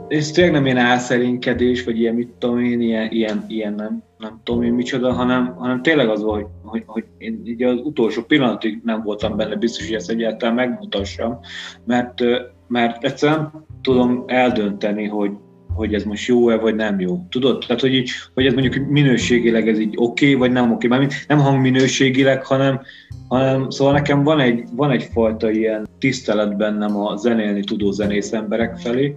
ez 0.08 0.32
tényleg 0.32 0.54
nem 0.54 0.66
ilyen 0.66 0.78
álszerénykedés, 0.78 1.84
vagy 1.84 2.00
ilyen, 2.00 2.16
mit 2.16 2.30
tudom 2.38 2.60
én, 2.60 2.82
ilyen, 2.82 3.12
ilyen, 3.12 3.46
ilyen 3.48 3.74
nem, 3.74 4.04
nem 4.18 4.42
tudom 4.44 4.64
én 4.64 4.74
micsoda, 4.74 5.14
hanem, 5.14 5.56
hanem 5.56 5.82
tényleg 5.82 6.10
az 6.10 6.22
volt, 6.22 6.48
hogy, 6.64 6.84
hogy, 6.86 7.04
én 7.18 7.42
így 7.46 7.64
az 7.64 7.80
utolsó 7.84 8.22
pillanatig 8.22 8.82
nem 8.84 9.04
voltam 9.04 9.36
benne 9.36 9.56
biztos, 9.56 9.86
hogy 9.86 9.96
ezt 9.96 10.10
egyáltalán 10.10 10.56
megmutassam, 10.56 11.40
mert, 11.84 12.24
mert 12.68 13.04
egyszerűen 13.04 13.66
tudom 13.82 14.24
eldönteni, 14.28 15.06
hogy, 15.06 15.32
hogy 15.78 15.94
ez 15.94 16.04
most 16.04 16.28
jó-e, 16.28 16.58
vagy 16.58 16.76
nem 16.76 17.00
jó. 17.00 17.26
Tudod? 17.30 17.64
Tehát, 17.68 17.82
hogy, 17.82 17.94
így, 17.94 18.10
hogy 18.34 18.46
ez 18.46 18.54
mondjuk 18.54 18.88
minőségileg 18.88 19.68
ez 19.68 19.80
így 19.80 19.94
oké, 19.96 20.26
okay, 20.26 20.40
vagy 20.40 20.52
nem 20.52 20.72
oké. 20.72 20.88
Okay. 20.88 21.08
nem 21.28 21.40
hangminőségileg, 21.40 22.46
hanem, 22.46 22.82
hanem 23.28 23.70
szóval 23.70 23.94
nekem 23.94 24.24
van 24.24 24.40
egy, 24.40 24.64
van 24.72 24.92
egyfajta 24.92 25.50
ilyen 25.50 25.88
tisztelet 26.00 26.58
bennem 26.58 26.98
a 26.98 27.16
zenélni 27.16 27.64
tudó 27.64 27.92
zenész 27.92 28.34
emberek 28.34 28.78
felé, 28.78 29.16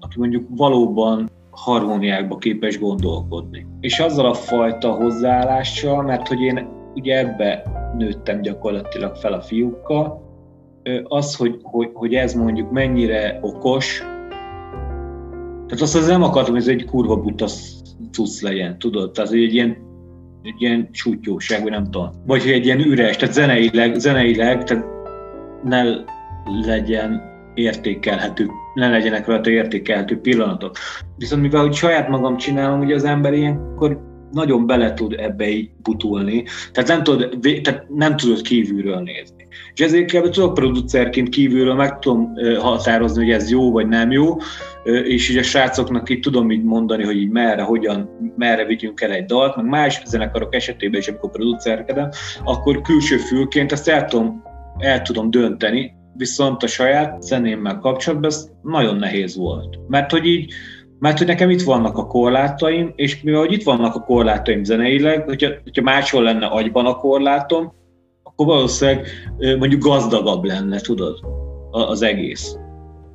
aki 0.00 0.18
mondjuk 0.18 0.46
valóban 0.48 1.30
harmóniákba 1.50 2.36
képes 2.36 2.78
gondolkodni. 2.78 3.66
És 3.80 3.98
azzal 3.98 4.26
a 4.26 4.34
fajta 4.34 4.92
hozzáállással, 4.92 6.02
mert 6.02 6.28
hogy 6.28 6.40
én 6.40 6.68
ugye 6.94 7.18
ebbe 7.18 7.62
nőttem 7.96 8.40
gyakorlatilag 8.42 9.16
fel 9.16 9.32
a 9.32 9.40
fiúkkal, 9.40 10.28
az, 11.04 11.36
hogy, 11.36 11.58
hogy, 11.62 11.90
hogy 11.92 12.14
ez 12.14 12.34
mondjuk 12.34 12.70
mennyire 12.70 13.38
okos, 13.42 14.02
tehát 15.70 15.84
azt 15.84 15.96
az 15.96 16.06
nem 16.06 16.22
akartam, 16.22 16.52
hogy 16.52 16.62
ez 16.62 16.68
egy 16.68 16.84
kurva 16.84 17.16
buta 17.16 17.46
cucc 18.12 18.40
legyen, 18.40 18.78
tudod? 18.78 19.12
Tehát 19.12 19.30
egy 19.32 19.54
ilyen, 19.54 19.76
egy 20.42 20.54
ilyen 20.62 20.88
csútyóság, 20.92 21.62
vagy 21.62 21.70
nem 21.70 21.84
tudom. 21.84 22.10
Vagy 22.26 22.42
hogy 22.42 22.52
egy 22.52 22.64
ilyen 22.64 22.80
üres, 22.80 23.16
tehát 23.16 23.34
zeneileg, 23.34 23.94
zeneileg 23.94 24.64
tehát 24.64 24.84
ne 25.64 25.82
legyen 26.66 27.22
értékelhető, 27.54 28.46
ne 28.74 28.88
legyenek 28.88 29.26
rajta 29.26 29.50
értékelhető 29.50 30.20
pillanatok. 30.20 30.76
Viszont 31.16 31.42
mivel 31.42 31.60
hogy 31.60 31.74
saját 31.74 32.08
magam 32.08 32.36
csinálom, 32.36 32.80
ugye 32.80 32.94
az 32.94 33.04
ember 33.04 33.32
ilyenkor 33.32 34.00
nagyon 34.32 34.66
bele 34.66 34.94
tud 34.94 35.12
ebbe 35.18 35.48
így 35.48 35.70
butulni, 35.82 36.44
tehát 36.72 36.88
nem 36.88 37.02
tudod, 37.02 37.38
tehát 37.62 37.88
nem 37.88 38.16
tudod 38.16 38.40
kívülről 38.40 39.00
nézni. 39.00 39.39
És 39.74 39.80
ezért 39.80 40.10
kell, 40.10 40.22
tudok 40.22 40.54
producerként 40.54 41.28
kívülről 41.28 41.74
meg 41.74 41.98
tudom 41.98 42.32
határozni, 42.58 43.24
hogy 43.24 43.32
ez 43.32 43.50
jó 43.50 43.72
vagy 43.72 43.88
nem 43.88 44.10
jó, 44.10 44.36
és 44.84 45.30
így 45.30 45.36
a 45.36 45.42
srácoknak 45.42 46.10
így 46.10 46.20
tudom 46.20 46.50
így 46.50 46.64
mondani, 46.64 47.04
hogy 47.04 47.16
így 47.16 47.30
merre, 47.30 47.62
hogyan, 47.62 48.10
merre 48.36 48.64
vigyünk 48.64 49.00
el 49.00 49.10
egy 49.10 49.24
dalt, 49.24 49.56
meg 49.56 49.64
más 49.64 50.02
zenekarok 50.06 50.54
esetében 50.54 51.00
is, 51.00 51.08
amikor 51.08 51.30
producerkedem, 51.30 52.08
akkor 52.44 52.80
külső 52.80 53.16
fülként 53.16 53.72
ezt 53.72 53.88
el 53.88 54.04
tudom, 54.04 54.42
el 54.78 55.02
tudom 55.02 55.30
dönteni, 55.30 55.92
viszont 56.14 56.62
a 56.62 56.66
saját 56.66 57.22
zenémmel 57.22 57.78
kapcsolatban 57.78 58.30
ez 58.30 58.50
nagyon 58.62 58.96
nehéz 58.96 59.36
volt. 59.36 59.78
Mert 59.88 60.10
hogy 60.10 60.26
így, 60.26 60.52
mert 60.98 61.18
hogy 61.18 61.26
nekem 61.26 61.50
itt 61.50 61.62
vannak 61.62 61.98
a 61.98 62.06
korlátaim, 62.06 62.92
és 62.96 63.22
mivel 63.22 63.40
hogy 63.40 63.52
itt 63.52 63.62
vannak 63.62 63.94
a 63.94 64.00
korlátaim 64.00 64.64
zeneileg, 64.64 65.24
hogyha, 65.24 65.50
hogyha 65.62 65.82
máshol 65.82 66.22
lenne 66.22 66.46
agyban 66.46 66.86
a 66.86 66.94
korlátom, 66.94 67.72
akkor 68.40 68.54
valószínűleg 68.54 69.06
mondjuk 69.58 69.82
gazdagabb 69.82 70.44
lenne, 70.44 70.80
tudod, 70.80 71.18
az 71.70 72.02
egész 72.02 72.56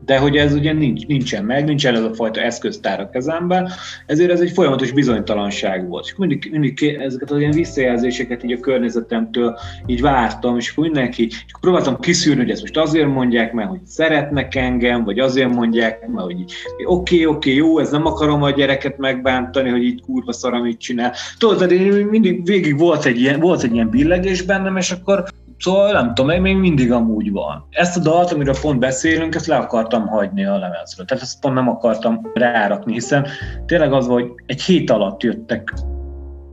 de 0.05 0.17
hogy 0.17 0.37
ez 0.37 0.53
ugye 0.53 0.73
nincs, 0.73 1.05
nincsen 1.05 1.45
meg, 1.45 1.65
nincsen 1.65 1.95
ez 1.95 2.03
a 2.03 2.13
fajta 2.13 2.41
eszköztár 2.41 2.99
a 2.99 3.09
kezemben, 3.09 3.69
ezért 4.05 4.31
ez 4.31 4.39
egy 4.39 4.51
folyamatos 4.51 4.91
bizonytalanság 4.91 5.87
volt. 5.87 6.05
És 6.05 6.15
mindig, 6.17 6.47
mindig 6.51 6.83
ezeket 6.99 7.31
az 7.31 7.39
ilyen 7.39 7.51
visszajelzéseket 7.51 8.43
így 8.43 8.51
a 8.51 8.59
környezetemtől 8.59 9.59
így 9.85 10.01
vártam, 10.01 10.57
és 10.57 10.73
mindenki, 10.73 11.25
és 11.25 11.43
próbáltam 11.59 11.99
kiszűrni, 11.99 12.41
hogy 12.41 12.51
ezt 12.51 12.61
most 12.61 12.77
azért 12.77 13.07
mondják, 13.07 13.53
mert 13.53 13.69
hogy 13.69 13.85
szeretnek 13.85 14.55
engem, 14.55 15.03
vagy 15.03 15.19
azért 15.19 15.53
mondják, 15.53 16.07
mert 16.07 16.25
hogy 16.25 16.43
oké, 16.85 17.25
oké, 17.25 17.25
okay, 17.25 17.55
jó, 17.55 17.79
ez 17.79 17.91
nem 17.91 18.05
akarom 18.05 18.43
a 18.43 18.51
gyereket 18.51 18.97
megbántani, 18.97 19.69
hogy 19.69 19.83
így 19.83 20.01
kurva 20.01 20.33
szar, 20.33 20.53
amit 20.53 20.79
csinál. 20.79 21.13
Tudod, 21.37 21.57
tehát 21.57 21.71
én 21.71 22.05
mindig 22.05 22.45
végig 22.45 22.77
volt 22.77 23.05
egy 23.05 23.19
ilyen, 23.19 23.39
volt 23.39 23.63
egy 23.63 23.73
ilyen 23.73 23.89
billegés 23.89 24.41
bennem, 24.41 24.77
és 24.77 24.91
akkor 24.91 25.23
Szóval 25.57 25.91
nem 25.91 26.13
tudom, 26.13 26.41
még 26.41 26.55
mindig 26.55 26.91
amúgy 26.91 27.31
van. 27.31 27.67
Ezt 27.69 27.97
a 27.97 27.99
dalt, 27.99 28.31
amiről 28.31 28.55
pont 28.61 28.79
beszélünk, 28.79 29.35
ezt 29.35 29.47
le 29.47 29.55
akartam 29.55 30.07
hagyni 30.07 30.45
a 30.45 30.57
lemezről. 30.57 31.05
Tehát 31.05 31.23
ezt 31.23 31.39
pont 31.39 31.55
nem 31.55 31.69
akartam 31.69 32.31
rárakni, 32.33 32.93
hiszen 32.93 33.27
tényleg 33.65 33.93
az, 33.93 34.07
hogy 34.07 34.31
egy 34.45 34.61
hét 34.61 34.89
alatt 34.89 35.23
jöttek 35.23 35.73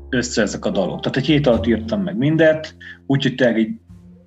össze 0.09 0.43
ezek 0.43 0.65
a 0.65 0.71
dalok. 0.71 1.01
Tehát 1.01 1.17
egy 1.17 1.27
hét 1.27 1.47
alatt 1.47 1.67
írtam 1.67 2.03
meg 2.03 2.17
mindet, 2.17 2.77
úgyhogy 3.07 3.35
tényleg 3.35 3.59
így 3.59 3.81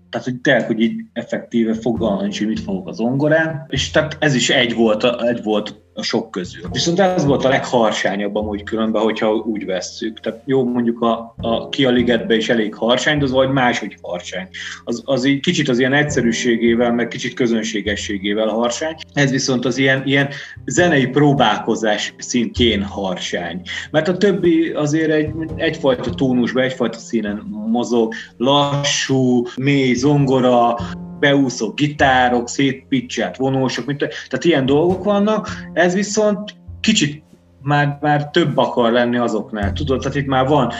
tehát, 0.09 0.29
hogy 0.29 0.41
tényleg, 0.41 0.65
hogy 0.65 0.81
így 0.81 1.05
effektíve 1.13 1.73
fogalmam 1.73 2.19
hogy 2.19 2.47
mit 2.47 2.59
fogok 2.59 2.87
az 2.87 2.99
ongorán, 2.99 3.65
és 3.69 3.91
tehát 3.91 4.17
ez 4.19 4.35
is 4.35 4.49
egy 4.49 4.75
volt, 4.75 5.03
egy 5.21 5.43
volt 5.43 5.84
a 5.97 6.03
sok 6.03 6.31
közül. 6.31 6.69
Viszont 6.71 6.99
ez 6.99 7.25
volt 7.25 7.45
a 7.45 7.49
legharsányabb 7.49 8.35
amúgy 8.35 8.63
különben, 8.63 9.01
hogyha 9.01 9.33
úgy 9.33 9.65
vesszük. 9.65 10.19
Tehát 10.19 10.41
jó, 10.45 10.63
mondjuk 10.63 11.01
a, 11.01 11.35
a 11.37 11.69
ki 11.69 11.85
a 11.85 11.89
ligetbe 11.89 12.35
is 12.35 12.49
elég 12.49 12.75
harsány, 12.75 13.17
de 13.17 13.23
az 13.23 13.31
vagy 13.31 13.49
máshogy 13.49 13.97
harsány. 14.01 14.47
Az, 14.83 15.01
az 15.05 15.25
így 15.25 15.39
kicsit 15.39 15.69
az 15.69 15.79
ilyen 15.79 15.93
egyszerűségével, 15.93 16.91
meg 16.91 17.07
kicsit 17.07 17.33
közönségességével 17.33 18.47
harsány. 18.47 18.95
Ez 19.13 19.31
viszont 19.31 19.65
az 19.65 19.77
ilyen, 19.77 20.01
ilyen 20.05 20.29
zenei 20.65 21.07
próbálkozás 21.07 22.13
szintjén 22.17 22.83
harsány. 22.83 23.61
Mert 23.91 24.07
a 24.07 24.17
többi 24.17 24.69
azért 24.69 25.11
egy, 25.11 25.29
egyfajta 25.55 26.09
tónusban, 26.09 26.63
egyfajta 26.63 26.97
színen 26.97 27.47
mozog, 27.67 28.13
lassú, 28.37 29.45
mély 29.55 29.93
zongora, 29.93 30.77
beúszó 31.19 31.73
gitárok, 31.73 32.49
szétpicselt 32.49 33.37
vonósok, 33.37 33.85
mint, 33.85 33.97
tehát 33.99 34.43
ilyen 34.43 34.65
dolgok 34.65 35.03
vannak, 35.03 35.49
ez 35.73 35.93
viszont 35.93 36.55
kicsit 36.79 37.23
már, 37.61 37.97
már 38.01 38.29
több 38.29 38.57
akar 38.57 38.91
lenni 38.91 39.17
azoknál, 39.17 39.73
tudod, 39.73 39.99
tehát 39.99 40.17
itt 40.17 40.27
már 40.27 40.47
van 40.47 40.71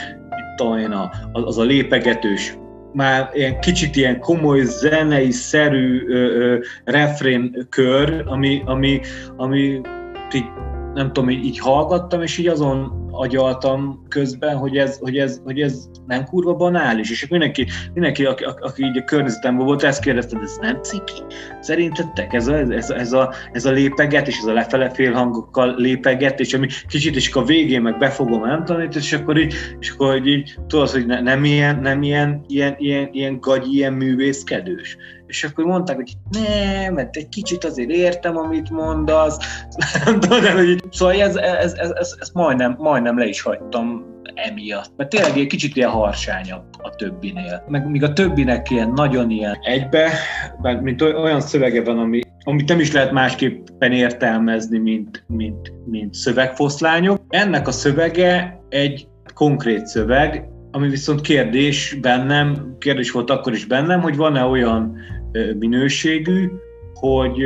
itt 0.56 0.80
én, 0.80 0.92
a, 0.92 1.12
az 1.32 1.58
a 1.58 1.64
lépegetős 1.64 2.58
már 2.94 3.30
ilyen 3.34 3.60
kicsit 3.60 3.96
ilyen 3.96 4.20
komoly 4.20 4.62
zenei 4.64 5.32
szerű 5.32 6.08
ö, 6.08 6.58
refrén 6.84 7.68
kör, 7.70 8.24
ami, 8.26 8.62
ami, 8.66 9.00
ami 9.36 9.82
így, 10.34 10.46
nem 10.94 11.14
tudom, 11.14 11.30
így, 11.30 11.46
így 11.46 11.60
hallgattam, 11.60 12.22
és 12.22 12.38
így 12.38 12.48
azon 12.48 13.05
agyaltam 13.16 14.06
közben, 14.10 14.58
hogy 14.58 14.78
ez, 14.78 14.98
hogy 14.98 15.18
ez, 15.18 15.42
hogy 15.44 15.62
ez 15.62 15.90
nem 16.08 16.26
kurva 16.26 16.54
banális, 16.54 17.12
és 17.12 17.28
mindenki, 17.28 17.68
mindenki 17.94 18.26
aki, 18.26 18.44
aki 18.44 18.84
így 18.84 18.98
a 18.98 19.04
környezetemben 19.04 19.66
volt, 19.66 19.84
ezt 19.84 20.02
kérdezte, 20.02 20.40
ez 20.42 20.58
nem 20.62 20.82
ciki? 20.82 21.22
Szerintetek 21.60 22.34
ez 22.34 22.48
a, 22.48 22.56
ez, 22.56 22.90
ez, 22.90 23.14
a, 23.14 23.34
ez 23.52 23.66
a 23.66 23.72
lépeget, 23.72 24.28
és 24.28 24.38
ez 24.38 24.46
a 24.46 24.54
lefele 24.54 24.90
félhangokkal 24.90 25.76
lépeget, 25.78 26.40
és 26.40 26.54
ami 26.54 26.68
kicsit, 26.88 27.28
akkor 27.28 27.42
a 27.42 27.46
végén 27.46 27.82
meg 27.82 27.98
befogom 27.98 28.42
Antonit, 28.42 28.96
és 28.96 29.14
akkor 29.14 29.38
így, 29.38 29.54
és 29.80 29.90
akkor 29.90 30.28
így 30.28 30.56
tudod, 30.68 30.90
hogy 30.90 31.06
ne, 31.06 31.22
nem 31.22 31.44
ilyen, 31.44 31.80
nem 31.80 32.04
ilyen, 32.04 32.44
ilyen, 32.48 32.76
ilyen, 32.78 33.10
ilyen 33.12 33.40
gagy, 33.40 33.74
ilyen 33.74 33.94
művészkedős 33.94 34.98
és 35.28 35.44
akkor 35.44 35.66
mondták, 35.66 35.96
hogy 35.96 36.14
nem, 36.32 36.94
mert 36.94 37.16
egy 37.16 37.30
kicsit 37.30 37.64
azért 37.64 37.90
értem, 37.90 38.38
amit 38.38 38.70
mondasz, 38.70 39.38
szóval 40.92 41.22
ez, 41.22 41.36
ez, 41.36 41.74
ez, 41.74 41.90
ez, 41.90 42.16
ez 42.20 42.30
majdnem, 42.34 42.76
majdnem 42.80 43.18
le 43.18 43.26
is 43.26 43.42
hagytam 43.42 44.14
emiatt. 44.34 44.92
Mert 44.98 45.10
tényleg 45.10 45.38
egy 45.38 45.48
kicsit 45.48 45.76
ilyen 45.76 45.90
harsányabb 45.90 46.64
a 46.82 46.90
többinél. 46.90 47.64
Meg 47.68 47.90
míg 47.90 48.04
a 48.04 48.14
többinek 48.14 48.70
ilyen 48.70 48.92
nagyon 48.92 49.30
ilyen 49.30 49.58
egybe, 49.62 50.12
mint 50.82 51.02
olyan 51.02 51.42
szövege 51.42 51.84
van, 51.84 52.00
ami, 52.00 52.22
amit 52.44 52.70
nem 52.70 52.80
is 52.80 52.92
lehet 52.92 53.12
másképpen 53.12 53.92
értelmezni, 53.92 54.78
mint, 54.78 55.24
mint, 55.28 55.74
mint 55.86 56.14
szövegfoszlányok. 56.14 57.22
Ennek 57.30 57.68
a 57.68 57.72
szövege 57.72 58.60
egy 58.70 59.08
konkrét 59.34 59.86
szöveg, 59.86 60.50
ami 60.72 60.90
viszont 60.90 61.22
kérdés 61.22 61.98
bennem, 62.02 62.76
kérdés 62.80 63.12
volt 63.12 63.30
akkor 63.30 63.54
is 63.54 63.66
bennem, 63.66 64.02
hogy 64.02 64.16
van-e 64.16 64.44
olyan 64.44 64.98
minőségű, 65.60 66.52
hogy, 66.94 67.38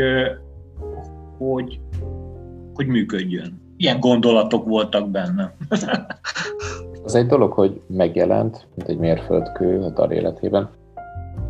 hogy, 1.37 1.79
hogy 2.73 2.87
működjön. 2.87 3.61
Ilyen 3.77 3.99
gondolatok 3.99 4.65
voltak 4.65 5.09
benne. 5.09 5.55
Az 7.03 7.15
egy 7.15 7.25
dolog, 7.25 7.51
hogy 7.51 7.81
megjelent, 7.87 8.67
mint 8.75 8.89
egy 8.89 8.97
mérföldkő 8.97 9.81
a 9.81 9.89
dal 9.89 10.11
életében, 10.11 10.69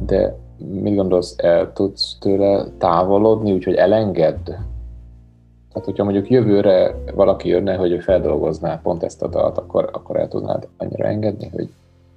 de 0.05 0.35
mit 0.57 0.95
gondolsz, 0.95 1.35
el 1.37 1.73
tudsz 1.73 2.17
tőle 2.19 2.65
távolodni, 2.77 3.51
úgyhogy 3.51 3.73
elengedd? 3.73 4.43
Tehát, 4.43 5.85
hogyha 5.85 6.03
mondjuk 6.03 6.29
jövőre 6.29 6.95
valaki 7.13 7.49
jönne, 7.49 7.75
hogy 7.75 7.91
ő 7.91 7.99
feldolgozná 7.99 8.81
pont 8.81 9.03
ezt 9.03 9.21
a 9.21 9.27
dalt, 9.27 9.57
akkor, 9.57 9.89
akkor 9.93 10.19
el 10.19 10.27
tudnád 10.27 10.67
annyira 10.77 11.05
engedni, 11.05 11.49
hogy... 11.53 11.69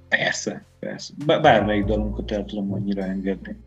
Persze, 0.09 0.63
persze. 0.79 1.13
Bármelyik 1.25 1.85
dalunkat 1.85 2.31
el 2.31 2.45
tudom 2.45 2.73
annyira 2.73 3.03
engedni 3.03 3.57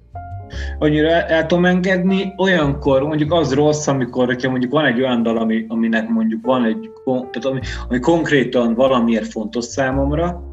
annyira 0.79 1.09
el, 1.09 1.23
el 1.23 1.47
tudom 1.47 1.65
engedni, 1.65 2.35
olyankor 2.37 3.03
mondjuk 3.03 3.33
az 3.33 3.55
rossz, 3.55 3.87
amikor 3.87 4.27
hogyha 4.27 4.51
mondjuk 4.51 4.73
van 4.73 4.85
egy 4.85 5.01
olyan 5.01 5.23
dal, 5.23 5.37
ami, 5.37 5.65
aminek 5.69 6.09
mondjuk 6.09 6.45
van 6.47 6.65
egy, 6.65 6.91
tehát 7.05 7.45
ami, 7.45 7.61
ami 7.89 7.99
konkrétan 7.99 8.75
valamiért 8.75 9.31
fontos 9.31 9.65
számomra, 9.65 10.45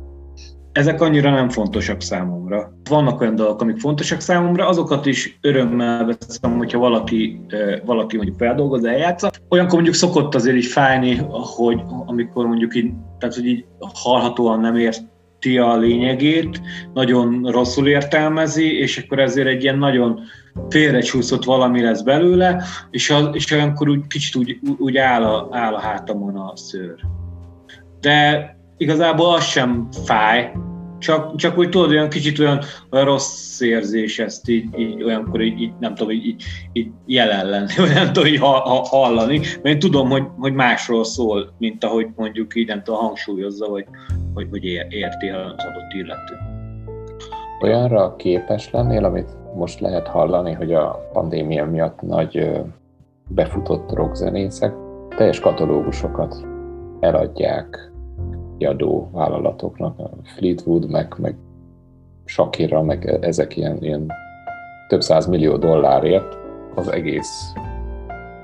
ezek 0.74 1.02
annyira 1.02 1.30
nem 1.30 1.50
fontosak 1.50 2.02
számomra. 2.02 2.74
Vannak 2.90 3.22
olyan 3.22 3.36
dolgok, 3.36 3.62
amik 3.62 3.78
fontosak 3.78 4.20
számomra, 4.20 4.68
azokat 4.68 5.06
is 5.06 5.38
örömmel 5.42 6.06
veszem, 6.06 6.58
hogyha 6.58 6.80
valaki, 6.80 7.40
valaki 7.86 8.16
mondjuk 8.16 8.38
feldolgoz, 8.38 8.84
eljátsza. 8.84 9.32
Olyankor 9.50 9.74
mondjuk 9.74 9.96
szokott 9.96 10.36
azért 10.36 10.56
így 10.56 10.66
fájni, 10.66 11.16
hogy 11.30 11.82
amikor 12.06 12.46
mondjuk 12.46 12.76
így, 12.76 12.92
tehát 13.20 13.36
hogy 13.36 13.46
így 13.46 13.66
hallhatóan 13.94 14.60
nem 14.60 14.76
ért 14.76 15.02
érti 15.44 15.58
a 15.58 15.78
lényegét, 15.78 16.62
nagyon 16.94 17.44
rosszul 17.52 17.88
értelmezi, 17.88 18.80
és 18.80 18.98
akkor 18.98 19.20
ezért 19.20 19.48
egy 19.48 19.64
ilyen 19.64 19.78
nagyon 19.78 20.20
félrecsúszott 20.70 21.44
valami 21.44 21.82
lesz 21.82 22.02
belőle, 22.02 22.64
és, 22.92 23.10
az, 23.10 23.30
és 23.32 23.52
olyankor 23.52 23.90
úgy, 23.90 24.08
kicsit 24.08 24.36
úgy, 24.36 24.60
úgy 24.78 24.98
áll, 24.98 25.24
a, 25.24 25.48
áll 25.52 25.74
a 25.74 25.80
hátamon 25.80 26.36
a 26.36 26.52
szőr. 26.56 26.96
De 28.00 28.48
igazából 28.78 29.34
az 29.34 29.44
sem 29.44 29.88
fáj, 30.06 30.52
csak, 31.04 31.36
csak 31.36 31.58
úgy 31.58 31.70
tudod, 31.70 31.90
olyan 31.90 32.10
kicsit 32.10 32.40
olyan, 32.40 32.60
olyan 32.92 33.06
rossz 33.06 33.62
érzés 33.62 34.20
ezt 34.20 34.50
így, 34.50 34.80
így 34.80 35.04
olyankor 35.04 35.42
így, 35.42 35.62
így, 35.62 35.74
nem 35.80 35.96
tudom, 35.96 36.12
így, 36.12 36.26
így, 36.26 36.44
így 36.74 36.92
jelen 37.06 37.50
lenni, 37.50 37.74
vagy 37.78 37.94
nem 37.94 38.14
tudom 38.14 38.30
így 38.30 38.40
ha, 38.40 38.48
ha, 38.48 38.84
hallani, 38.84 39.38
mert 39.38 39.66
én 39.66 39.80
tudom, 39.80 40.10
hogy, 40.10 40.24
hogy 40.38 40.54
másról 40.54 41.04
szól, 41.04 41.54
mint 41.58 41.84
ahogy 41.84 42.08
mondjuk 42.16 42.56
így 42.56 42.68
nem 42.68 42.84
tudom, 42.84 43.00
hangsúlyozza, 43.00 43.68
vagy, 43.68 43.86
hogy, 44.34 44.48
hogy 44.50 44.64
érti 44.90 45.30
az 45.30 45.66
adott 45.66 45.94
illető. 45.94 46.36
Olyanra 47.62 48.16
képes 48.16 48.72
lennél, 48.72 49.04
amit 49.06 49.30
most 49.56 49.80
lehet 49.80 50.08
hallani, 50.08 50.52
hogy 50.52 50.74
a 50.74 51.10
pandémia 51.14 51.66
miatt 51.66 52.02
nagy 52.02 52.50
befutott 53.28 53.94
rockzenészek 53.94 54.74
teljes 55.16 55.40
katalógusokat 55.40 56.46
eladják 57.00 57.93
kiadó 58.58 59.10
vállalatoknak, 59.12 59.96
Fleetwood, 60.24 60.90
meg, 60.90 61.16
meg 61.18 61.36
Shakira, 62.26 62.82
meg 62.82 63.06
ezek 63.22 63.58
ilyen, 63.58 63.78
ilyen 63.84 64.12
több 64.88 65.02
száz 65.02 65.28
millió 65.28 65.58
dollárért 65.58 66.38
az 66.76 66.88
egész, 66.88 67.54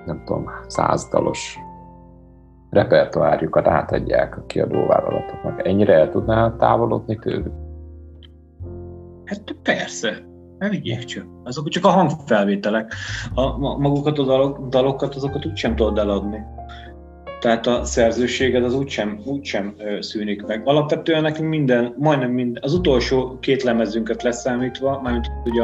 nem 0.05 0.21
tudom, 0.25 0.49
százdalos 0.67 1.59
repertoárjukat 2.69 3.67
átadják 3.67 4.37
a 4.37 4.45
kiadóvállalatoknak. 4.45 5.67
Ennyire 5.67 5.93
el 5.93 6.09
tudnál 6.09 6.55
távolodni 6.57 7.15
tőlük? 7.15 7.53
Hát 9.25 9.55
persze, 9.63 10.09
nem 10.59 10.69
vigyék 10.69 11.03
csak. 11.03 11.25
Azok 11.43 11.67
csak 11.67 11.85
a 11.85 11.89
hangfelvételek. 11.89 12.93
A, 13.33 13.57
magukat 13.57 14.17
a 14.17 14.23
dalok, 14.23 14.67
dalokat, 14.67 15.15
azokat 15.15 15.45
úgysem 15.45 15.75
tudod 15.75 15.97
eladni. 15.97 16.45
Tehát 17.39 17.67
a 17.67 17.83
szerzőséged 17.83 18.63
az 18.63 18.73
úgysem, 18.73 19.21
úgysem 19.25 19.75
szűnik 19.99 20.45
meg. 20.45 20.61
Alapvetően 20.67 21.21
nekünk 21.21 21.49
minden, 21.49 21.95
majdnem 21.97 22.31
minden, 22.31 22.63
az 22.63 22.73
utolsó 22.73 23.37
két 23.39 23.63
lemezünket 23.63 24.23
leszámítva, 24.23 25.01
mármint 25.01 25.31
ugye 25.45 25.63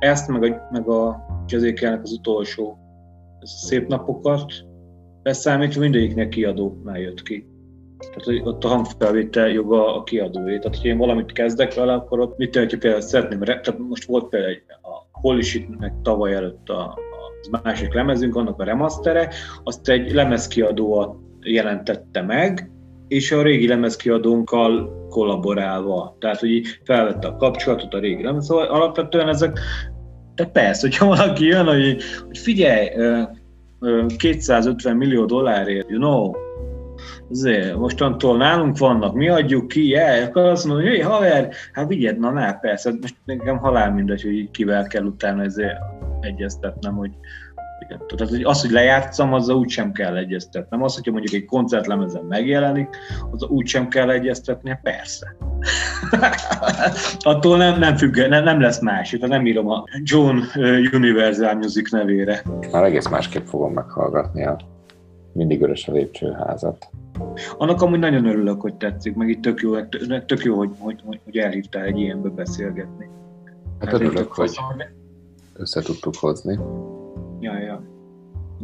ezt, 0.00 0.28
meg 0.28 0.42
a, 0.42 0.68
meg 0.70 0.88
a 0.88 1.26
jazzékelnek 1.46 2.02
az 2.02 2.12
utolsó 2.12 2.78
szép 3.42 3.88
napokat 3.88 4.52
leszámítva, 5.22 5.80
mindegyiknek 5.80 6.28
kiadónál 6.28 6.98
jött 6.98 7.22
ki. 7.22 7.46
Tehát 7.98 8.46
ott 8.46 8.64
a 8.64 8.68
hangfelvétel 8.68 9.48
joga 9.48 9.96
a 9.96 10.02
kiadóé. 10.02 10.58
Tehát, 10.58 10.76
hogy 10.76 10.86
én 10.86 10.98
valamit 10.98 11.32
kezdek 11.32 11.74
vele, 11.74 11.92
akkor 11.92 12.20
ott 12.20 12.36
mit 12.36 12.56
hogy 12.56 12.78
például 12.78 13.02
szeretném, 13.02 13.40
tehát 13.40 13.78
most 13.78 14.04
volt 14.04 14.28
például 14.28 14.52
egy, 14.52 14.62
a 14.82 15.18
Holy 15.20 15.40
meg 15.78 15.92
tavaly 16.02 16.34
előtt 16.34 16.68
a, 16.68 16.98
másik 17.62 17.94
lemezünk, 17.94 18.36
annak 18.36 18.60
a 18.60 18.64
remastere, 18.64 19.28
azt 19.64 19.88
egy 19.88 20.12
lemezkiadó 20.12 21.16
jelentette 21.40 22.22
meg, 22.22 22.70
és 23.08 23.32
a 23.32 23.42
régi 23.42 23.68
lemezkiadónkkal 23.68 25.06
kollaborálva. 25.08 26.16
Tehát, 26.20 26.40
hogy 26.40 26.62
felvette 26.84 27.28
a 27.28 27.36
kapcsolatot 27.36 27.94
a 27.94 27.98
régi 27.98 28.22
lemez. 28.22 28.44
Szóval 28.44 28.66
alapvetően 28.66 29.28
ezek, 29.28 29.58
de 30.34 30.44
persze, 30.44 30.86
hogyha 30.86 31.06
valaki 31.06 31.44
jön, 31.44 31.66
hogy, 31.66 32.02
hogy 32.26 32.38
figyelj, 32.38 32.88
250 34.16 34.96
millió 34.96 35.24
dollárért, 35.24 35.90
you 35.90 35.98
know, 35.98 36.32
azért, 37.30 37.76
mostantól 37.76 38.36
nálunk 38.36 38.78
vannak, 38.78 39.14
mi 39.14 39.28
adjuk 39.28 39.68
ki, 39.68 39.88
yeah, 39.88 40.26
akkor 40.26 40.42
azt 40.42 40.66
mondom, 40.66 40.86
hogy 40.86 41.00
haver, 41.00 41.48
hát 41.72 41.88
vigyed, 41.88 42.18
na, 42.18 42.30
na, 42.30 42.52
persze, 42.60 42.92
most 43.00 43.14
nekem 43.24 43.58
halál 43.58 43.92
mindegy, 43.92 44.22
hogy 44.22 44.50
kivel 44.50 44.86
kell 44.86 45.04
utána 45.04 45.42
ezért 45.42 45.78
egyeztetnem, 46.20 46.94
hogy 46.94 47.10
igen. 47.78 48.00
Tehát 48.06 48.32
hogy 48.32 48.42
az, 48.42 48.60
hogy 48.60 48.70
lejátszom, 48.70 49.32
azzal 49.32 49.56
úgy 49.56 49.68
sem 49.68 49.92
kell 49.92 50.16
egyeztetnem. 50.16 50.82
Az, 50.82 50.94
hogyha 50.94 51.10
mondjuk 51.10 51.34
egy 51.34 51.44
koncertlemezen 51.44 52.24
megjelenik, 52.24 52.88
az 53.30 53.42
úgy 53.42 53.66
sem 53.66 53.88
kell 53.88 54.10
egyeztetnie, 54.10 54.80
persze. 54.82 55.36
Attól 57.18 57.56
nem, 57.56 57.78
nem 57.78 57.96
függ, 57.96 58.16
nem, 58.16 58.44
nem 58.44 58.60
lesz 58.60 58.80
más. 58.80 59.10
Tehát 59.10 59.28
nem 59.28 59.46
írom 59.46 59.68
a 59.68 59.84
John 60.02 60.38
Universal 60.92 61.54
Music 61.54 61.90
nevére. 61.90 62.42
Már 62.72 62.84
egész 62.84 63.08
másképp 63.08 63.44
fogom 63.44 63.72
meghallgatni 63.72 64.46
a 64.46 64.56
mindig 65.32 65.62
örös 65.62 65.88
a 65.88 65.92
lépcsőházat. 65.92 66.88
Annak 67.58 67.82
amúgy 67.82 67.98
nagyon 67.98 68.26
örülök, 68.26 68.60
hogy 68.60 68.74
tetszik, 68.74 69.14
meg 69.14 69.28
itt 69.28 69.42
tök 69.42 69.60
jó, 69.60 69.80
tök 70.26 70.44
jó 70.44 70.56
hogy, 70.56 70.70
hogy, 70.78 71.00
hogy 71.24 71.36
elhívtál 71.36 71.84
egy 71.84 71.98
ilyenbe 71.98 72.28
beszélgetni. 72.28 73.08
Hát, 73.80 73.90
hát 73.90 74.00
örülök, 74.00 74.32
hogy 74.32 74.58
össze 75.58 75.82
tudtuk 75.82 76.16
hozni. 76.16 76.58
Ja, 77.40 77.58
ja. 77.58 77.82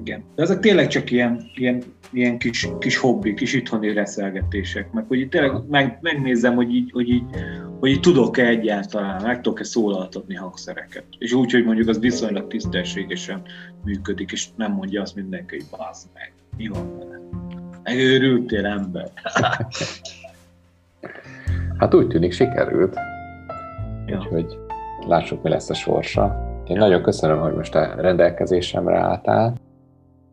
Igen. 0.00 0.24
De 0.34 0.42
ezek 0.42 0.60
tényleg 0.60 0.86
csak 0.86 1.10
ilyen, 1.10 1.50
ilyen, 1.54 1.82
ilyen 2.10 2.38
kis, 2.38 2.68
kis 2.78 2.96
hobbi, 2.96 3.34
kis 3.34 3.52
itthoni 3.52 3.92
reszelgetések, 3.92 4.92
meg 4.92 5.04
hogy 5.08 5.18
így 5.18 5.28
tényleg 5.28 5.52
meg, 5.68 5.98
megnézem, 6.00 6.54
hogy 6.54 6.74
így, 6.74 6.90
hogy 6.90 7.08
így, 7.08 7.24
hogy 7.80 7.90
így 7.90 8.00
tudok-e 8.00 8.46
egyáltalán, 8.46 9.22
meg 9.22 9.40
tudok-e 9.40 9.64
szólaltatni 9.64 10.34
hangszereket. 10.34 11.04
És 11.18 11.32
úgy, 11.32 11.52
hogy 11.52 11.64
mondjuk 11.64 11.88
az 11.88 11.98
viszonylag 11.98 12.46
tisztességesen 12.46 13.42
működik, 13.84 14.32
és 14.32 14.48
nem 14.56 14.72
mondja 14.72 15.02
azt 15.02 15.14
mindenki, 15.14 15.56
hogy 15.56 15.78
bász 15.78 16.06
meg. 16.14 16.32
Mi 16.56 16.68
van 16.68 16.98
vele? 16.98 17.20
Megőrültél 17.82 18.66
ember. 18.66 19.10
hát 21.78 21.94
úgy 21.94 22.06
tűnik 22.06 22.32
sikerült. 22.32 22.94
Ja. 24.06 24.18
Úgyhogy 24.18 24.58
lássuk, 25.06 25.42
mi 25.42 25.48
lesz 25.48 25.70
a 25.70 25.74
sorsa. 25.74 26.51
Én 26.66 26.76
nagyon 26.76 27.02
köszönöm, 27.02 27.38
hogy 27.38 27.54
most 27.54 27.74
a 27.74 27.94
rendelkezésemre 27.96 28.98
álltál. 28.98 29.54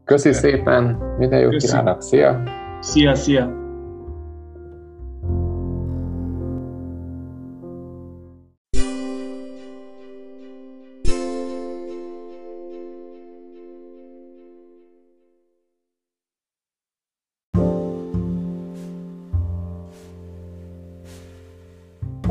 Köszi 0.04 0.34
szépen, 0.34 0.84
minden 1.18 1.40
jót 1.40 1.56
kívánok, 1.56 2.02
szia! 2.02 2.44
Szia, 2.80 3.16
szia! 3.16 3.58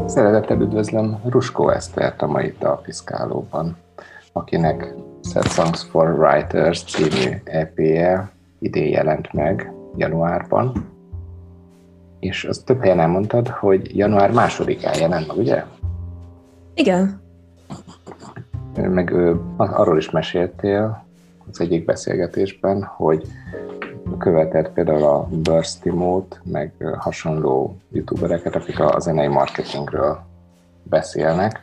Szeretettel 0.07 0.61
üdvözlöm 0.61 1.21
Ruskó 1.25 1.69
Esztert 1.69 2.23
a 2.23 2.27
mai 2.27 2.55
Dalpiszkálóban 2.59 3.77
akinek 4.39 4.95
Set 5.23 5.47
Songs 5.47 5.83
for 5.83 6.19
Writers 6.19 6.85
című 6.85 7.37
EP-je 7.45 8.31
idén 8.59 8.89
jelent 8.89 9.33
meg 9.33 9.73
januárban, 9.97 10.73
és 12.19 12.45
azt 12.45 12.65
több 12.65 12.81
helyen 12.81 13.01
elmondtad, 13.01 13.49
hogy 13.49 13.97
január 13.97 14.33
másodikán 14.33 14.99
jelent 14.99 15.27
meg, 15.27 15.37
ugye? 15.37 15.65
Igen. 16.75 17.21
Meg 18.75 19.15
arról 19.57 19.97
is 19.97 20.11
meséltél 20.11 21.05
az 21.51 21.61
egyik 21.61 21.85
beszélgetésben, 21.85 22.83
hogy 22.83 23.27
követett 24.19 24.73
például 24.73 25.05
a 25.05 25.29
Burstimót, 25.31 26.41
meg 26.45 26.73
hasonló 26.99 27.77
youtubereket, 27.91 28.55
akik 28.55 28.81
a 28.81 29.01
zenei 29.01 29.27
marketingről 29.27 30.19
beszélnek. 30.83 31.63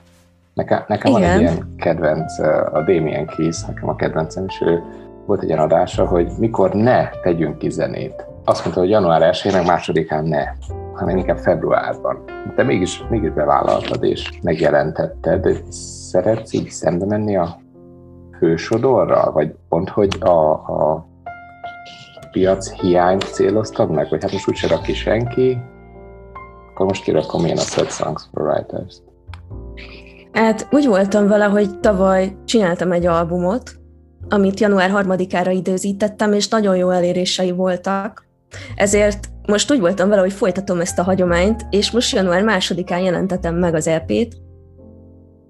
Nekem, 0.56 0.84
nekem 0.88 1.12
van 1.12 1.24
egy 1.24 1.40
ilyen 1.40 1.76
kedvenc, 1.78 2.40
a 2.74 2.84
Damien 2.86 3.26
Keys, 3.26 3.64
nekem 3.66 3.90
a 3.90 3.96
kedvencem, 3.96 4.46
és 4.48 4.62
ő 4.62 4.84
volt 5.26 5.42
egy 5.42 5.48
ilyen 5.48 5.60
adása, 5.60 6.06
hogy 6.06 6.32
mikor 6.40 6.74
ne 6.74 7.10
tegyünk 7.10 7.58
ki 7.58 7.70
zenét. 7.70 8.26
Azt 8.44 8.62
mondta, 8.62 8.82
hogy 8.82 8.90
január 8.90 9.22
1 9.22 9.50
meg 9.52 9.66
másodikán 9.66 10.24
ne, 10.24 10.44
hanem 10.94 11.18
inkább 11.18 11.38
februárban. 11.38 12.24
De 12.56 12.64
mégis, 12.64 13.04
mégis 13.10 13.32
bevállaltad 13.32 14.04
és 14.04 14.40
megjelentetted. 14.42 15.64
Szeretsz 16.10 16.54
így 16.54 16.70
szembe 16.70 17.06
menni 17.06 17.38
a 17.38 17.60
fősodorral? 18.38 19.32
Vagy 19.32 19.56
pont, 19.70 19.90
hogy 19.90 20.18
a, 20.20 20.52
a 20.52 21.08
piac 22.32 22.72
hiányt 22.72 23.24
céloztad 23.24 23.92
meg? 23.92 24.08
Vagy 24.10 24.22
hát 24.22 24.32
most 24.32 24.50
úgyse 24.50 24.68
rak 24.68 24.82
ki 24.82 24.94
senki, 24.94 25.58
akkor 26.74 26.86
most 26.86 27.04
kirakom 27.04 27.46
én 27.46 27.58
a 27.58 27.62
Set 27.62 27.92
Songs 27.92 28.24
for 28.34 28.42
Writers-t. 28.42 29.05
Hát 30.36 30.68
úgy 30.72 30.86
voltam 30.86 31.28
vele, 31.28 31.46
hogy 31.46 31.80
tavaly 31.80 32.36
csináltam 32.46 32.92
egy 32.92 33.06
albumot, 33.06 33.76
amit 34.30 34.60
január 34.60 34.92
3-ára 34.94 35.52
időzítettem, 35.54 36.34
és 36.34 36.48
nagyon 36.48 36.76
jó 36.76 36.90
elérései 36.90 37.52
voltak. 37.52 38.28
Ezért 38.76 39.30
most 39.48 39.72
úgy 39.72 39.80
voltam 39.80 40.10
vele, 40.10 40.22
hogy 40.22 40.34
folytatom 40.34 40.80
ezt 40.80 41.00
a 41.00 41.04
hagyományt, 41.04 41.66
és 41.70 41.92
most 41.92 42.16
január 42.16 42.44
2-án 42.46 43.04
jelentetem 43.04 43.56
meg 43.56 43.76
az 43.76 43.88
EP-t, 43.88 44.36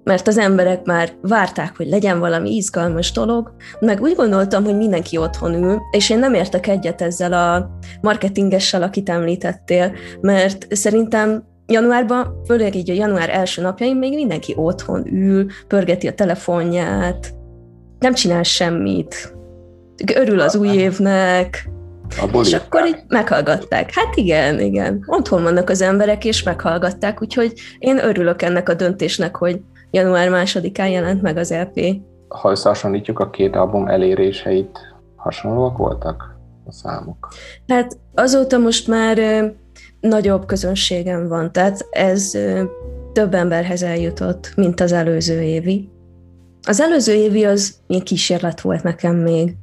mert 0.04 0.26
az 0.26 0.38
emberek 0.38 0.84
már 0.84 1.12
várták, 1.22 1.76
hogy 1.76 1.88
legyen 1.88 2.18
valami 2.18 2.50
izgalmas 2.50 3.12
dolog, 3.12 3.54
meg 3.80 4.00
úgy 4.00 4.14
gondoltam, 4.14 4.64
hogy 4.64 4.76
mindenki 4.76 5.16
otthon 5.16 5.54
ül, 5.54 5.80
és 5.90 6.10
én 6.10 6.18
nem 6.18 6.34
értek 6.34 6.66
egyet 6.66 7.02
ezzel 7.02 7.32
a 7.32 7.70
marketingessel, 8.00 8.82
akit 8.82 9.08
említettél, 9.08 9.92
mert 10.20 10.66
szerintem 10.74 11.44
januárban, 11.66 12.42
főleg 12.46 12.74
így 12.74 12.90
a 12.90 12.94
január 12.94 13.30
első 13.30 13.62
napjain 13.62 13.96
még 13.96 14.14
mindenki 14.14 14.54
otthon 14.56 15.14
ül, 15.14 15.46
pörgeti 15.68 16.06
a 16.06 16.14
telefonját, 16.14 17.34
nem 17.98 18.14
csinál 18.14 18.42
semmit, 18.42 19.34
örül 20.14 20.40
az 20.40 20.56
új 20.56 20.68
évnek, 20.68 21.68
a 22.08 22.38
és 22.42 22.52
akkor 22.52 22.86
így 22.86 23.02
meghallgatták. 23.08 23.90
Hát 23.94 24.16
igen, 24.16 24.60
igen. 24.60 25.04
Otthon 25.06 25.42
vannak 25.42 25.70
az 25.70 25.82
emberek, 25.82 26.24
és 26.24 26.42
meghallgatták, 26.42 27.22
úgyhogy 27.22 27.52
én 27.78 28.04
örülök 28.04 28.42
ennek 28.42 28.68
a 28.68 28.74
döntésnek, 28.74 29.36
hogy 29.36 29.60
január 29.90 30.28
másodikán 30.30 30.88
jelent 30.88 31.22
meg 31.22 31.36
az 31.36 31.54
LP. 31.54 31.96
Ha 32.28 32.50
összehasonlítjuk 32.50 33.18
a 33.18 33.30
két 33.30 33.56
album 33.56 33.88
eléréseit, 33.88 34.78
hasonlóak 35.16 35.76
voltak 35.76 36.36
a 36.66 36.72
számok? 36.72 37.28
Hát 37.66 37.98
azóta 38.14 38.58
most 38.58 38.88
már 38.88 39.18
nagyobb 40.06 40.46
közönségem 40.46 41.28
van, 41.28 41.52
tehát 41.52 41.86
ez 41.90 42.30
több 43.12 43.34
emberhez 43.34 43.82
eljutott, 43.82 44.52
mint 44.56 44.80
az 44.80 44.92
előző 44.92 45.42
évi. 45.42 45.90
Az 46.68 46.80
előző 46.80 47.12
évi 47.12 47.44
az 47.44 47.74
ilyen 47.86 48.02
kísérlet 48.02 48.60
volt 48.60 48.82
nekem 48.82 49.16
még. 49.16 49.56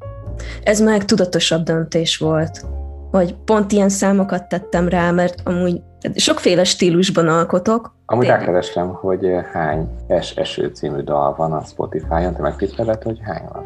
Ez 0.64 0.82
meg 0.82 1.06
tudatosabb 1.06 1.64
döntés 1.64 2.18
volt, 2.18 2.66
hogy 3.12 3.36
pont 3.46 3.72
ilyen 3.72 3.90
számokat 3.90 4.48
tettem 4.48 4.88
rá, 4.88 5.12
mert 5.12 5.42
amúgy 5.44 5.82
sokféle 6.16 6.64
stílusban 6.64 7.28
alkotok. 7.28 7.96
Amúgy 8.06 8.26
rákerestem, 8.26 8.88
hogy 8.94 9.28
hány 9.52 9.88
Es 10.08 10.32
Eső 10.36 10.68
című 10.68 11.02
dal 11.02 11.36
van 11.36 11.52
a 11.52 11.64
Spotify-on, 11.64 12.34
te 12.34 12.42
megtippeled, 12.42 13.04
hogy 13.04 13.20
hány 13.22 13.44
van? 13.54 13.66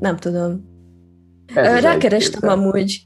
Nem 0.00 0.16
tudom. 0.16 0.64
Ez 1.54 1.82
Rákerestem 1.82 2.48
amúgy. 2.48 3.02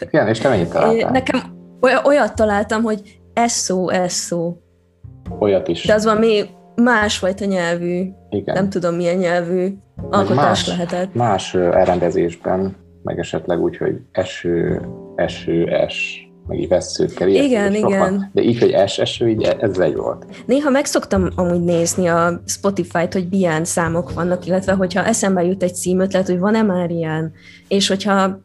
Igen, 0.00 0.28
és 0.28 0.38
te 0.38 0.48
mennyit 0.48 0.70
találtál? 0.70 1.10
Nekem 1.10 1.40
olyat 2.04 2.34
találtam, 2.34 2.82
hogy 2.82 3.20
eszó, 3.32 3.88
eszó. 3.90 4.56
Olyat 5.38 5.68
is. 5.68 5.86
De 5.86 5.94
az 5.94 6.04
van 6.04 6.16
még 6.16 6.48
másfajta 6.74 7.44
nyelvű, 7.44 8.08
Igen. 8.30 8.54
nem 8.54 8.68
tudom 8.68 8.94
milyen 8.94 9.16
nyelvű 9.16 9.74
alkotás 10.10 10.36
más, 10.36 10.66
lehetett. 10.66 11.14
Más 11.14 11.54
elrendezésben, 11.54 12.76
meg 13.02 13.18
esetleg 13.18 13.60
úgy, 13.60 13.76
hogy 13.76 14.00
eső, 14.12 14.80
eső, 15.16 15.66
es, 15.66 16.26
meg 16.46 16.60
így 16.60 16.68
veszőkkel. 16.68 17.28
Igen, 17.28 17.74
igen. 17.74 18.30
De 18.32 18.42
így, 18.42 18.58
hogy 18.58 18.70
es, 18.70 18.98
eső, 18.98 19.28
így 19.28 19.42
ez 19.42 19.78
egy 19.78 19.96
volt. 19.96 20.26
Néha 20.46 20.70
megszoktam 20.70 21.28
amúgy 21.34 21.62
nézni 21.62 22.06
a 22.06 22.42
Spotify-t, 22.46 23.12
hogy 23.12 23.26
milyen 23.30 23.64
számok 23.64 24.12
vannak, 24.12 24.46
illetve 24.46 24.72
hogyha 24.72 25.04
eszembe 25.04 25.42
jut 25.44 25.62
egy 25.62 25.74
címötlet, 25.74 26.26
hogy 26.26 26.38
van-e 26.38 26.62
már 26.62 26.90
ilyen, 26.90 27.32
és 27.68 27.88
hogyha 27.88 28.40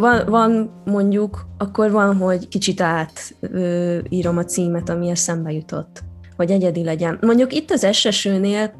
van, 0.00 0.26
van 0.26 0.70
mondjuk, 0.84 1.46
akkor 1.58 1.90
van, 1.90 2.16
hogy 2.16 2.48
kicsit 2.48 2.80
átírom 2.80 4.36
a 4.36 4.44
címet, 4.44 4.88
ami 4.88 5.10
eszembe 5.10 5.52
jutott 5.52 6.04
hogy 6.36 6.50
egyedi 6.50 6.84
legyen. 6.84 7.18
Mondjuk 7.20 7.52
itt 7.52 7.70
az 7.70 7.86
SSÖ-nél 7.92 8.72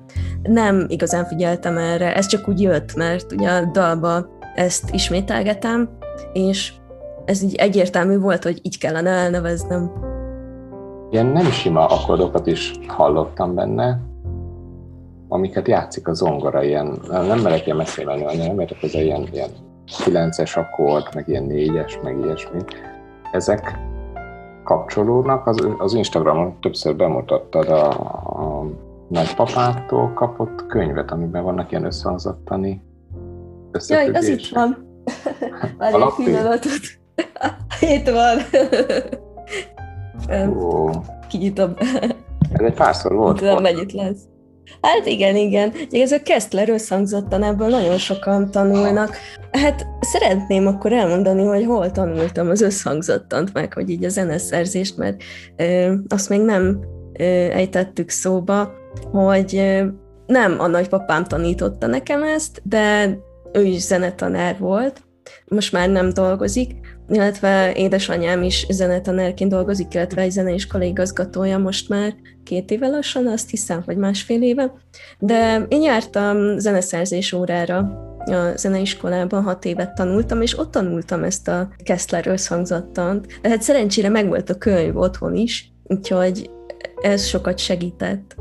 nem 0.42 0.85
igazán 0.88 1.24
figyeltem 1.24 1.76
erre, 1.76 2.14
ez 2.14 2.26
csak 2.26 2.48
úgy 2.48 2.61
jött, 2.61 2.94
mert 2.94 3.33
ugye 3.33 3.50
a 3.50 3.64
dalba 3.64 4.29
ezt 4.55 4.90
ismételgetem, 4.90 5.88
és 6.33 6.72
ez 7.24 7.42
így 7.42 7.55
egyértelmű 7.55 8.18
volt, 8.18 8.42
hogy 8.42 8.61
így 8.62 8.79
kellene 8.79 9.11
elneveznem. 9.11 9.90
Ilyen 11.11 11.26
nem 11.26 11.50
sima 11.50 11.87
akkordokat 11.87 12.46
is 12.46 12.72
hallottam 12.87 13.55
benne, 13.55 14.00
amiket 15.29 15.68
játszik 15.68 16.09
a 16.09 16.14
zongora, 16.14 16.62
ilyen, 16.62 16.98
nem 17.09 17.40
merek 17.40 17.64
ilyen 17.64 17.76
messzé 17.76 18.05
menni, 18.05 18.37
nem 18.37 18.61
értek 18.61 18.81
hozzá 18.81 19.00
ilyen, 19.00 19.29
ilyen 19.33 19.50
9-es 19.87 20.57
akkord, 20.57 21.14
meg 21.14 21.29
ilyen 21.29 21.46
4-es, 21.49 22.03
meg 22.03 22.18
ilyesmi. 22.18 22.61
Ezek 23.33 23.79
kapcsolódnak, 24.64 25.46
az, 25.46 25.68
az 25.79 25.94
Instagramon 25.94 26.61
többször 26.61 26.96
bemutattad 26.96 27.68
a, 27.68 27.90
a 27.90 28.66
nagypapától 29.09 30.12
kapott 30.14 30.66
könyvet, 30.66 31.11
amiben 31.11 31.42
vannak 31.42 31.70
ilyen 31.70 31.85
összehangzottani 31.85 32.83
Jaj, 33.88 34.09
az 34.09 34.29
itt 34.29 34.49
van. 34.49 34.77
Várj 35.79 35.94
egy 35.94 36.25
pillanatot. 36.25 36.81
Itt 37.81 38.11
van. 38.11 38.38
Ó. 40.59 40.90
Kinyitom. 41.29 41.75
Ez 42.53 42.61
egy 42.61 42.75
párszor 42.75 43.14
volt. 43.14 43.38
Tudom, 43.38 43.62
mennyit 43.62 43.92
lesz. 43.92 44.18
Hát 44.81 45.07
igen, 45.07 45.37
igen. 45.37 45.72
Ez 45.90 46.12
a 46.12 46.22
Kessler 46.22 46.68
összhangzottan, 46.68 47.42
ebből 47.42 47.68
nagyon 47.68 47.98
sokan 47.98 48.50
tanulnak. 48.50 49.16
Hát 49.50 49.87
szeretném 50.00 50.66
akkor 50.66 50.92
elmondani, 50.92 51.44
hogy 51.44 51.64
hol 51.64 51.90
tanultam 51.90 52.48
az 52.48 52.61
összhangzottant, 52.61 53.52
meg 53.52 53.72
hogy 53.72 53.90
így 53.90 54.05
a 54.05 54.09
zeneszerzést, 54.09 54.96
mert 54.96 55.22
ö, 55.57 55.94
azt 56.09 56.29
még 56.29 56.40
nem 56.40 56.81
ö, 57.18 57.22
ejtettük 57.24 58.11
szóba, 58.11 58.72
hogy 59.12 59.57
ö, 59.57 59.86
nem 60.26 60.61
a 60.61 60.66
nagypapám 60.66 61.24
tanította 61.24 61.86
nekem 61.86 62.22
ezt, 62.22 62.61
de 62.64 63.16
ő 63.53 63.62
is 63.62 63.80
zenetanár 63.80 64.59
volt, 64.59 65.01
most 65.45 65.72
már 65.72 65.88
nem 65.88 66.12
dolgozik, 66.12 66.70
illetve 67.09 67.72
édesanyám 67.74 68.42
is 68.42 68.66
zenetanárként 68.68 69.50
dolgozik, 69.50 69.94
illetve 69.94 70.22
egy 70.22 70.30
zeneiskolai 70.30 70.88
igazgatója 70.88 71.59
most 71.59 71.88
már 71.88 72.14
két 72.44 72.70
éve 72.70 72.86
lassan, 72.86 73.26
azt 73.26 73.50
hiszem, 73.50 73.82
vagy 73.86 73.96
másfél 73.96 74.42
éve. 74.42 74.72
De 75.18 75.66
én 75.68 75.82
jártam 75.82 76.59
zeneszerzés 76.59 77.32
órára 77.32 77.78
a 78.18 78.57
zeneiskolában, 78.57 79.42
hat 79.42 79.64
évet 79.64 79.94
tanultam, 79.94 80.42
és 80.42 80.59
ott 80.59 80.70
tanultam 80.70 81.24
ezt 81.24 81.48
a 81.48 81.68
Kessler 81.82 82.26
összhangzattant. 82.26 83.26
De 83.42 83.48
hát 83.48 83.62
szerencsére 83.62 84.09
megvolt 84.09 84.50
a 84.50 84.59
könyv 84.59 84.96
otthon 84.96 85.34
is, 85.34 85.72
úgyhogy 85.84 86.50
ez 87.02 87.26
sokat 87.26 87.59
segített. 87.59 88.36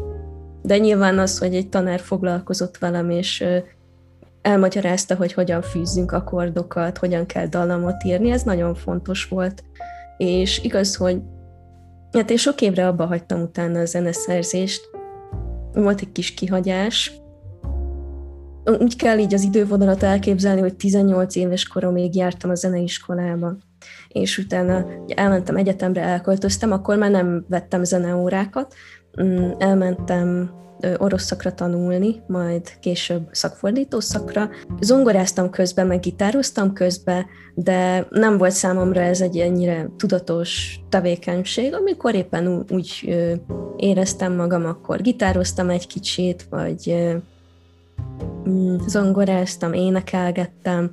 De 0.61 0.77
nyilván 0.77 1.19
az, 1.19 1.37
hogy 1.37 1.55
egy 1.55 1.69
tanár 1.69 1.99
foglalkozott 1.99 2.77
velem, 2.77 3.09
és 3.09 3.43
elmagyarázta, 4.45 5.15
hogy 5.15 5.33
hogyan 5.33 5.61
fűzzünk 5.61 6.11
akkordokat, 6.11 6.97
hogyan 6.97 7.25
kell 7.25 7.47
dallamot 7.47 8.03
írni, 8.03 8.31
ez 8.31 8.43
nagyon 8.43 8.75
fontos 8.75 9.27
volt. 9.27 9.63
És 10.17 10.63
igaz, 10.63 10.95
hogy 10.95 11.21
hát 12.11 12.29
én 12.29 12.37
sok 12.37 12.61
évre 12.61 12.87
abba 12.87 13.05
hagytam 13.05 13.41
utána 13.41 13.79
a 13.79 13.85
zeneszerzést, 13.85 14.89
volt 15.73 16.01
egy 16.01 16.11
kis 16.11 16.33
kihagyás, 16.33 17.11
úgy 18.79 18.95
kell 18.95 19.17
így 19.17 19.33
az 19.33 19.43
idővonalat 19.43 20.03
elképzelni, 20.03 20.61
hogy 20.61 20.75
18 20.75 21.35
éves 21.35 21.67
koromig 21.67 22.15
jártam 22.15 22.49
a 22.49 22.55
zeneiskolába, 22.55 23.57
és 24.07 24.37
utána 24.37 24.85
elmentem 25.07 25.55
egyetemre, 25.55 26.01
elköltöztem, 26.01 26.71
akkor 26.71 26.97
már 26.97 27.11
nem 27.11 27.45
vettem 27.49 27.83
zeneórákat, 27.83 28.73
mm, 29.21 29.51
elmentem 29.57 30.49
orosz 30.97 31.23
szakra 31.23 31.53
tanulni, 31.53 32.21
majd 32.27 32.79
később 32.79 33.27
szakfordító 33.31 33.99
szakra. 33.99 34.49
Zongoráztam 34.79 35.49
közben, 35.49 35.87
meg 35.87 35.99
gitároztam 35.99 36.73
közben, 36.73 37.25
de 37.53 38.07
nem 38.09 38.37
volt 38.37 38.51
számomra 38.51 39.01
ez 39.01 39.21
egy 39.21 39.37
ennyire 39.37 39.89
tudatos 39.97 40.79
tevékenység. 40.89 41.73
Amikor 41.73 42.15
éppen 42.15 42.65
úgy 42.69 43.15
éreztem 43.77 44.33
magam, 44.35 44.65
akkor 44.65 45.01
gitároztam 45.01 45.69
egy 45.69 45.87
kicsit, 45.87 46.47
vagy 46.49 46.95
mm, 48.49 48.75
zongoráztam, 48.87 49.73
énekelgettem. 49.73 50.91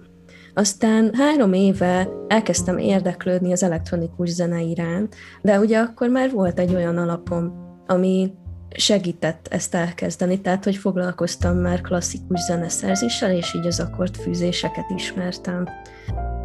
Aztán 0.54 1.10
három 1.14 1.52
éve 1.52 2.08
elkezdtem 2.28 2.78
érdeklődni 2.78 3.52
az 3.52 3.62
elektronikus 3.62 4.28
zene 4.28 4.60
iránt, 4.60 5.14
de 5.42 5.58
ugye 5.58 5.78
akkor 5.78 6.08
már 6.08 6.30
volt 6.30 6.58
egy 6.58 6.74
olyan 6.74 6.96
alapom, 6.96 7.52
ami 7.86 8.32
segített 8.76 9.46
ezt 9.50 9.74
elkezdeni, 9.74 10.40
tehát 10.40 10.64
hogy 10.64 10.76
foglalkoztam 10.76 11.56
már 11.56 11.80
klasszikus 11.80 12.40
zeneszerzéssel, 12.40 13.36
és 13.36 13.54
így 13.54 13.66
az 13.66 13.80
akkordfűzéseket 13.80 14.90
ismertem. 14.96 15.68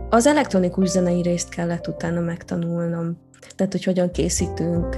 Az 0.09 0.25
elektronikus 0.25 0.89
zenei 0.89 1.21
részt 1.21 1.49
kellett 1.49 1.87
utána 1.87 2.19
megtanulnom, 2.19 3.17
tehát 3.55 3.71
hogy 3.71 3.83
hogyan 3.83 4.11
készítünk 4.11 4.95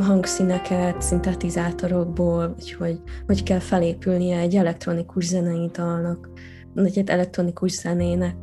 hangszíneket 0.00 1.02
szintetizátorokból, 1.02 2.54
hogy, 2.78 3.00
hogy 3.26 3.42
kell 3.42 3.58
felépülnie 3.58 4.38
egy 4.38 4.56
elektronikus 4.56 5.24
zenei 5.24 5.70
dalnak, 5.72 6.28
egy 6.74 7.10
elektronikus 7.10 7.72
zenének. 7.72 8.34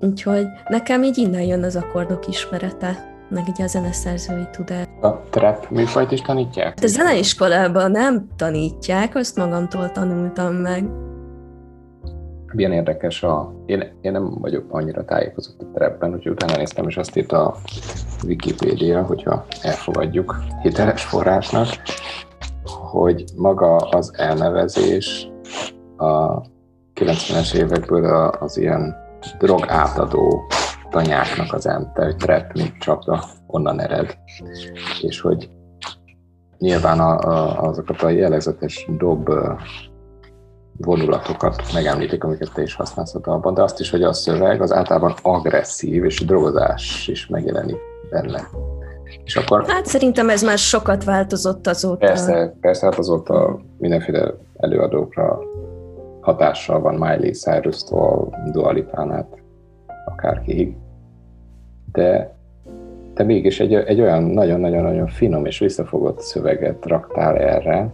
Úgyhogy 0.00 0.46
nekem 0.68 1.02
így 1.02 1.18
innen 1.18 1.42
jön 1.42 1.62
az 1.62 1.76
akkordok 1.76 2.28
ismerete 2.28 3.10
meg 3.30 3.44
ugye 3.48 3.64
a 3.64 3.66
zeneszerzői 3.66 4.46
tudás. 4.50 4.86
A 5.00 5.20
trap 5.30 5.70
műfajt 5.70 6.10
is 6.10 6.20
tanítják? 6.20 6.78
De 6.78 6.86
zeneiskolában 6.86 7.90
nem 7.90 8.28
tanítják, 8.36 9.14
azt 9.14 9.36
magamtól 9.36 9.90
tanultam 9.92 10.54
meg. 10.54 10.84
Milyen 12.52 12.72
érdekes 12.72 13.22
a... 13.22 13.54
Én, 13.66 13.98
én 14.00 14.12
nem 14.12 14.38
vagyok 14.40 14.64
annyira 14.68 15.04
tájékozott 15.04 15.60
a 15.60 15.66
trapben, 15.74 16.14
úgyhogy 16.14 16.32
utána 16.32 16.56
néztem, 16.56 16.88
és 16.88 16.96
azt 16.96 17.16
írt 17.16 17.32
a 17.32 17.56
Wikipédia, 18.24 19.02
hogyha 19.02 19.46
elfogadjuk 19.62 20.36
hiteles 20.62 21.04
forrásnak, 21.04 21.68
hogy 22.90 23.24
maga 23.36 23.76
az 23.76 24.12
elnevezés 24.16 25.30
a 25.96 26.40
90-es 27.00 27.54
évekből 27.54 28.04
az 28.40 28.56
ilyen 28.56 28.96
drog 29.38 29.64
átadó 29.68 30.42
tanyáknak 30.90 31.52
az 31.52 31.66
ente, 31.66 32.04
hogy 32.04 32.16
trap, 32.16 32.52
mint 32.52 32.78
csapda, 32.78 33.24
onnan 33.46 33.80
ered. 33.80 34.16
És 35.00 35.20
hogy 35.20 35.50
nyilván 36.58 37.00
a, 37.00 37.18
a, 37.18 37.62
azokat 37.62 38.02
a 38.02 38.08
jellegzetes 38.08 38.86
dob 38.98 39.30
vonulatokat 40.76 41.62
megemlítik, 41.72 42.24
amiket 42.24 42.52
te 42.52 42.62
is 42.62 42.74
használsz 42.74 43.14
a 43.14 43.18
dalban, 43.18 43.54
de 43.54 43.62
azt 43.62 43.80
is, 43.80 43.90
hogy 43.90 44.02
a 44.02 44.12
szöveg 44.12 44.62
az 44.62 44.72
általában 44.72 45.14
agresszív, 45.22 46.04
és 46.04 46.24
drogozás 46.24 47.08
is 47.08 47.26
megjelenik 47.26 47.78
benne. 48.10 48.48
És 49.24 49.36
akkor... 49.36 49.64
Hát 49.66 49.86
szerintem 49.86 50.28
ez 50.28 50.42
már 50.42 50.58
sokat 50.58 51.04
változott 51.04 51.66
azóta. 51.66 52.06
Persze, 52.06 52.56
persze 52.60 52.86
hát 52.86 52.98
azóta 52.98 53.60
mindenféle 53.78 54.34
előadókra 54.56 55.38
hatással 56.20 56.80
van 56.80 56.94
Miley 56.94 57.32
Cyrus-tól, 57.32 58.36
Dua 58.52 58.70
Lipán 58.70 59.26
akárkiig. 60.04 60.74
De 61.92 62.34
te 63.14 63.22
mégis 63.22 63.60
egy, 63.60 63.74
egy 63.74 64.00
olyan 64.00 64.22
nagyon-nagyon-nagyon 64.22 65.06
finom 65.06 65.44
és 65.46 65.58
visszafogott 65.58 66.20
szöveget 66.20 66.86
raktál 66.86 67.36
erre, 67.36 67.92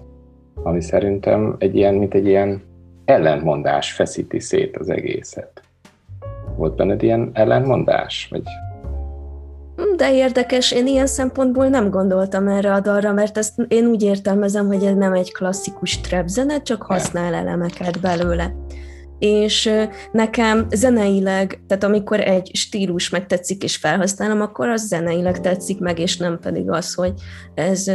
ami 0.63 0.81
szerintem 0.81 1.57
egy 1.59 1.77
ilyen, 1.77 1.95
mint 1.95 2.15
egy 2.15 2.27
ilyen 2.27 2.63
ellentmondás 3.05 3.93
feszíti 3.93 4.41
szét 4.41 4.77
az 4.77 4.89
egészet. 4.89 5.63
Volt 6.57 6.77
benned 6.77 7.03
ilyen 7.03 7.31
ellentmondás? 7.33 8.29
Vagy 8.31 8.43
de 9.97 10.15
érdekes, 10.15 10.73
én 10.73 10.87
ilyen 10.87 11.07
szempontból 11.07 11.69
nem 11.69 11.91
gondoltam 11.91 12.49
erre 12.49 12.73
a 12.73 12.81
dalra, 12.81 13.13
mert 13.13 13.39
ezt 13.39 13.53
én 13.69 13.87
úgy 13.87 14.03
értelmezem, 14.03 14.67
hogy 14.67 14.85
ez 14.85 14.95
nem 14.95 15.13
egy 15.13 15.33
klasszikus 15.33 16.01
trap 16.01 16.27
zene, 16.29 16.63
csak 16.63 16.83
használ 16.83 17.35
elemeket 17.35 18.01
belőle. 18.01 18.55
És 19.19 19.71
nekem 20.13 20.67
zeneileg, 20.71 21.61
tehát 21.67 21.85
amikor 21.85 22.21
egy 22.21 22.51
stílus 22.55 23.11
megtetszik 23.11 23.63
és 23.63 23.77
felhasználom, 23.77 24.41
akkor 24.41 24.69
az 24.69 24.87
zeneileg 24.87 25.41
tetszik 25.41 25.79
meg, 25.79 25.99
és 25.99 26.17
nem 26.17 26.39
pedig 26.39 26.71
az, 26.71 26.95
hogy 26.95 27.13
ez 27.55 27.89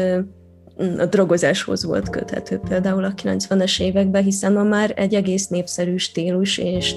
a 0.98 1.06
drogozáshoz 1.06 1.86
volt 1.86 2.10
köthető 2.10 2.60
például 2.70 3.04
a 3.04 3.14
90-es 3.14 3.82
években, 3.82 4.24
hiszen 4.24 4.54
ma 4.54 4.64
már 4.64 4.94
egy 4.96 5.14
egész 5.14 5.48
népszerű 5.48 5.96
stílus, 5.98 6.58
és 6.58 6.96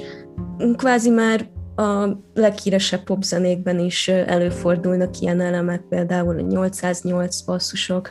kvázi 0.77 1.11
már 1.11 1.49
a 1.77 2.09
leghíresebb 2.35 3.03
popzenékben 3.03 3.79
is 3.79 4.09
előfordulnak 4.09 5.21
ilyen 5.21 5.41
elemek, 5.41 5.81
például 5.81 6.39
a 6.39 6.41
808 6.41 7.41
basszusok, 7.41 8.11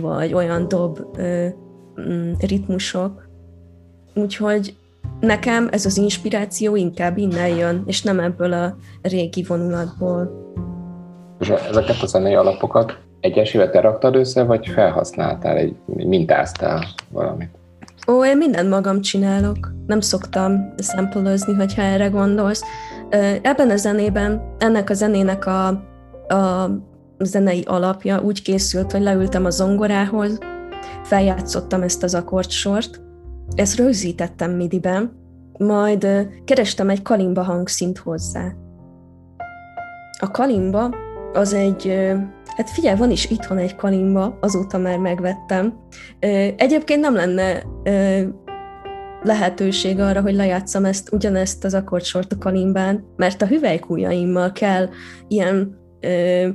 vagy 0.00 0.34
olyan 0.34 0.68
dob 0.68 0.98
ritmusok. 2.38 3.28
Úgyhogy 4.14 4.76
nekem 5.20 5.68
ez 5.70 5.86
az 5.86 5.96
inspiráció 5.96 6.76
inkább 6.76 7.16
innen 7.16 7.48
jön, 7.48 7.82
és 7.86 8.02
nem 8.02 8.20
ebből 8.20 8.52
a 8.52 8.76
régi 9.02 9.42
vonulatból. 9.42 10.30
És 11.38 11.48
ezeket 11.48 12.02
a 12.02 12.06
zenei 12.06 12.34
alapokat 12.34 12.98
egyesével 13.20 13.70
te 13.70 13.80
raktad 13.80 14.14
össze, 14.14 14.42
vagy 14.42 14.66
felhasználtál, 14.66 15.56
egy, 15.56 15.76
mintáztál 15.86 16.84
valamit? 17.10 17.50
Ó, 18.08 18.24
én 18.24 18.36
mindent 18.36 18.68
magam 18.68 19.00
csinálok. 19.00 19.72
Nem 19.86 20.00
szoktam 20.00 20.74
szempolozni, 20.76 21.54
hogyha 21.54 21.82
erre 21.82 22.08
gondolsz. 22.08 22.62
Ebben 23.42 23.70
a 23.70 23.76
zenében, 23.76 24.54
ennek 24.58 24.90
a 24.90 24.94
zenének 24.94 25.46
a, 25.46 25.66
a 26.34 26.70
zenei 27.18 27.62
alapja 27.66 28.20
úgy 28.20 28.42
készült, 28.42 28.92
hogy 28.92 29.02
leültem 29.02 29.44
a 29.44 29.50
zongorához, 29.50 30.38
feljátszottam 31.02 31.82
ezt 31.82 32.02
az 32.02 32.14
akkordsort, 32.14 33.00
ezt 33.54 33.76
rögzítettem 33.76 34.50
midiben, 34.50 35.12
majd 35.58 36.28
kerestem 36.44 36.90
egy 36.90 37.02
kalimba 37.02 37.42
hangszint 37.42 37.98
hozzá. 37.98 38.52
A 40.18 40.30
kalimba 40.30 40.94
az 41.32 41.52
egy, 41.52 41.86
hát 42.56 42.70
figyelj, 42.70 42.98
van 42.98 43.10
is 43.10 43.30
itthon 43.30 43.58
egy 43.58 43.76
kalimba, 43.76 44.38
azóta 44.40 44.78
már 44.78 44.98
megvettem. 44.98 45.74
Egyébként 46.56 47.00
nem 47.00 47.14
lenne 47.14 47.62
lehetőség 49.22 50.00
arra, 50.00 50.20
hogy 50.20 50.34
lejátszam 50.34 50.84
ezt, 50.84 51.12
ugyanezt 51.12 51.64
az 51.64 51.74
akkordsort 51.74 52.32
a 52.32 52.38
kalimbán, 52.38 53.04
mert 53.16 53.42
a 53.42 53.46
hüvelykújaimmal 53.46 54.52
kell 54.52 54.88
ilyen 55.28 55.78
ö, 56.00 56.48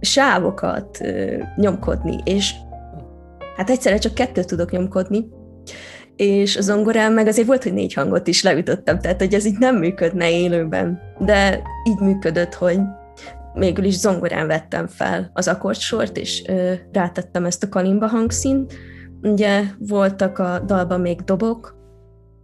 sávokat 0.00 0.98
ö, 1.00 1.36
nyomkodni, 1.56 2.18
és 2.24 2.54
hát 3.56 3.70
egyszerre 3.70 3.98
csak 3.98 4.14
kettőt 4.14 4.46
tudok 4.46 4.70
nyomkodni, 4.70 5.28
és 6.16 6.56
a 6.56 6.60
zongorán 6.60 7.12
meg 7.12 7.26
azért 7.26 7.46
volt, 7.46 7.62
hogy 7.62 7.72
négy 7.72 7.92
hangot 7.92 8.26
is 8.26 8.42
leütöttem, 8.42 8.98
tehát 8.98 9.20
hogy 9.20 9.34
ez 9.34 9.44
így 9.44 9.58
nem 9.58 9.76
működne 9.76 10.30
élőben, 10.30 11.00
de 11.18 11.62
így 11.88 11.98
működött, 12.00 12.54
hogy 12.54 12.78
mégül 13.54 13.84
is 13.84 13.98
zongorán 13.98 14.46
vettem 14.46 14.86
fel 14.86 15.30
az 15.32 15.48
akkordsort, 15.48 16.16
és 16.16 16.42
ö, 16.48 16.72
rátettem 16.92 17.44
ezt 17.44 17.62
a 17.62 17.68
kalimba 17.68 18.06
hangszínt. 18.06 18.74
Ugye 19.22 19.62
voltak 19.78 20.38
a 20.38 20.58
dalban 20.66 21.00
még 21.00 21.20
dobok, 21.20 21.80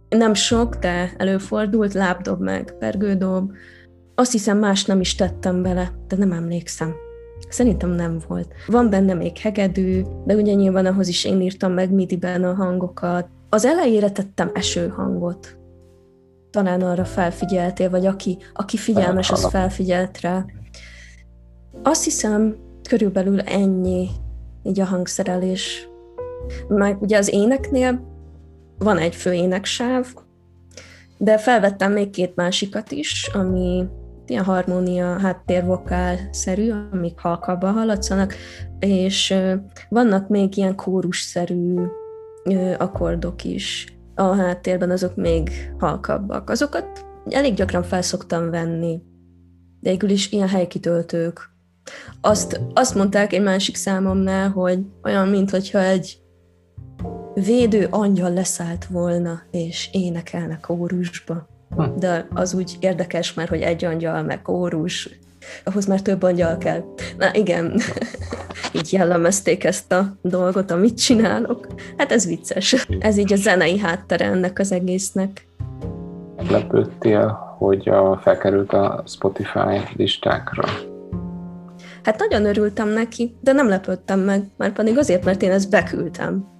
nem 0.09 0.33
sok, 0.33 0.75
de 0.75 1.13
előfordult, 1.17 1.93
lábdob 1.93 2.41
meg, 2.41 2.75
pergődob. 2.79 3.51
Azt 4.15 4.31
hiszem 4.31 4.57
más 4.57 4.85
nem 4.85 4.99
is 4.99 5.15
tettem 5.15 5.61
bele, 5.61 5.91
de 6.07 6.15
nem 6.15 6.31
emlékszem. 6.31 6.95
Szerintem 7.49 7.89
nem 7.89 8.19
volt. 8.27 8.53
Van 8.67 8.89
benne 8.89 9.13
még 9.13 9.37
hegedű, 9.37 10.01
de 10.25 10.35
ugye 10.35 10.53
nyilván 10.53 10.85
ahhoz 10.85 11.07
is 11.07 11.25
én 11.25 11.41
írtam 11.41 11.71
meg 11.71 11.91
midiben 11.91 12.43
a 12.43 12.53
hangokat. 12.53 13.27
Az 13.49 13.65
elejére 13.65 14.11
tettem 14.11 14.51
esőhangot. 14.53 15.57
Talán 16.49 16.81
arra 16.81 17.05
felfigyeltél, 17.05 17.89
vagy 17.89 18.05
aki, 18.05 18.37
aki 18.53 18.77
figyelmes, 18.77 19.31
az 19.31 19.45
felfigyelt 19.49 20.21
rá. 20.21 20.45
Azt 21.83 22.03
hiszem, 22.03 22.55
körülbelül 22.89 23.39
ennyi 23.39 24.09
így 24.63 24.79
a 24.79 24.85
hangszerelés. 24.85 25.88
Meg 26.67 27.01
ugye 27.01 27.17
az 27.17 27.33
éneknél 27.33 28.01
van 28.77 28.97
egy 28.97 29.15
fő 29.15 29.33
éneksáv, 29.33 30.07
de 31.17 31.37
felvettem 31.37 31.91
még 31.91 32.09
két 32.09 32.35
másikat 32.35 32.91
is, 32.91 33.29
ami 33.33 33.85
ilyen 34.27 34.43
harmónia, 34.43 35.19
háttérvokál-szerű, 35.19 36.71
amik 36.91 37.19
halkabban 37.19 37.73
hallatszanak, 37.73 38.33
és 38.79 39.35
vannak 39.89 40.27
még 40.27 40.57
ilyen 40.57 40.75
kórus-szerű 40.75 41.75
akkordok 42.77 43.43
is, 43.43 43.93
a 44.15 44.35
háttérben, 44.35 44.89
azok 44.89 45.15
még 45.15 45.49
halkabbak. 45.77 46.49
Azokat 46.49 47.05
elég 47.29 47.53
gyakran 47.53 47.83
felszoktam 47.83 48.49
venni. 48.49 49.01
De 49.79 49.89
végül 49.89 50.09
is 50.09 50.31
ilyen 50.31 50.47
helykitöltők. 50.47 51.49
Azt, 52.21 52.61
azt 52.73 52.95
mondták 52.95 53.33
egy 53.33 53.41
másik 53.41 53.75
számomnál, 53.75 54.49
hogy 54.49 54.79
olyan, 55.03 55.27
mintha 55.27 55.79
egy 55.79 56.21
védő 57.45 57.87
angyal 57.89 58.33
leszállt 58.33 58.85
volna, 58.85 59.41
és 59.51 59.89
énekelne 59.91 60.59
kórusba. 60.61 61.47
Hm. 61.75 61.83
De 61.99 62.27
az 62.33 62.53
úgy 62.53 62.77
érdekes 62.79 63.33
már, 63.33 63.47
hogy 63.47 63.61
egy 63.61 63.85
angyal, 63.85 64.23
meg 64.23 64.41
kórus, 64.41 65.09
ahhoz 65.63 65.85
már 65.85 66.01
több 66.01 66.23
angyal 66.23 66.57
kell. 66.57 66.83
Na 67.17 67.33
igen, 67.33 67.81
így 68.77 68.93
jellemezték 68.93 69.63
ezt 69.63 69.91
a 69.91 70.17
dolgot, 70.21 70.71
amit 70.71 70.97
csinálok. 70.97 71.67
Hát 71.97 72.11
ez 72.11 72.25
vicces. 72.25 72.87
Ez 72.99 73.17
így 73.17 73.33
a 73.33 73.35
zenei 73.35 73.79
háttere 73.79 74.25
ennek 74.25 74.59
az 74.59 74.71
egésznek. 74.71 75.47
Meglepődtél, 76.35 77.55
hogy 77.57 77.89
a, 77.89 78.19
felkerült 78.21 78.73
a 78.73 79.03
Spotify 79.05 79.81
listákra? 79.95 80.63
Hát 82.03 82.19
nagyon 82.19 82.45
örültem 82.45 82.87
neki, 82.87 83.35
de 83.41 83.51
nem 83.51 83.67
lepődtem 83.67 84.19
meg, 84.19 84.43
már 84.57 84.71
pedig 84.71 84.97
azért, 84.97 85.25
mert 85.25 85.41
én 85.41 85.51
ezt 85.51 85.69
beküldtem. 85.69 86.58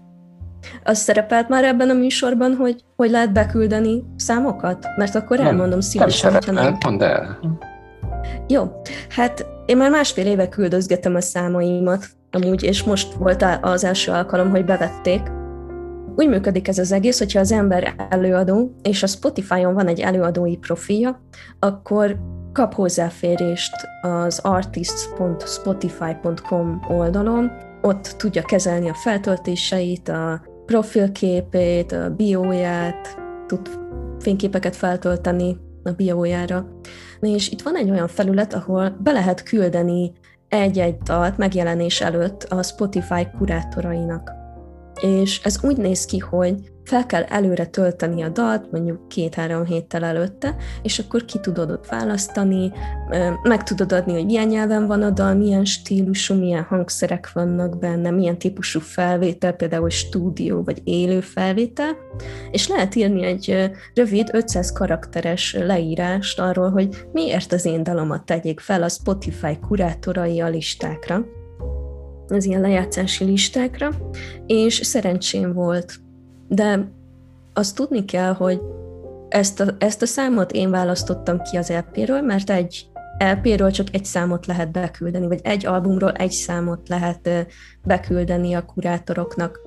Az 0.84 0.98
szerepelt 0.98 1.50
már 1.50 1.64
ebben 1.64 1.90
a 1.90 1.94
műsorban, 1.94 2.56
hogy 2.56 2.84
hogy 2.96 3.10
lehet 3.10 3.34
beküldeni 3.34 4.04
számokat? 4.16 4.88
Mert 4.98 5.16
akkor 5.16 5.40
elmondom 5.40 5.80
szívesen, 5.80 6.32
nem 6.32 6.42
szerepelt, 6.42 6.84
mondd 6.84 7.04
el. 7.04 7.40
Jó, 8.48 8.82
hát 9.10 9.46
én 9.66 9.78
már 9.78 9.92
másfél 9.92 10.26
éve 10.26 10.50
küldözgetem 10.50 11.16
a 11.16 11.22
számaimat, 11.22 12.06
amúgy, 12.32 12.64
és 12.64 12.84
most 12.84 13.14
volt 13.14 13.46
az 13.62 13.84
első 13.84 14.12
alkalom, 14.12 14.50
hogy 14.50 14.66
bevették. 14.66 15.22
Úgy 16.16 16.28
működik 16.28 16.68
ez 16.68 16.78
az 16.78 16.92
egész, 16.92 17.18
hogyha 17.18 17.40
az 17.40 17.52
ember 17.52 17.94
előadó, 18.10 18.76
és 18.82 19.04
a 19.04 19.08
Spotify-on 19.08 19.74
van 19.74 19.88
egy 19.88 20.00
előadói 20.00 20.58
profilja, 20.58 21.22
akkor 21.60 22.18
kap 22.54 22.74
hozzáférést 22.74 23.76
az 24.02 24.40
artists.spotify.com 24.44 26.82
oldalon, 26.88 27.52
ott 27.82 28.16
tudja 28.18 28.42
kezelni 28.42 28.90
a 28.90 28.94
feltöltéseit, 28.94 30.10
a 30.10 30.42
profilképét, 30.70 31.92
a 31.92 32.16
bióját, 32.16 33.18
tud 33.48 33.70
fényképeket 34.20 34.76
feltölteni 34.76 35.58
a 35.84 35.92
biójára. 35.92 36.66
És 37.22 37.50
itt 37.50 37.62
van 37.62 37.76
egy 37.76 37.90
olyan 37.90 38.08
felület, 38.08 38.54
ahol 38.54 38.98
be 39.04 39.12
lehet 39.12 39.44
küldeni 39.44 40.12
egy-egy 40.48 40.98
dalt 40.98 41.38
megjelenés 41.38 42.02
előtt 42.02 42.44
a 42.44 42.64
Spotify 42.64 43.28
kurátorainak. 43.38 44.32
És 45.02 45.40
ez 45.44 45.64
úgy 45.64 45.78
néz 45.78 46.06
ki, 46.06 46.18
hogy 46.18 46.72
fel 46.90 47.06
kell 47.06 47.24
előre 47.24 47.66
tölteni 47.66 48.22
a 48.22 48.30
dalt, 48.30 48.72
mondjuk 48.72 49.08
két-három 49.08 49.66
héttel 49.66 50.04
előtte, 50.04 50.56
és 50.82 51.00
akkor 51.00 51.26
ki 51.26 51.40
tudod 51.40 51.72
ott 51.72 51.88
választani, 51.88 52.72
meg 53.44 53.64
tudod 53.64 53.92
adni, 53.92 54.14
hogy 54.14 54.26
milyen 54.26 54.48
nyelven 54.48 54.88
van 54.88 55.02
a 55.02 55.10
dal, 55.10 55.34
milyen 55.34 55.66
stílusú, 55.66 56.36
milyen 56.36 56.64
hangszerek 56.64 57.32
vannak 57.34 57.80
benne, 57.80 58.12
milyen 58.12 58.38
típusú 58.38 58.80
felvétel, 58.80 59.54
például 59.54 59.90
stúdió 59.90 60.64
vagy 60.64 60.82
élő 60.84 61.22
felvétel, 61.22 61.98
és 62.52 62.68
lehet 62.68 62.96
írni 62.96 63.26
egy 63.26 63.72
rövid 63.94 64.30
500 64.34 64.72
karakteres 64.72 65.54
leírást 65.54 66.40
arról, 66.40 66.70
hogy 66.70 67.06
miért 67.12 67.54
az 67.54 67.66
én 67.66 67.84
dalomat 67.84 68.26
tegyék 68.26 68.60
fel 68.60 68.84
a 68.84 68.90
Spotify 68.90 69.60
kurátorai 69.60 70.42
a 70.42 70.50
listákra, 70.50 71.26
az 72.30 72.46
ilyen 72.46 72.62
lejátszási 72.62 73.24
listákra, 73.24 73.90
és 74.46 74.76
szerencsém 74.76 75.54
volt 75.54 76.00
de 76.50 76.92
azt 77.54 77.76
tudni 77.76 78.06
kell, 78.06 78.34
hogy 78.34 78.62
ezt 79.30 79.60
a, 79.60 79.76
ezt 79.78 80.02
a 80.02 80.06
számot 80.06 80.52
én 80.52 80.70
választottam 80.70 81.42
ki 81.42 81.58
az 81.58 81.70
LP-ről, 81.70 82.22
mert 82.22 82.50
egy 82.50 82.88
LP-ről 83.18 83.72
csak 83.72 83.88
egy 83.92 84.06
számot 84.06 84.46
lehet 84.46 84.72
beküldeni, 84.72 85.28
vagy 85.28 85.40
egy 85.44 85.66
albumról 85.66 86.12
egy 86.12 86.32
számot 86.32 86.90
lehet 86.90 87.30
beküldeni 87.84 88.54
a 88.54 88.66
kurátoroknak. 88.66 89.60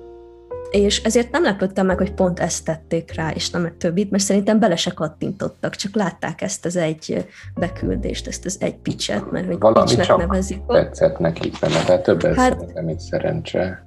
És 0.73 1.03
ezért 1.03 1.31
nem 1.31 1.43
lepődtem 1.43 1.85
meg, 1.85 1.97
hogy 1.97 2.13
pont 2.13 2.39
ezt 2.39 2.65
tették 2.65 3.15
rá, 3.15 3.31
és 3.33 3.49
nem 3.49 3.65
egy 3.65 3.73
többit, 3.73 4.11
mert 4.11 4.23
szerintem 4.23 4.59
bele 4.59 4.75
se 4.75 4.91
kattintottak, 4.91 5.75
csak 5.75 5.95
látták 5.95 6.41
ezt 6.41 6.65
az 6.65 6.75
egy 6.75 7.25
beküldést, 7.55 8.27
ezt 8.27 8.45
az 8.45 8.57
egy 8.59 8.75
pitchet, 8.75 9.31
mert 9.31 9.45
hogy 9.45 9.59
Valami 9.59 9.85
pitchnek 9.85 10.05
csak 10.05 10.17
nevezik. 10.17 10.65
tetszett 10.65 11.17
nekik 11.17 11.59
benne, 11.59 11.83
tehát 11.83 12.03
többen 12.03 12.35
hát, 12.35 12.51
szerintem 12.51 12.89
itt 12.89 12.99
szerencse. 12.99 13.85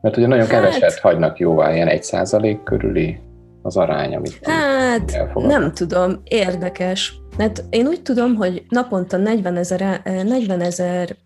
Mert 0.00 0.16
ugye 0.16 0.26
nagyon 0.26 0.46
hát, 0.46 0.54
keveset 0.54 0.98
hagynak 0.98 1.38
jóvá, 1.38 1.74
ilyen 1.74 1.88
egy 1.88 2.02
százalék 2.02 2.62
körüli 2.62 3.20
az 3.62 3.76
arány, 3.76 4.14
amit 4.14 4.38
Hát 4.42 5.34
nem 5.34 5.72
tudom, 5.72 6.20
érdekes. 6.24 7.14
Mert 7.36 7.64
én 7.70 7.86
úgy 7.86 8.02
tudom, 8.02 8.34
hogy 8.34 8.64
naponta 8.68 9.16
40 9.16 9.56
ezer, 9.56 10.00
40 10.04 10.60
ezer 10.60 11.16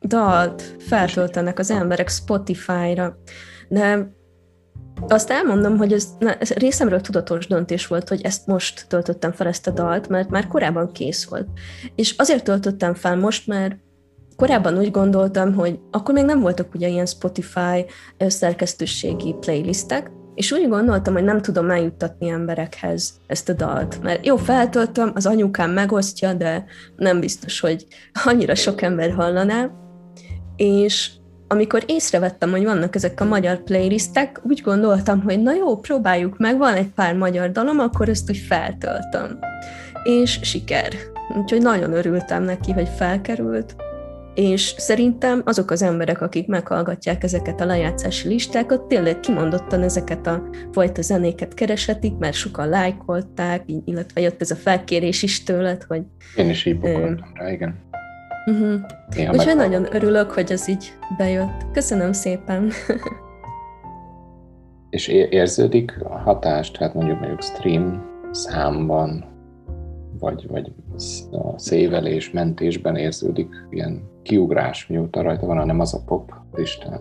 dalt 0.00 0.62
feltöltenek 0.78 1.58
az 1.58 1.70
emberek 1.70 2.08
Spotify-ra, 2.08 3.16
de 3.68 4.16
azt 5.08 5.30
elmondom, 5.30 5.76
hogy 5.76 5.92
ez, 5.92 6.08
na, 6.18 6.34
ez 6.34 6.50
részemről 6.50 7.00
tudatos 7.00 7.46
döntés 7.46 7.86
volt, 7.86 8.08
hogy 8.08 8.22
ezt 8.22 8.46
most 8.46 8.84
töltöttem 8.88 9.32
fel 9.32 9.46
ezt 9.46 9.66
a 9.66 9.70
dalt, 9.70 10.08
mert 10.08 10.30
már 10.30 10.46
korábban 10.46 10.92
kész 10.92 11.24
volt. 11.24 11.48
És 11.94 12.14
azért 12.18 12.44
töltöttem 12.44 12.94
fel 12.94 13.16
most, 13.16 13.46
mert 13.46 13.76
Korábban 14.38 14.78
úgy 14.78 14.90
gondoltam, 14.90 15.54
hogy 15.54 15.78
akkor 15.90 16.14
még 16.14 16.24
nem 16.24 16.40
voltak 16.40 16.74
ugye 16.74 16.88
ilyen 16.88 17.06
Spotify 17.06 17.84
szerkesztőségi 18.18 19.34
playlistek, 19.40 20.10
és 20.34 20.52
úgy 20.52 20.68
gondoltam, 20.68 21.14
hogy 21.14 21.24
nem 21.24 21.42
tudom 21.42 21.70
eljuttatni 21.70 22.28
emberekhez 22.28 23.12
ezt 23.26 23.48
a 23.48 23.52
dalt. 23.52 24.02
Mert 24.02 24.26
jó, 24.26 24.36
feltöltöm, 24.36 25.10
az 25.14 25.26
anyukám 25.26 25.70
megosztja, 25.70 26.32
de 26.32 26.64
nem 26.96 27.20
biztos, 27.20 27.60
hogy 27.60 27.86
annyira 28.24 28.54
sok 28.54 28.82
ember 28.82 29.10
hallaná. 29.10 29.70
És 30.56 31.10
amikor 31.48 31.84
észrevettem, 31.86 32.50
hogy 32.50 32.64
vannak 32.64 32.94
ezek 32.94 33.20
a 33.20 33.24
magyar 33.24 33.62
playlistek, 33.62 34.40
úgy 34.42 34.60
gondoltam, 34.60 35.22
hogy 35.22 35.42
na 35.42 35.54
jó, 35.54 35.76
próbáljuk 35.76 36.38
meg, 36.38 36.58
van 36.58 36.74
egy 36.74 36.88
pár 36.88 37.14
magyar 37.14 37.50
dalom, 37.50 37.78
akkor 37.78 38.08
ezt 38.08 38.30
úgy 38.30 38.36
feltöltöm. 38.36 39.38
És 40.02 40.38
siker. 40.42 40.92
Úgyhogy 41.40 41.62
nagyon 41.62 41.92
örültem 41.92 42.42
neki, 42.42 42.72
hogy 42.72 42.88
felkerült 42.96 43.76
és 44.38 44.74
szerintem 44.76 45.42
azok 45.44 45.70
az 45.70 45.82
emberek, 45.82 46.20
akik 46.20 46.46
meghallgatják 46.46 47.22
ezeket 47.22 47.60
a 47.60 47.64
lejátszási 47.64 48.28
listákat, 48.28 48.82
tényleg 48.82 49.20
kimondottan 49.20 49.82
ezeket 49.82 50.26
a 50.26 50.48
fajta 50.72 51.02
zenéket 51.02 51.54
kereshetik, 51.54 52.16
mert 52.18 52.34
sokan 52.34 52.68
lájkolták, 52.68 53.62
illetve 53.84 54.20
jött 54.20 54.40
ez 54.40 54.50
a 54.50 54.56
felkérés 54.56 55.22
is 55.22 55.42
tőled, 55.42 55.82
hogy... 55.82 56.02
Én 56.36 56.50
is 56.50 56.66
így 56.66 56.78
rá, 57.34 57.50
igen. 57.50 57.74
Uh-huh. 58.48 59.32
Úgyhogy 59.32 59.56
nagyon 59.56 59.94
örülök, 59.94 60.30
hogy 60.30 60.52
ez 60.52 60.68
így 60.68 60.92
bejött. 61.16 61.66
Köszönöm 61.72 62.12
szépen. 62.12 62.70
És 64.90 65.08
érződik 65.08 66.00
a 66.04 66.18
hatást, 66.18 66.76
hát 66.76 66.94
mondjuk 66.94 67.18
mondjuk 67.18 67.42
stream 67.42 68.02
számban, 68.30 69.24
vagy, 70.18 70.46
vagy 70.48 70.72
a 71.30 71.58
szévelés, 71.58 72.30
mentésben 72.30 72.96
érződik 72.96 73.48
ilyen 73.70 74.02
kiugrás, 74.22 74.86
mióta 74.86 75.22
rajta 75.22 75.46
van, 75.46 75.56
hanem 75.56 75.80
az 75.80 75.94
a 75.94 76.02
pop 76.06 76.32
listán. 76.54 77.00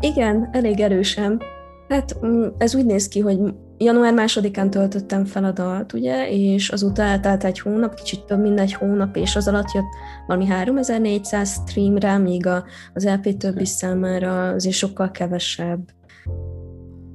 Igen, 0.00 0.48
elég 0.52 0.80
erősen. 0.80 1.40
Hát 1.88 2.26
mm, 2.26 2.46
ez 2.58 2.74
úgy 2.74 2.86
néz 2.86 3.08
ki, 3.08 3.20
hogy 3.20 3.38
január 3.78 4.14
másodikán 4.14 4.70
töltöttem 4.70 5.24
fel 5.24 5.44
a 5.44 5.52
dalt, 5.52 5.92
ugye, 5.92 6.30
és 6.30 6.68
azóta 6.68 7.02
eltelt 7.02 7.44
egy 7.44 7.58
hónap, 7.60 7.94
kicsit 7.94 8.24
több 8.24 8.40
mint 8.40 8.60
egy 8.60 8.72
hónap, 8.72 9.16
és 9.16 9.36
az 9.36 9.48
alatt 9.48 9.72
jött 9.72 9.94
valami 10.26 10.46
3400 10.46 11.60
streamre, 11.66 12.18
míg 12.18 12.46
a, 12.46 12.64
az 12.94 13.04
LP 13.04 13.36
többi 13.36 13.64
számára 13.64 14.48
azért 14.48 14.74
sokkal 14.74 15.10
kevesebb. 15.10 15.80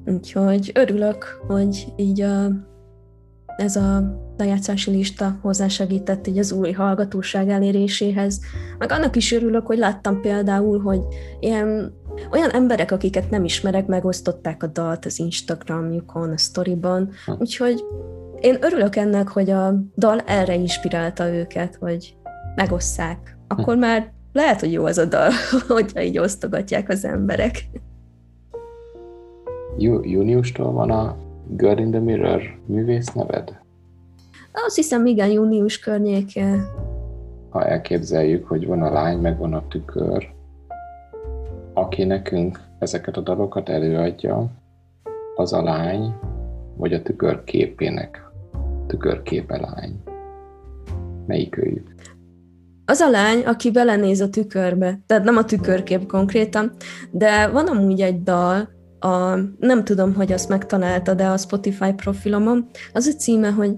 Úgyhogy 0.06 0.70
örülök, 0.74 1.24
hogy 1.46 1.92
így 1.96 2.20
a, 2.20 2.50
ez 3.56 3.76
a 3.76 4.18
lejátszási 4.36 4.90
lista 4.90 5.38
hozzásegített 5.42 6.26
így 6.26 6.38
az 6.38 6.52
új 6.52 6.72
hallgatóság 6.72 7.48
eléréséhez. 7.48 8.40
Meg 8.78 8.92
annak 8.92 9.16
is 9.16 9.32
örülök, 9.32 9.66
hogy 9.66 9.78
láttam 9.78 10.20
például, 10.20 10.80
hogy 10.80 11.00
ilyen 11.40 11.94
olyan 12.30 12.50
emberek, 12.50 12.90
akiket 12.90 13.30
nem 13.30 13.44
ismerek, 13.44 13.86
megosztották 13.86 14.62
a 14.62 14.66
dalt 14.66 15.04
az 15.04 15.18
Instagramjukon, 15.18 16.30
a 16.30 16.36
storyban, 16.36 17.10
hm. 17.26 17.32
úgyhogy 17.38 17.84
én 18.40 18.56
örülök 18.60 18.96
ennek, 18.96 19.28
hogy 19.28 19.50
a 19.50 19.74
dal 19.96 20.18
erre 20.18 20.54
inspirálta 20.54 21.28
őket, 21.28 21.76
hogy 21.80 22.16
megosszák. 22.54 23.36
Akkor 23.48 23.74
hm. 23.74 23.80
már 23.80 24.12
lehet, 24.32 24.60
hogy 24.60 24.72
jó 24.72 24.84
az 24.84 24.98
a 24.98 25.04
dal, 25.04 25.30
hogyha 25.68 26.02
így 26.02 26.18
osztogatják 26.18 26.88
az 26.88 27.04
emberek. 27.04 27.56
Júniustól 30.02 30.72
van 30.72 30.90
a 30.90 31.16
Girl 31.46 31.78
in 31.78 31.90
the 31.90 32.00
Mirror 32.00 32.42
művész 32.66 33.12
neved? 33.12 33.58
Azt 34.52 34.76
hiszem, 34.76 35.06
igen, 35.06 35.30
június 35.30 35.78
környéke. 35.78 36.56
Ha 37.50 37.64
elképzeljük, 37.64 38.46
hogy 38.46 38.66
van 38.66 38.82
a 38.82 38.92
lány, 38.92 39.18
meg 39.18 39.38
van 39.38 39.54
a 39.54 39.68
tükör, 39.68 40.28
aki 41.80 42.04
nekünk 42.04 42.60
ezeket 42.78 43.16
a 43.16 43.20
dalokat 43.20 43.68
előadja, 43.68 44.50
az 45.34 45.52
a 45.52 45.62
lány, 45.62 46.14
vagy 46.76 46.92
a 46.92 47.02
tükörképének 47.02 48.22
tükörképe 48.86 49.56
lány? 49.56 50.02
Melyik 51.26 51.56
őjük? 51.56 51.94
Az 52.84 53.00
a 53.00 53.10
lány, 53.10 53.40
aki 53.40 53.70
belenéz 53.70 54.20
a 54.20 54.28
tükörbe, 54.28 55.00
tehát 55.06 55.24
nem 55.24 55.36
a 55.36 55.44
tükörkép 55.44 56.06
konkrétan, 56.06 56.72
de 57.10 57.48
van 57.48 57.66
amúgy 57.66 58.00
egy 58.00 58.22
dal, 58.22 58.68
a, 58.98 59.34
nem 59.58 59.84
tudom, 59.84 60.14
hogy 60.14 60.32
azt 60.32 60.48
megtalálta, 60.48 61.14
de 61.14 61.26
a 61.26 61.36
Spotify 61.36 61.92
profilomon, 61.92 62.68
az 62.92 63.06
a 63.06 63.12
címe, 63.12 63.50
hogy 63.50 63.76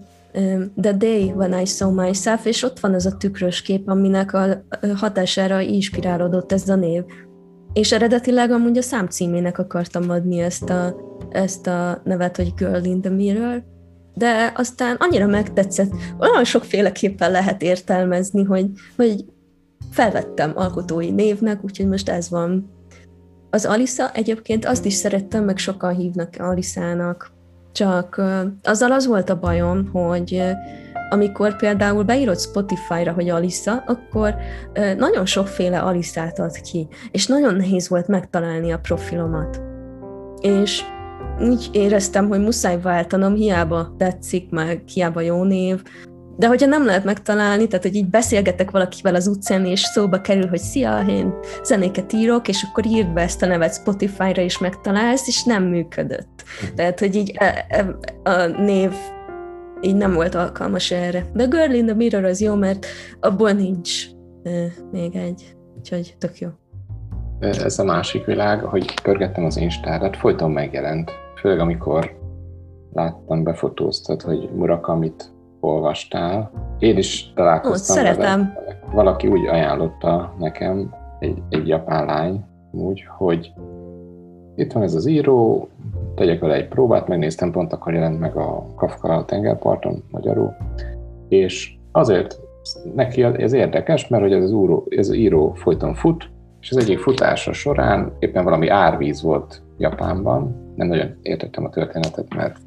The 0.81 0.93
Day 0.93 1.33
When 1.37 1.61
I 1.61 1.65
Saw 1.65 1.91
Myself, 1.91 2.47
és 2.47 2.63
ott 2.63 2.81
van 2.81 2.95
ez 2.95 3.07
a 3.07 3.17
tükrös 3.17 3.63
kép, 3.63 3.89
aminek 3.89 4.33
a 4.33 4.65
hatására 4.95 5.61
inspirálódott 5.61 6.53
ez 6.53 6.69
a 6.69 6.75
név. 6.75 7.03
És 7.73 7.93
eredetileg 7.93 8.51
amúgy 8.51 8.79
a 8.79 8.83
szám 8.83 9.07
címének 9.07 9.59
akartam 9.59 10.11
adni 10.11 10.39
ezt 10.39 10.70
a, 10.70 10.97
ezt 11.31 11.66
a 11.66 12.01
nevet, 12.05 12.37
hogy 12.37 12.55
Girl 12.55 12.85
in 12.85 13.01
the 13.01 13.11
Mirror, 13.11 13.62
de 14.14 14.53
aztán 14.57 14.97
annyira 14.99 15.27
megtetszett, 15.27 15.91
olyan 16.18 16.45
sokféleképpen 16.45 17.31
lehet 17.31 17.62
értelmezni, 17.62 18.45
hogy, 18.45 18.70
hogy 18.97 19.25
felvettem 19.91 20.53
alkotói 20.55 21.11
névnek, 21.11 21.64
úgyhogy 21.64 21.89
most 21.89 22.09
ez 22.09 22.31
van. 22.31 22.70
Az 23.51 23.64
Alisa 23.64 24.11
egyébként 24.12 24.64
azt 24.64 24.85
is 24.85 24.95
szerettem, 24.95 25.45
meg 25.45 25.59
sokan 25.59 25.95
hívnak 25.95 26.35
Alisának, 26.39 27.33
csak 27.73 28.23
azzal 28.62 28.93
az 28.93 29.07
volt 29.07 29.31
a 29.31 29.39
bajom, 29.39 29.89
hogy 29.93 30.43
amikor 31.13 31.57
például 31.57 32.03
beírod 32.03 32.39
Spotify-ra, 32.39 33.13
hogy 33.13 33.29
Alisa, 33.29 33.85
akkor 33.87 34.35
nagyon 34.97 35.27
sokféle 35.27 35.79
Alisát 35.79 36.39
ad 36.39 36.61
ki, 36.61 36.89
és 37.11 37.27
nagyon 37.27 37.55
nehéz 37.55 37.89
volt 37.89 38.09
megtalálni 38.09 38.73
a 38.73 38.79
profilomat. 38.79 39.61
És 40.41 40.83
úgy 41.41 41.69
éreztem, 41.73 42.29
hogy 42.29 42.41
muszáj 42.41 42.81
váltanom, 42.81 43.35
hiába 43.35 43.95
tetszik, 43.99 44.51
meg 44.51 44.83
hiába 44.87 45.21
jó 45.21 45.43
név, 45.43 45.83
de 46.37 46.47
hogyha 46.47 46.67
nem 46.67 46.85
lehet 46.85 47.05
megtalálni, 47.05 47.67
tehát 47.67 47.85
hogy 47.85 47.95
így 47.95 48.09
beszélgetek 48.09 48.71
valakivel 48.71 49.15
az 49.15 49.27
utcán, 49.27 49.67
és 49.67 49.81
szóba 49.81 50.21
kerül, 50.21 50.49
hogy 50.49 50.59
szia, 50.59 51.05
én 51.09 51.35
zenéket 51.65 52.13
írok, 52.13 52.49
és 52.49 52.67
akkor 52.71 52.87
írd 52.87 53.13
be 53.13 53.21
ezt 53.21 53.43
a 53.43 53.47
nevet 53.47 53.75
Spotify-ra, 53.75 54.43
és 54.43 54.59
megtalálsz, 54.59 55.29
és 55.29 55.43
nem 55.43 55.63
működött. 55.63 56.45
Tehát, 56.77 56.99
hogy 56.99 57.15
így 57.15 57.37
a, 57.39 57.45
e, 57.45 57.67
e, 57.69 58.31
a 58.31 58.47
név 58.47 58.93
így 59.83 59.97
nem 59.97 60.12
volt 60.12 60.35
alkalmas 60.35 60.91
erre. 60.91 61.24
De 61.33 61.45
Girl 61.45 61.72
in 61.72 61.87
the 61.87 61.95
Mirror 61.95 62.24
az 62.24 62.41
jó, 62.41 62.55
mert 62.55 62.87
abból 63.20 63.51
nincs 63.51 64.07
e, 64.43 64.51
még 64.91 65.16
egy, 65.16 65.57
úgyhogy 65.76 66.14
tök 66.18 66.39
jó. 66.39 66.49
Ez 67.41 67.78
a 67.78 67.85
másik 67.85 68.24
világ, 68.24 68.61
hogy 68.61 69.01
pörgettem 69.03 69.45
az 69.45 69.57
Instárat, 69.57 70.16
folyton 70.16 70.51
megjelent. 70.51 71.11
Főleg 71.37 71.61
amikor 71.61 72.20
láttam, 72.93 73.43
befotóztad, 73.43 74.22
hogy 74.22 74.51
Murakamit 74.55 75.33
olvastál. 75.61 76.51
Én 76.78 76.97
is 76.97 77.33
találkoztam 77.35 77.97
Ó, 77.97 77.99
szeretem. 77.99 78.53
Vele. 78.55 78.78
Valaki 78.93 79.26
úgy 79.26 79.47
ajánlotta 79.47 80.35
nekem, 80.39 80.95
egy, 81.18 81.43
egy 81.49 81.68
japán 81.68 82.07
lány, 82.07 82.45
úgy, 82.72 83.05
hogy 83.16 83.53
itt 84.57 84.72
van 84.72 84.83
ez 84.83 84.95
az 84.95 85.07
író, 85.07 85.68
tegyek 86.15 86.41
vele 86.41 86.55
egy 86.55 86.69
próbát, 86.69 87.09
megnéztem, 87.09 87.51
pont 87.51 87.73
akkor 87.73 87.95
jelent 87.95 88.21
meg 88.21 88.37
a 88.37 88.67
Kafka 88.77 89.17
a 89.17 89.25
tengerparton 89.25 90.03
magyarul, 90.11 90.57
és 91.29 91.75
azért 91.93 92.41
neki 92.95 93.23
ez 93.23 93.53
érdekes, 93.53 94.09
mert 94.09 94.23
hogy 94.23 94.33
ez 94.33 94.43
az, 94.43 94.51
író, 94.51 94.87
ez 94.89 95.09
az 95.09 95.15
író 95.15 95.53
folyton 95.53 95.95
fut, 95.95 96.31
és 96.61 96.71
az 96.71 96.77
egyik 96.77 96.99
futása 96.99 97.53
során 97.53 98.13
éppen 98.19 98.45
valami 98.45 98.69
árvíz 98.69 99.23
volt 99.23 99.63
Japánban, 99.79 100.73
nem 100.77 100.87
nagyon 100.87 101.15
értettem 101.23 101.65
a 101.65 101.71
történetet, 101.71 102.35
mert 102.35 102.59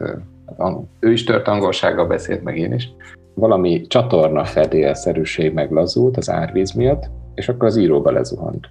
ő 1.00 1.12
is 1.12 1.24
tört 1.24 1.48
angolsággal 1.48 2.08
beszélt, 2.08 2.44
meg 2.44 2.58
én 2.58 2.74
is. 2.74 2.94
Valami 3.34 3.82
csatorna 3.82 4.46
fedélszerűség 4.46 5.54
meglazult 5.54 6.18
az 6.18 6.30
árvíz 6.30 6.72
miatt, 6.72 7.10
és 7.36 7.50
akkor 7.50 7.68
az 7.68 7.78
íróba 7.78 8.12
lezuhant. 8.12 8.70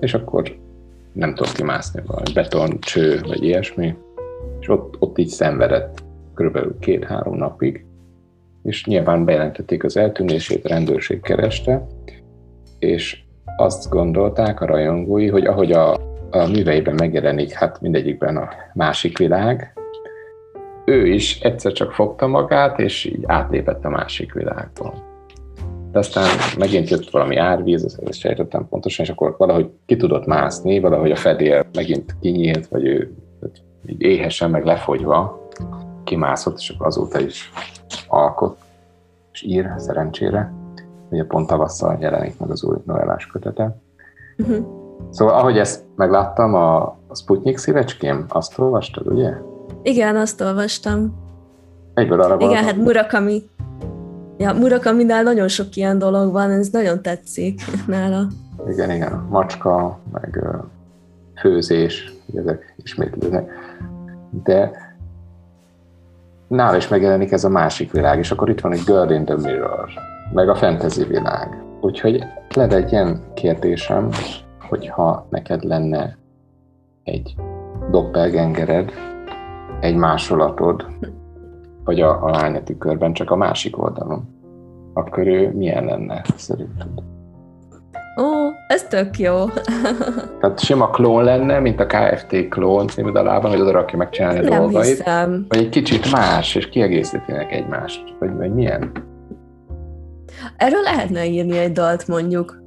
És 0.00 0.14
akkor 0.14 0.56
nem 1.12 1.34
tudott 1.34 1.52
kimászni 1.52 2.02
valami 2.06 2.32
beton, 2.34 2.80
cső, 2.80 3.20
vagy 3.26 3.44
ilyesmi, 3.44 3.94
és 4.60 4.68
ott, 4.68 4.96
ott 4.98 5.18
így 5.18 5.28
szenvedett 5.28 6.02
körülbelül 6.34 6.78
két-három 6.78 7.36
napig, 7.36 7.84
és 8.62 8.84
nyilván 8.84 9.24
bejelentették 9.24 9.84
az 9.84 9.96
eltűnését, 9.96 10.64
a 10.64 10.68
rendőrség 10.68 11.20
kereste, 11.20 11.86
és 12.78 13.20
azt 13.56 13.90
gondolták 13.90 14.60
a 14.60 14.66
rajongói, 14.66 15.28
hogy 15.28 15.46
ahogy 15.46 15.72
a, 15.72 15.92
a 16.30 16.46
műveiben 16.52 16.94
megjelenik, 16.94 17.52
hát 17.52 17.80
mindegyikben 17.80 18.36
a 18.36 18.48
másik 18.74 19.18
világ, 19.18 19.72
ő 20.84 21.06
is 21.06 21.40
egyszer 21.40 21.72
csak 21.72 21.92
fogta 21.92 22.26
magát, 22.26 22.78
és 22.78 23.04
így 23.04 23.22
átlépett 23.26 23.84
a 23.84 23.88
másik 23.88 24.32
világba. 24.32 25.11
De 25.92 25.98
aztán 25.98 26.26
megint 26.58 26.88
jött 26.88 27.10
valami 27.10 27.36
árvíz, 27.36 27.98
ezt 28.06 28.18
sejtettem 28.18 28.68
pontosan, 28.68 29.04
és 29.04 29.10
akkor 29.10 29.34
valahogy 29.38 29.70
ki 29.86 29.96
tudott 29.96 30.26
mászni, 30.26 30.80
valahogy 30.80 31.10
a 31.10 31.16
fedél 31.16 31.66
megint 31.72 32.16
kinyílt, 32.20 32.68
vagy 32.68 32.84
ő 32.84 33.14
így 33.86 34.00
éhesen, 34.00 34.50
meg 34.50 34.64
lefogyva 34.64 35.48
kimászott, 36.04 36.58
és 36.58 36.68
akkor 36.68 36.86
azóta 36.86 37.20
is 37.20 37.52
alkot, 38.08 38.58
és 39.32 39.42
ír 39.42 39.70
szerencsére. 39.76 40.52
Ugye 41.10 41.24
pont 41.24 41.46
tavasszal 41.46 41.96
jelenik 42.00 42.38
meg 42.38 42.50
az 42.50 42.64
új 42.64 42.76
novellás 42.84 43.26
kötete. 43.26 43.76
Uh-huh. 44.38 44.66
Szóval 45.10 45.34
ahogy 45.34 45.58
ezt 45.58 45.84
megláttam, 45.96 46.54
a, 46.54 46.82
a 47.08 47.14
Sputnik 47.14 47.56
szívecském, 47.56 48.24
azt 48.28 48.58
olvastad, 48.58 49.06
ugye? 49.06 49.32
Igen, 49.82 50.16
azt 50.16 50.40
olvastam. 50.40 51.20
Egyből 51.94 52.20
arra 52.20 52.36
Igen, 52.38 52.64
hát 52.64 52.76
Murakami. 52.76 53.42
Ja, 54.42 54.52
Murakaminál 54.52 55.22
nagyon 55.22 55.48
sok 55.48 55.76
ilyen 55.76 55.98
dolog 55.98 56.32
van, 56.32 56.50
ez 56.50 56.68
nagyon 56.68 57.02
tetszik 57.02 57.60
nála. 57.86 58.26
Igen, 58.68 58.90
igen, 58.90 59.26
macska, 59.30 59.98
meg 60.12 60.44
főzés, 61.40 62.12
ezek 62.34 62.74
ismétlődnek. 62.76 63.50
De 64.44 64.70
nála 66.48 66.76
is 66.76 66.88
megjelenik 66.88 67.32
ez 67.32 67.44
a 67.44 67.48
másik 67.48 67.92
világ, 67.92 68.18
és 68.18 68.30
akkor 68.30 68.48
itt 68.48 68.60
van 68.60 68.72
egy 68.72 68.82
Girl 68.86 69.10
in 69.10 69.24
the 69.24 69.36
Mirror, 69.36 69.88
meg 70.32 70.48
a 70.48 70.54
fantasy 70.54 71.04
világ. 71.04 71.62
Úgyhogy 71.80 72.24
lenne 72.54 72.76
egy 72.76 72.92
ilyen 72.92 73.22
kérdésem, 73.34 74.08
hogyha 74.68 75.26
neked 75.30 75.62
lenne 75.64 76.16
egy 77.02 77.34
doppelgengered, 77.90 78.90
egy 79.80 79.96
másolatod, 79.96 80.86
vagy 81.84 82.00
a, 82.00 82.24
a 82.24 82.30
lánya 82.30 82.62
tükörben, 82.62 83.12
csak 83.12 83.30
a 83.30 83.36
másik 83.36 83.82
oldalon, 83.82 84.28
akkor 84.94 85.26
ő 85.26 85.52
milyen 85.54 85.84
lenne 85.84 86.22
szerinted? 86.36 86.88
Ó, 88.20 88.24
ez 88.68 88.82
tök 88.82 89.18
jó. 89.18 89.44
Tehát 90.40 90.60
sima 90.60 90.90
klón 90.90 91.24
lenne, 91.24 91.58
mint 91.58 91.80
a 91.80 91.86
KFT 91.86 92.48
klón 92.48 92.88
című 92.88 93.10
dalában, 93.10 93.50
hogy 93.50 93.60
oda 93.60 93.70
rakja 93.70 93.98
megcsinálni 93.98 94.38
a 94.38 94.58
dolgait. 94.58 94.96
hiszem. 94.96 95.46
Vagy 95.48 95.58
egy 95.58 95.68
kicsit 95.68 96.12
más, 96.12 96.54
és 96.54 96.68
kiegészítenek 96.68 97.52
egymást. 97.52 98.02
Vagy, 98.18 98.36
vagy 98.36 98.54
milyen? 98.54 98.92
Erről 100.56 100.82
lehetne 100.82 101.26
írni 101.26 101.58
egy 101.58 101.72
dalt 101.72 102.08
mondjuk. 102.08 102.62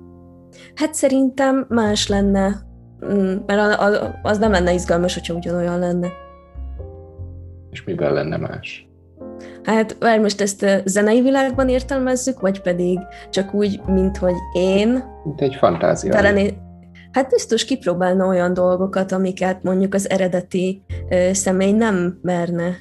hát 0.80 0.94
szerintem 0.94 1.66
más 1.68 2.08
lenne. 2.08 2.68
Mm, 3.12 3.36
mert 3.46 3.82
az 4.22 4.38
nem 4.38 4.50
lenne 4.50 4.72
izgalmas, 4.72 5.14
hogyha 5.14 5.34
ugyanolyan 5.34 5.78
lenne. 5.78 6.08
És 7.70 7.84
miben 7.84 8.12
lenne 8.12 8.36
más? 8.36 8.88
Hát, 9.64 9.96
várj, 9.98 10.20
most 10.20 10.40
ezt 10.40 10.62
a 10.62 10.80
zenei 10.84 11.20
világban 11.20 11.68
értelmezzük, 11.68 12.40
vagy 12.40 12.60
pedig 12.60 12.98
csak 13.30 13.54
úgy, 13.54 13.80
mint 13.86 14.16
hogy 14.16 14.34
én... 14.52 15.04
Mint 15.24 15.40
egy 15.40 15.54
fantázia. 15.54 16.12
Telené... 16.12 16.54
Hát 17.12 17.30
biztos 17.30 17.64
kipróbálna 17.64 18.26
olyan 18.26 18.54
dolgokat, 18.54 19.12
amiket 19.12 19.62
mondjuk 19.62 19.94
az 19.94 20.10
eredeti 20.10 20.82
ö, 21.08 21.32
személy 21.32 21.72
nem 21.72 22.18
merne. 22.22 22.76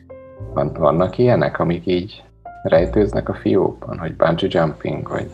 Van, 0.54 0.74
vannak 0.74 1.18
ilyenek, 1.18 1.60
amik 1.60 1.86
így 1.86 2.24
rejtőznek 2.64 3.30
a 3.30 3.34
fiókban, 3.34 3.98
hogy 3.98 4.16
bungee 4.16 4.50
jumping, 4.52 5.10
vagy... 5.10 5.30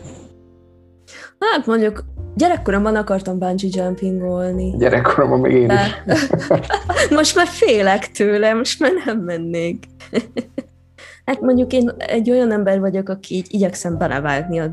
Hát 1.38 1.66
mondjuk 1.66 2.04
Gyerekkoromban 2.36 2.96
akartam 2.96 3.38
bungee 3.38 3.70
jumpingolni. 3.72 4.74
Gyerekkoromban 4.78 5.40
még 5.40 5.52
én 5.52 5.66
De... 5.66 6.04
is. 6.06 6.28
most 7.18 7.36
már 7.36 7.46
félek 7.46 8.10
tőle, 8.10 8.54
most 8.54 8.80
már 8.80 8.92
nem 9.04 9.18
mennék. 9.18 9.84
hát 11.26 11.40
mondjuk 11.40 11.72
én 11.72 11.92
egy 11.98 12.30
olyan 12.30 12.52
ember 12.52 12.80
vagyok, 12.80 13.08
aki 13.08 13.34
így 13.34 13.46
igyekszem 13.50 13.98
belevágni 13.98 14.58
a 14.58 14.70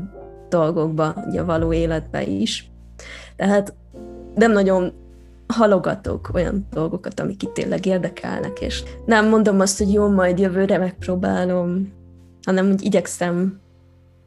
dolgokba, 0.48 1.14
ugye 1.28 1.40
a 1.40 1.44
való 1.44 1.72
életbe 1.72 2.22
is. 2.22 2.70
Tehát 3.36 3.74
nem 4.34 4.52
nagyon 4.52 4.92
halogatok 5.46 6.30
olyan 6.34 6.66
dolgokat, 6.70 7.20
amik 7.20 7.42
itt 7.42 7.52
tényleg 7.52 7.86
érdekelnek, 7.86 8.60
és 8.60 8.82
nem 9.06 9.28
mondom 9.28 9.60
azt, 9.60 9.78
hogy 9.78 9.92
jó, 9.92 10.08
majd 10.08 10.38
jövőre 10.38 10.78
megpróbálom, 10.78 11.92
hanem 12.42 12.70
úgy 12.70 12.84
igyekszem, 12.84 13.60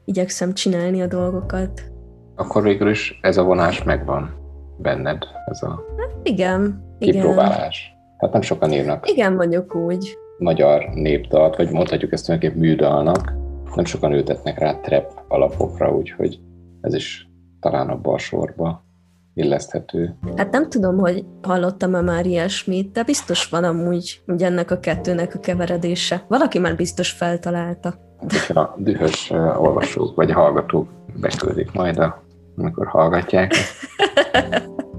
igyekszem 0.06 0.54
csinálni 0.54 1.02
a 1.02 1.08
dolgokat 1.08 1.96
akkor 2.38 2.64
végül 2.64 2.90
is 2.90 3.20
ez 3.22 3.38
a 3.38 3.44
vonás 3.44 3.84
megvan 3.84 4.34
benned, 4.78 5.24
ez 5.46 5.64
a 5.64 5.84
hát 5.98 6.16
igen, 6.24 6.84
kipróbálás. 7.00 7.96
Hát 8.18 8.32
nem 8.32 8.42
sokan 8.42 8.72
írnak 8.72 9.10
Igen, 9.10 9.34
mondjuk 9.34 9.76
úgy. 9.76 10.18
magyar 10.38 10.90
népdalt, 10.94 11.56
vagy 11.56 11.72
mondhatjuk 11.72 12.12
ezt 12.12 12.26
tulajdonképpen 12.26 12.68
műdalnak, 12.68 13.34
nem 13.76 13.86
sokan 13.86 14.14
ültetnek 14.14 14.60
rá 14.60 14.74
trap 14.74 15.12
alapokra, 15.28 15.96
úgyhogy 15.96 16.40
ez 16.82 16.94
is 16.94 17.30
talán 17.60 17.90
abba 17.90 18.14
a 18.14 18.18
sorba 18.18 18.86
illeszthető. 19.34 20.16
Hát 20.36 20.52
nem 20.52 20.70
tudom, 20.70 20.98
hogy 20.98 21.26
hallottam-e 21.42 22.02
már 22.02 22.26
ilyesmit, 22.26 22.92
de 22.92 23.04
biztos 23.04 23.50
van 23.50 23.64
amúgy 23.64 24.22
ugye 24.28 24.46
ennek 24.46 24.72
a 24.72 24.80
kettőnek 24.80 25.36
a 25.36 25.40
keveredése. 25.40 26.24
Valaki 26.28 26.60
már 26.60 26.76
biztos 26.76 27.12
feltalálta. 27.12 27.94
Hát, 28.20 28.32
hogyha 28.32 28.62
a 28.62 28.76
dühös 28.78 29.30
olvasók 29.58 30.16
vagy 30.16 30.32
hallgatók 30.32 30.90
beküldik 31.22 31.72
majd, 31.72 31.98
a, 31.98 32.24
amikor 32.58 32.88
hallgatják. 32.88 33.54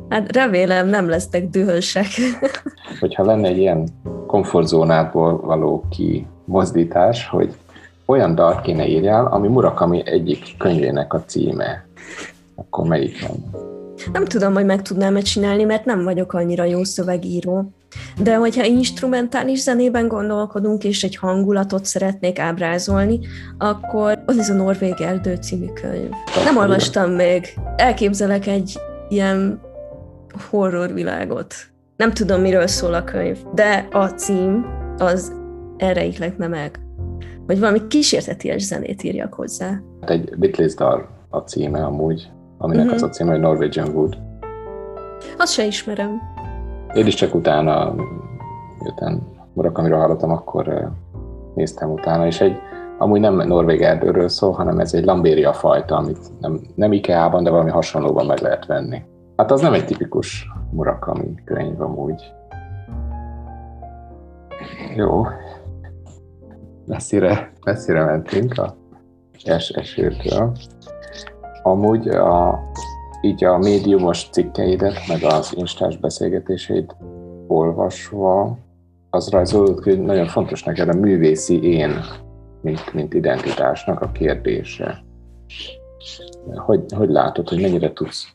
Hát 0.08 0.32
remélem 0.32 0.88
nem 0.88 1.08
lesznek 1.08 1.48
dühösek. 1.48 2.06
Hogyha 3.00 3.24
lenne 3.24 3.48
egy 3.48 3.58
ilyen 3.58 3.88
komfortzónádból 4.26 5.40
való 5.40 5.84
kimozdítás, 5.90 7.26
hogy 7.26 7.56
olyan 8.06 8.34
dalt 8.34 8.60
kéne 8.60 8.86
írjál, 8.86 9.26
ami 9.26 9.48
Murakami 9.48 10.02
egyik 10.06 10.54
könyvének 10.58 11.12
a 11.12 11.22
címe, 11.24 11.86
akkor 12.54 12.86
melyik 12.86 13.20
lenne? 13.20 13.66
Nem 14.12 14.24
tudom, 14.24 14.54
hogy 14.54 14.64
meg 14.64 14.82
tudnám-e 14.82 15.20
csinálni, 15.20 15.64
mert 15.64 15.84
nem 15.84 16.04
vagyok 16.04 16.32
annyira 16.32 16.64
jó 16.64 16.84
szövegíró. 16.84 17.72
De 18.22 18.36
hogyha 18.36 18.64
instrumentális 18.64 19.60
zenében 19.60 20.08
gondolkodunk, 20.08 20.84
és 20.84 21.04
egy 21.04 21.16
hangulatot 21.16 21.84
szeretnék 21.84 22.38
ábrázolni, 22.38 23.18
akkor 23.58 24.22
az 24.26 24.38
ez 24.38 24.50
a 24.50 24.54
Norvég 24.54 24.94
Erdő 25.00 25.34
című 25.34 25.66
könyv. 25.66 26.10
Nem 26.44 26.56
olvastam 26.56 27.10
még. 27.10 27.54
Elképzelek 27.76 28.46
egy 28.46 28.78
ilyen 29.08 29.60
horror 30.50 30.92
világot. 30.92 31.54
Nem 31.96 32.12
tudom, 32.12 32.40
miről 32.40 32.66
szól 32.66 32.94
a 32.94 33.04
könyv, 33.04 33.38
de 33.54 33.88
a 33.90 34.06
cím 34.06 34.66
az 34.96 35.32
erre 35.76 36.04
ihletne 36.04 36.46
meg. 36.46 36.80
Hogy 37.46 37.58
valami 37.58 37.86
kísérteties 37.86 38.62
zenét 38.62 39.02
írjak 39.02 39.34
hozzá. 39.34 39.80
Hát 40.00 40.10
egy 40.10 40.38
Beatles 40.38 40.74
dal 40.74 41.08
a 41.30 41.38
címe 41.38 41.84
amúgy, 41.84 42.30
aminek 42.58 42.84
uh-huh. 42.84 43.02
az 43.02 43.02
a 43.02 43.08
címe, 43.08 43.30
hogy 43.30 43.40
Norwegian 43.40 43.88
Wood. 43.88 44.18
Azt 45.38 45.52
se 45.52 45.64
ismerem. 45.64 46.20
Én 46.94 47.06
is 47.06 47.14
csak 47.14 47.34
utána, 47.34 47.94
miután 48.78 49.22
Murakamiről 49.52 49.98
hallottam, 49.98 50.30
akkor 50.30 50.68
uh, 50.68 50.84
néztem 51.54 51.90
utána, 51.90 52.26
és 52.26 52.40
egy 52.40 52.56
amúgy 52.98 53.20
nem 53.20 53.34
norvég 53.34 53.82
erdőről 53.82 54.28
szól, 54.28 54.52
hanem 54.52 54.78
ez 54.78 54.94
egy 54.94 55.04
lambéria 55.04 55.52
fajta, 55.52 55.96
amit 55.96 56.40
nem, 56.40 56.60
nem 56.74 56.92
Ikea-ban, 56.92 57.42
de 57.42 57.50
valami 57.50 57.70
hasonlóban 57.70 58.26
meg 58.26 58.38
lehet 58.38 58.66
venni. 58.66 59.02
Hát 59.36 59.50
az 59.50 59.60
nem 59.60 59.72
egy 59.72 59.84
tipikus 59.84 60.50
Murakami 60.70 61.34
könyv 61.44 61.80
amúgy. 61.80 62.32
Jó. 64.96 65.26
Messzire, 66.86 67.52
messzire 67.64 68.04
mentünk 68.04 68.58
a 68.58 68.74
es 69.44 69.68
esőtől. 69.68 70.52
Amúgy 71.62 72.08
a, 72.08 72.60
így 73.20 73.44
a 73.44 73.58
médiumos 73.58 74.28
cikkeidet, 74.30 75.06
meg 75.08 75.22
az 75.22 75.52
instás 75.56 75.96
beszélgetéseid 75.96 76.96
olvasva, 77.46 78.58
az 79.10 79.28
rajzolódott, 79.28 79.84
hogy 79.84 80.00
nagyon 80.00 80.26
fontos 80.26 80.62
neked 80.62 80.88
a 80.88 80.94
művészi 80.94 81.62
én, 81.62 81.90
mint, 82.60 82.92
mint 82.92 83.14
identitásnak 83.14 84.00
a 84.00 84.10
kérdése. 84.10 85.02
Hogy, 86.54 86.84
hogy 86.96 87.08
látod, 87.08 87.48
hogy 87.48 87.60
mennyire 87.60 87.92
tudsz 87.92 88.26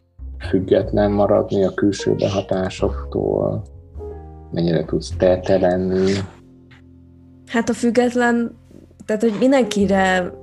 független 0.49 1.11
maradni 1.11 1.63
a 1.63 1.73
külső 1.73 2.15
behatásoktól, 2.15 3.61
mennyire 4.51 4.85
tudsz 4.85 5.13
te? 5.17 5.39
Hát 7.45 7.69
a 7.69 7.73
független, 7.73 8.57
tehát 9.05 9.21
hogy 9.21 9.35
mindenkire 9.39 10.33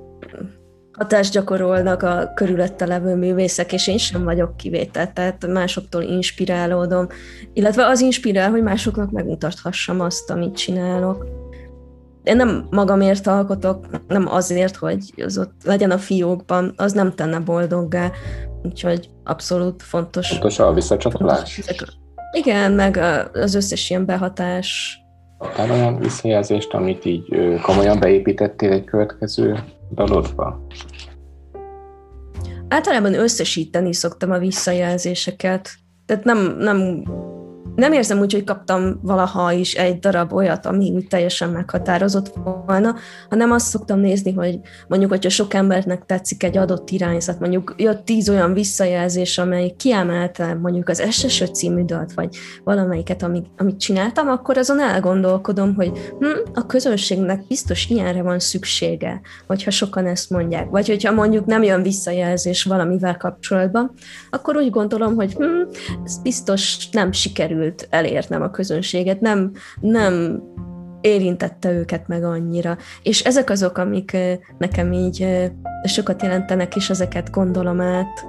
hatást 0.91 1.33
gyakorolnak 1.33 2.03
a 2.03 2.31
körülötte 2.35 2.85
levő 2.85 3.15
művészek, 3.15 3.73
és 3.73 3.87
én 3.87 3.97
sem 3.97 4.23
vagyok 4.23 4.57
kivétel, 4.57 5.13
tehát 5.13 5.47
másoktól 5.47 6.01
inspirálódom, 6.01 7.07
illetve 7.53 7.85
az 7.85 8.01
inspirál, 8.01 8.49
hogy 8.49 8.63
másoknak 8.63 9.11
megmutathassam 9.11 9.99
azt, 9.99 10.29
amit 10.29 10.55
csinálok. 10.55 11.25
Én 12.23 12.35
nem 12.35 12.67
magamért 12.69 13.27
alkotok, 13.27 13.85
nem 14.07 14.27
azért, 14.27 14.75
hogy 14.75 15.13
az 15.17 15.37
ott 15.37 15.53
legyen 15.63 15.91
a 15.91 15.97
fiókban, 15.97 16.73
az 16.75 16.91
nem 16.91 17.13
tenne 17.15 17.39
boldoggá, 17.39 18.11
úgyhogy 18.63 19.09
abszolút 19.23 19.83
fontos. 19.83 20.29
Fontos 20.29 20.59
a 20.59 20.73
visszacsatolás? 20.73 21.61
Igen, 22.31 22.71
meg 22.71 22.97
az 23.33 23.55
összes 23.55 23.89
ilyen 23.89 24.05
behatás. 24.05 24.99
Kaptál 25.37 25.71
olyan 25.71 25.99
visszajelzést, 25.99 26.73
amit 26.73 27.05
így 27.05 27.23
komolyan 27.61 27.99
beépítettél 27.99 28.71
egy 28.71 28.83
következő 28.83 29.63
dalodba? 29.93 30.67
Általában 32.67 33.13
összesíteni 33.13 33.93
szoktam 33.93 34.31
a 34.31 34.37
visszajelzéseket. 34.37 35.69
Tehát 36.05 36.23
nem, 36.23 36.57
nem 36.57 37.03
nem 37.75 37.93
érzem 37.93 38.19
úgy, 38.19 38.33
hogy 38.33 38.43
kaptam 38.43 38.99
valaha 39.01 39.51
is 39.51 39.73
egy 39.73 39.99
darab 39.99 40.33
olyat, 40.33 40.65
ami 40.65 40.91
úgy 40.91 41.07
teljesen 41.07 41.49
meghatározott 41.49 42.33
volna, 42.65 42.95
hanem 43.29 43.51
azt 43.51 43.67
szoktam 43.67 43.99
nézni, 43.99 44.33
hogy 44.33 44.59
mondjuk, 44.87 45.11
hogyha 45.11 45.29
sok 45.29 45.53
embernek 45.53 46.05
tetszik 46.05 46.43
egy 46.43 46.57
adott 46.57 46.89
irányzat, 46.89 47.39
mondjuk 47.39 47.75
jött 47.77 48.05
tíz 48.05 48.29
olyan 48.29 48.53
visszajelzés, 48.53 49.37
amely 49.37 49.73
kiemelte 49.77 50.53
mondjuk 50.53 50.89
az 50.89 51.03
SS 51.09 51.43
című 51.51 51.85
dalt, 51.85 52.13
vagy 52.13 52.35
valamelyiket, 52.63 53.23
amit, 53.23 53.47
amit 53.57 53.79
csináltam, 53.79 54.27
akkor 54.27 54.57
azon 54.57 54.79
elgondolkodom, 54.79 55.75
hogy 55.75 55.91
hm, 56.19 56.25
a 56.53 56.65
közönségnek 56.65 57.47
biztos 57.47 57.89
ilyenre 57.89 58.21
van 58.21 58.39
szüksége, 58.39 59.21
hogyha 59.47 59.71
sokan 59.71 60.05
ezt 60.05 60.29
mondják. 60.29 60.69
Vagy 60.69 60.87
hogyha 60.87 61.11
mondjuk 61.11 61.45
nem 61.45 61.63
jön 61.63 61.81
visszajelzés 61.81 62.63
valamivel 62.63 63.17
kapcsolatban, 63.17 63.91
akkor 64.29 64.55
úgy 64.55 64.69
gondolom, 64.69 65.15
hogy 65.15 65.33
hm, 65.33 65.43
ez 66.03 66.21
biztos 66.21 66.89
nem 66.89 67.11
sikerült 67.11 67.60
sikerült 67.61 67.87
elérnem 67.89 68.41
a 68.41 68.49
közönséget, 68.49 69.21
nem, 69.21 69.51
nem 69.79 70.43
érintette 71.01 71.71
őket 71.71 72.07
meg 72.07 72.23
annyira. 72.23 72.77
És 73.03 73.21
ezek 73.23 73.49
azok, 73.49 73.77
amik 73.77 74.17
nekem 74.57 74.91
így 74.93 75.27
sokat 75.83 76.21
jelentenek, 76.21 76.75
és 76.75 76.89
ezeket 76.89 77.31
gondolom 77.31 77.81
át, 77.81 78.25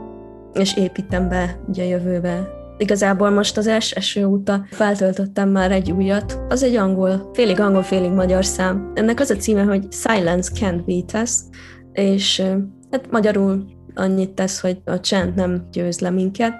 és 0.55 0.77
építem 0.77 1.29
be 1.29 1.61
ugye 1.69 1.85
a 1.85 1.89
jövőbe. 1.89 2.49
Igazából 2.79 3.31
most 3.31 3.57
az 3.57 3.67
eső 3.67 4.27
óta 4.27 4.65
feltöltöttem 4.71 5.49
már 5.49 5.73
egy 5.73 5.91
újat. 5.91 6.41
Az 6.49 6.63
egy 6.63 6.75
angol, 6.75 7.31
félig 7.33 7.61
angol, 7.61 7.83
félig 7.83 8.11
magyar 8.11 8.45
szám. 8.45 8.93
Ennek 8.95 9.21
az 9.21 9.31
a 9.31 9.37
címe, 9.37 9.63
hogy 9.63 9.87
Silence 9.91 10.51
Can't 10.55 10.83
Beat 10.87 11.23
Us, 11.23 11.31
és 11.93 12.43
hát 12.91 13.11
magyarul 13.11 13.65
annyit 13.95 14.31
tesz, 14.31 14.61
hogy 14.61 14.81
a 14.85 15.01
csend 15.01 15.35
nem 15.35 15.69
győz 15.73 16.01
le 16.01 16.11
minket, 16.11 16.53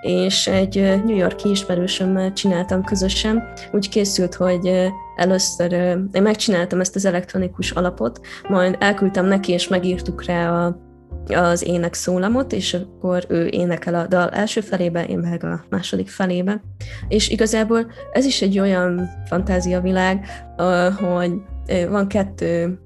és 0.00 0.46
egy 0.46 1.00
New 1.04 1.16
Yorki 1.16 1.50
ismerősömmel 1.50 2.32
csináltam 2.32 2.84
közösen, 2.84 3.42
úgy 3.72 3.88
készült, 3.88 4.34
hogy 4.34 4.92
először 5.16 5.72
én 6.12 6.22
megcsináltam 6.22 6.80
ezt 6.80 6.94
az 6.94 7.04
elektronikus 7.04 7.70
alapot, 7.70 8.20
majd 8.48 8.76
elküldtem 8.80 9.26
neki, 9.26 9.52
és 9.52 9.68
megírtuk 9.68 10.24
rá 10.24 10.64
a, 10.64 10.78
az 11.34 11.66
ének 11.66 11.94
szólamot, 11.94 12.52
és 12.52 12.74
akkor 12.74 13.24
ő 13.28 13.46
énekel 13.46 13.94
a 13.94 14.06
dal 14.06 14.28
első 14.28 14.60
felébe, 14.60 15.04
én 15.06 15.18
meg 15.18 15.44
a 15.44 15.64
második 15.68 16.08
felébe. 16.08 16.62
És 17.08 17.28
igazából 17.28 17.86
ez 18.12 18.24
is 18.24 18.42
egy 18.42 18.58
olyan 18.58 19.08
fantáziavilág, 19.26 20.26
hogy 20.98 21.32
van 21.88 22.08
kettő 22.08 22.78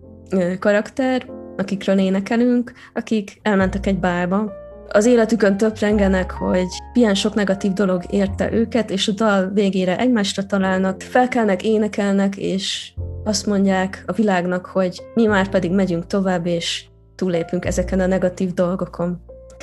karakter, 0.59 1.27
akikről 1.61 1.99
énekelünk, 1.99 2.73
akik 2.95 3.39
elmentek 3.43 3.87
egy 3.87 3.99
bárba, 3.99 4.53
az 4.93 5.07
életükön 5.07 5.57
töprengenek, 5.57 6.31
hogy 6.31 6.67
milyen 6.93 7.15
sok 7.15 7.35
negatív 7.35 7.73
dolog 7.73 8.03
érte 8.11 8.53
őket, 8.53 8.91
és 8.91 9.09
a 9.09 9.13
dal 9.13 9.51
végére 9.55 9.99
egymásra 9.99 10.47
találnak, 10.47 11.01
felkelnek, 11.01 11.65
énekelnek, 11.65 12.37
és 12.37 12.93
azt 13.25 13.47
mondják 13.47 14.03
a 14.07 14.13
világnak, 14.13 14.67
hogy 14.67 15.03
mi 15.15 15.27
már 15.27 15.49
pedig 15.49 15.73
megyünk 15.73 16.07
tovább, 16.07 16.47
és 16.47 16.85
túlépünk 17.15 17.65
ezeken 17.65 18.01
a 18.01 18.07
negatív 18.07 18.55
dolgokon. 18.55 19.21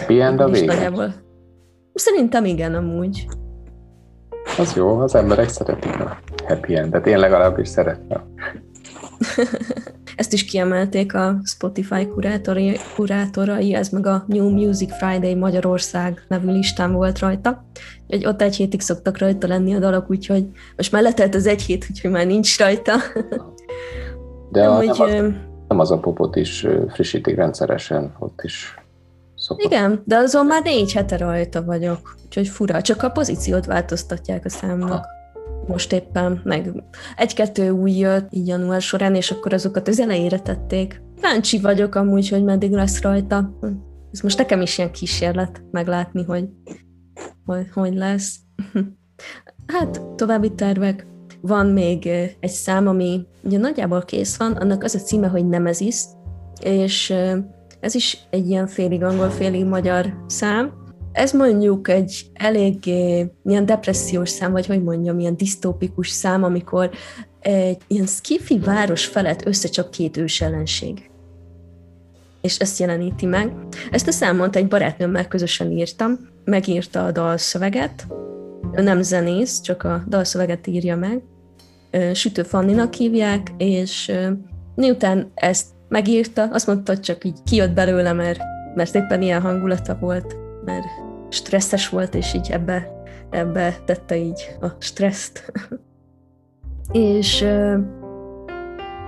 Ilyen 0.08 0.40
a 0.40 0.50
vége? 0.50 0.92
Szerintem 1.94 2.46
igen, 2.46 2.76
amúgy. 2.76 3.28
Az 4.58 4.74
jó, 4.74 5.00
az 5.00 5.16
emberek 5.16 5.50
szeretik 5.50 6.00
a 6.00 6.18
happy 6.48 6.76
endet. 6.76 7.08
Én 7.08 7.18
legalábbis 7.20 7.68
szeretem. 7.68 8.24
Ezt 10.16 10.34
is 10.34 10.46
kiemelték 10.46 11.14
a 11.14 11.40
Spotify 11.44 12.08
kurátori, 12.08 12.78
kurátorai, 12.96 13.74
ez 13.74 13.90
meg 13.90 14.06
a 14.06 14.24
New 14.28 14.50
Music 14.50 14.98
Friday 14.98 15.36
Magyarország 15.36 16.26
nevű 16.28 16.52
listán 16.52 16.94
volt 16.94 17.20
rajta. 17.20 17.66
Egy 18.08 18.26
ott 18.26 18.42
egy 18.42 18.56
hétig 18.56 18.82
szoktak 18.82 19.18
rajta 19.18 19.48
lenni 19.48 19.76
a 19.76 19.80
dalok, 19.80 20.10
úgyhogy 20.10 20.46
most 20.76 20.92
már 20.92 21.02
letelt 21.02 21.36
az 21.36 21.48
egy 21.48 21.62
hét, 21.62 21.88
úgyhogy 21.90 22.12
már 22.12 22.26
nincs 22.26 22.60
rajta. 22.60 22.94
De 24.52 24.68
a, 24.68 24.78
nem, 24.78 24.90
az, 24.90 24.98
nem 25.68 25.80
az 25.80 25.92
a 25.92 26.00
popot 26.00 26.36
is 26.36 26.66
frissítik 26.90 27.36
rendszeresen, 27.36 28.16
ott 28.20 28.40
is 28.44 28.76
szokott. 29.36 29.64
Igen, 29.64 30.02
de 30.06 30.18
azon 30.18 30.46
már 30.46 30.64
négy 30.64 30.94
hete 30.94 31.18
rajta 31.18 31.64
vagyok, 31.64 32.16
úgyhogy 32.26 32.48
fura, 32.48 32.82
csak 32.82 33.04
a 33.04 33.10
pozíciót 33.10 33.66
változtatják 33.66 34.46
a 34.46 34.50
számnak. 34.50 35.06
Most 35.68 35.94
éppen, 35.94 36.42
meg 36.44 36.84
egy-kettő 37.16 37.70
új 37.70 37.92
jött 37.92 38.28
így 38.30 38.48
január 38.48 38.82
során, 38.82 39.16
és 39.16 39.32
akkor 39.32 39.54
azokat 39.54 39.88
az 39.88 40.00
elejére 40.00 40.40
tették. 40.40 41.02
Kíváncsi 41.16 41.60
vagyok 41.60 41.96
amúgy, 41.96 42.30
hogy 42.30 42.44
meddig 42.44 42.72
lesz 42.72 43.02
rajta. 43.02 43.58
Ez 44.12 44.20
most 44.20 44.38
nekem 44.38 44.62
is 44.62 44.78
ilyen 44.78 44.92
kísérlet 44.92 45.64
meglátni, 45.72 46.24
hogy 46.24 46.50
hogy, 47.46 47.68
hogy 47.74 47.94
lesz. 47.94 48.36
Hát 49.68 50.02
további 50.16 50.54
tervek. 50.54 51.08
Van 51.42 51.68
még 51.68 52.08
egy 52.40 52.50
szám, 52.50 52.88
ami 52.88 53.26
ugye 53.44 53.58
nagyjából 53.58 54.04
kész 54.04 54.38
van, 54.38 54.52
annak 54.52 54.84
az 54.84 54.96
a 54.96 55.00
címe, 55.00 55.28
hogy 55.28 55.48
Nemesis, 55.48 56.04
és 56.62 57.14
ez 57.80 57.96
is 57.96 58.18
egy 58.30 58.48
ilyen 58.48 58.68
félig 58.68 59.04
angol, 59.04 59.30
félig 59.30 59.66
magyar 59.66 60.24
szám. 60.28 60.74
Ez 61.18 61.32
mondjuk 61.32 61.88
egy 61.88 62.26
elég 62.34 62.86
ilyen 63.46 63.66
depressziós 63.66 64.30
szám, 64.30 64.52
vagy 64.52 64.66
hogy 64.66 64.84
mondjam, 64.84 65.20
ilyen 65.20 65.38
disztópikus 65.38 66.10
szám, 66.10 66.44
amikor 66.44 66.90
egy 67.40 67.78
ilyen 67.88 68.06
skifi 68.06 68.60
város 68.60 69.06
felett 69.06 69.46
összecsap 69.46 69.90
két 69.90 70.18
ős 70.18 70.42
ellenség. 70.42 71.10
És 72.42 72.58
ezt 72.58 72.80
jeleníti 72.80 73.26
meg. 73.26 73.54
Ezt 73.92 74.08
a 74.08 74.12
számot 74.12 74.56
egy 74.56 74.68
barátnőmmel 74.68 75.28
közösen 75.28 75.72
írtam, 75.72 76.20
megírta 76.46 77.06
a 77.06 77.12
dalszöveget, 77.12 78.08
ő 78.76 78.82
nem 78.82 79.02
zenész, 79.02 79.62
csak 79.62 79.84
a 79.84 80.04
dalszöveget 80.08 80.68
írja 80.68 80.96
meg. 80.96 81.22
Sütő 82.14 82.44
Fanninak 82.44 82.94
hívják, 82.94 83.54
és 83.58 84.12
miután 84.76 85.32
ezt 85.34 85.66
megírta, 85.90 86.44
azt 86.52 86.68
mondta, 86.68 86.92
hogy 86.92 87.02
csak 87.02 87.24
így 87.24 87.38
kijött 87.44 87.74
belőle, 87.74 88.14
mert, 88.14 88.40
mert 88.76 88.96
éppen 88.96 89.22
ilyen 89.22 89.42
hangulata 89.42 89.98
volt, 90.00 90.36
mert 90.66 91.07
stresszes 91.30 91.90
volt, 91.90 92.16
és 92.16 92.34
így 92.34 92.50
ebbe, 92.52 93.04
ebbe 93.30 93.76
tette 93.86 94.18
így 94.18 94.58
a 94.62 94.68
stresszt. 94.80 95.52
és 96.92 97.42
uh, 97.42 97.80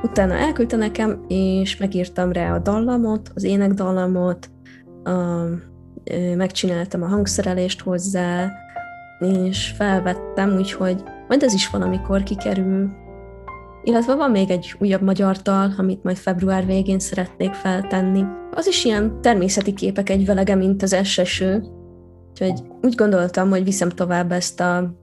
utána 0.04 0.34
elküldte 0.34 0.76
nekem, 0.76 1.26
és 1.28 1.78
megírtam 1.78 2.32
rá 2.32 2.54
a 2.54 2.60
dallamot, 2.60 3.32
az 3.36 3.44
énekdallamot, 3.44 4.50
a, 5.04 5.12
uh, 5.12 6.36
megcsináltam 6.36 7.04
a 7.04 7.08
hangszerelést 7.08 7.82
hozzá, 7.82 8.52
és 9.20 9.74
felvettem, 9.78 10.56
úgyhogy 10.58 11.04
majd 11.28 11.44
ez 11.44 11.54
is 11.54 11.70
van, 11.70 11.82
amikor 11.82 12.24
kikerül. 12.24 12.90
Illetve 13.84 14.16
van 14.16 14.32
még 14.32 14.50
egy 14.50 14.76
újabb 14.80 15.02
magyar 15.02 15.36
dal, 15.36 15.74
amit 15.78 16.04
majd 16.04 16.18
február 16.18 16.66
végén 16.66 17.00
szeretnék 17.00 17.54
feltenni. 17.54 18.24
Az 18.52 18.68
is 18.68 18.86
ilyen 18.86 19.22
természeti 19.22 19.74
képek 19.74 20.10
egy 20.10 20.26
velege, 20.26 20.56
mint 20.56 20.84
az 20.84 20.94
eseső. 20.94 21.64
Úgyhogy 22.30 22.64
úgy 22.82 22.96
gondoltam, 22.96 23.50
hogy 23.50 23.64
viszem 23.64 23.90
tovább 23.90 24.32
ezt 24.32 24.60
a, 24.60 24.94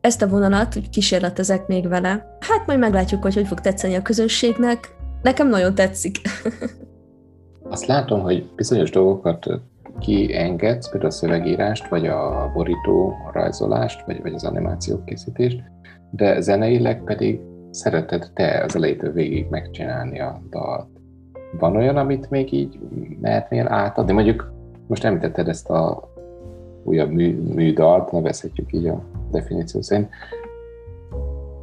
ezt 0.00 0.22
a 0.22 0.28
vonalat, 0.28 0.76
úgy 0.76 0.90
kísérletezek 0.90 1.66
még 1.66 1.88
vele. 1.88 2.36
Hát 2.40 2.66
majd 2.66 2.78
meglátjuk, 2.78 3.22
hogy 3.22 3.34
hogy 3.34 3.46
fog 3.46 3.60
tetszeni 3.60 3.94
a 3.94 4.02
közönségnek. 4.02 4.96
Nekem 5.22 5.48
nagyon 5.48 5.74
tetszik. 5.74 6.16
Azt 7.70 7.86
látom, 7.86 8.20
hogy 8.20 8.50
bizonyos 8.56 8.90
dolgokat 8.90 9.46
kiengedsz, 9.98 10.90
például 10.90 11.12
a 11.12 11.14
szövegírást, 11.14 11.88
vagy 11.88 12.06
a 12.06 12.50
borító 12.54 13.14
a 13.26 13.32
rajzolást, 13.32 14.06
vagy, 14.06 14.22
vagy 14.22 14.34
az 14.34 14.44
animációk 14.44 15.04
készítést, 15.04 15.62
de 16.10 16.40
zeneileg 16.40 17.02
pedig 17.04 17.40
szereted 17.70 18.30
te 18.34 18.64
az 18.64 18.76
elejétől 18.76 19.12
végig 19.12 19.46
megcsinálni 19.50 20.20
a 20.20 20.42
dalt. 20.50 20.88
Van 21.58 21.76
olyan, 21.76 21.96
amit 21.96 22.30
még 22.30 22.52
így 22.52 22.78
mernél 23.20 23.68
átadni? 23.68 24.12
Mondjuk 24.12 24.52
most 24.86 25.04
említetted 25.04 25.48
ezt 25.48 25.70
a 25.70 26.07
újabb 26.88 27.10
mű, 27.10 27.38
műdalt, 27.54 28.12
nevezhetjük 28.12 28.72
így 28.72 28.86
a 28.86 29.02
definíció 29.30 29.82
szerint. 29.82 30.08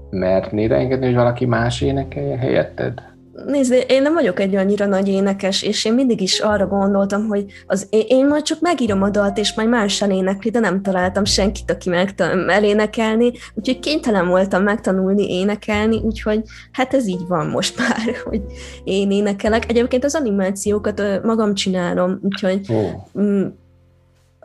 Mernél 0.09 0.73
engedni, 0.73 1.05
hogy 1.05 1.15
valaki 1.15 1.45
más 1.45 1.81
énekelje 1.81 2.37
helyetted? 2.37 3.13
Nézd, 3.45 3.85
én 3.87 4.01
nem 4.01 4.13
vagyok 4.13 4.39
egy 4.39 4.55
annyira 4.55 4.85
nagy 4.85 5.07
énekes, 5.07 5.63
és 5.63 5.85
én 5.85 5.93
mindig 5.93 6.21
is 6.21 6.39
arra 6.39 6.67
gondoltam, 6.67 7.27
hogy 7.27 7.45
az, 7.67 7.87
én 7.89 8.27
majd 8.27 8.43
csak 8.43 8.59
megírom 8.61 9.01
a 9.01 9.09
dalt, 9.09 9.37
és 9.37 9.53
majd 9.53 9.69
más 9.69 10.01
énekli, 10.09 10.49
de 10.49 10.59
nem 10.59 10.81
találtam 10.81 11.25
senkit, 11.25 11.71
aki 11.71 11.89
meg 11.89 12.13
elénekelni, 12.47 13.31
úgyhogy 13.53 13.79
kénytelen 13.79 14.27
voltam 14.27 14.63
megtanulni 14.63 15.39
énekelni, 15.39 16.01
úgyhogy 16.03 16.41
hát 16.71 16.93
ez 16.93 17.07
így 17.07 17.27
van 17.27 17.47
most 17.47 17.77
már, 17.79 18.15
hogy 18.23 18.41
én 18.83 19.11
énekelek. 19.11 19.69
Egyébként 19.69 20.03
az 20.03 20.15
animációkat 20.15 21.01
magam 21.23 21.53
csinálom, 21.53 22.19
úgyhogy 22.21 22.59
oh 22.69 23.53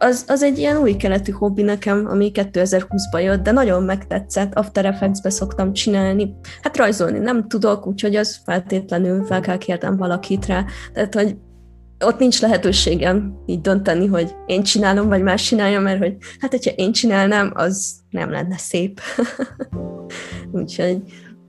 az, 0.03 0.25
az 0.29 0.43
egy 0.43 0.59
ilyen 0.59 0.77
új 0.77 0.97
keletű 0.97 1.33
hobbi 1.33 1.63
nekem, 1.63 2.07
ami 2.07 2.31
2020-ban 2.35 3.23
jött, 3.23 3.43
de 3.43 3.51
nagyon 3.51 3.83
megtetszett, 3.83 4.55
After 4.55 4.85
Effects-be 4.85 5.31
szoktam 5.31 5.73
csinálni. 5.73 6.35
Hát 6.63 6.77
rajzolni 6.77 7.19
nem 7.19 7.49
tudok, 7.49 7.87
úgyhogy 7.87 8.17
az 8.17 8.41
feltétlenül 8.45 9.25
fel 9.25 9.41
kell 9.41 9.59
kérnem 9.59 9.97
valakit 9.97 10.47
rá. 10.47 10.65
Tehát, 10.93 11.15
hogy 11.15 11.37
ott 12.05 12.19
nincs 12.19 12.41
lehetőségem 12.41 13.43
így 13.47 13.61
dönteni, 13.61 14.07
hogy 14.07 14.35
én 14.47 14.63
csinálom, 14.63 15.09
vagy 15.09 15.23
más 15.23 15.43
csinálja, 15.43 15.81
mert 15.81 15.99
hogy 15.99 16.17
hát, 16.39 16.51
hogyha 16.51 16.71
én 16.71 16.93
csinálnám, 16.93 17.53
az 17.55 17.95
nem 18.11 18.31
lenne 18.31 18.59
szép. 18.59 19.01
úgyhogy 20.53 21.03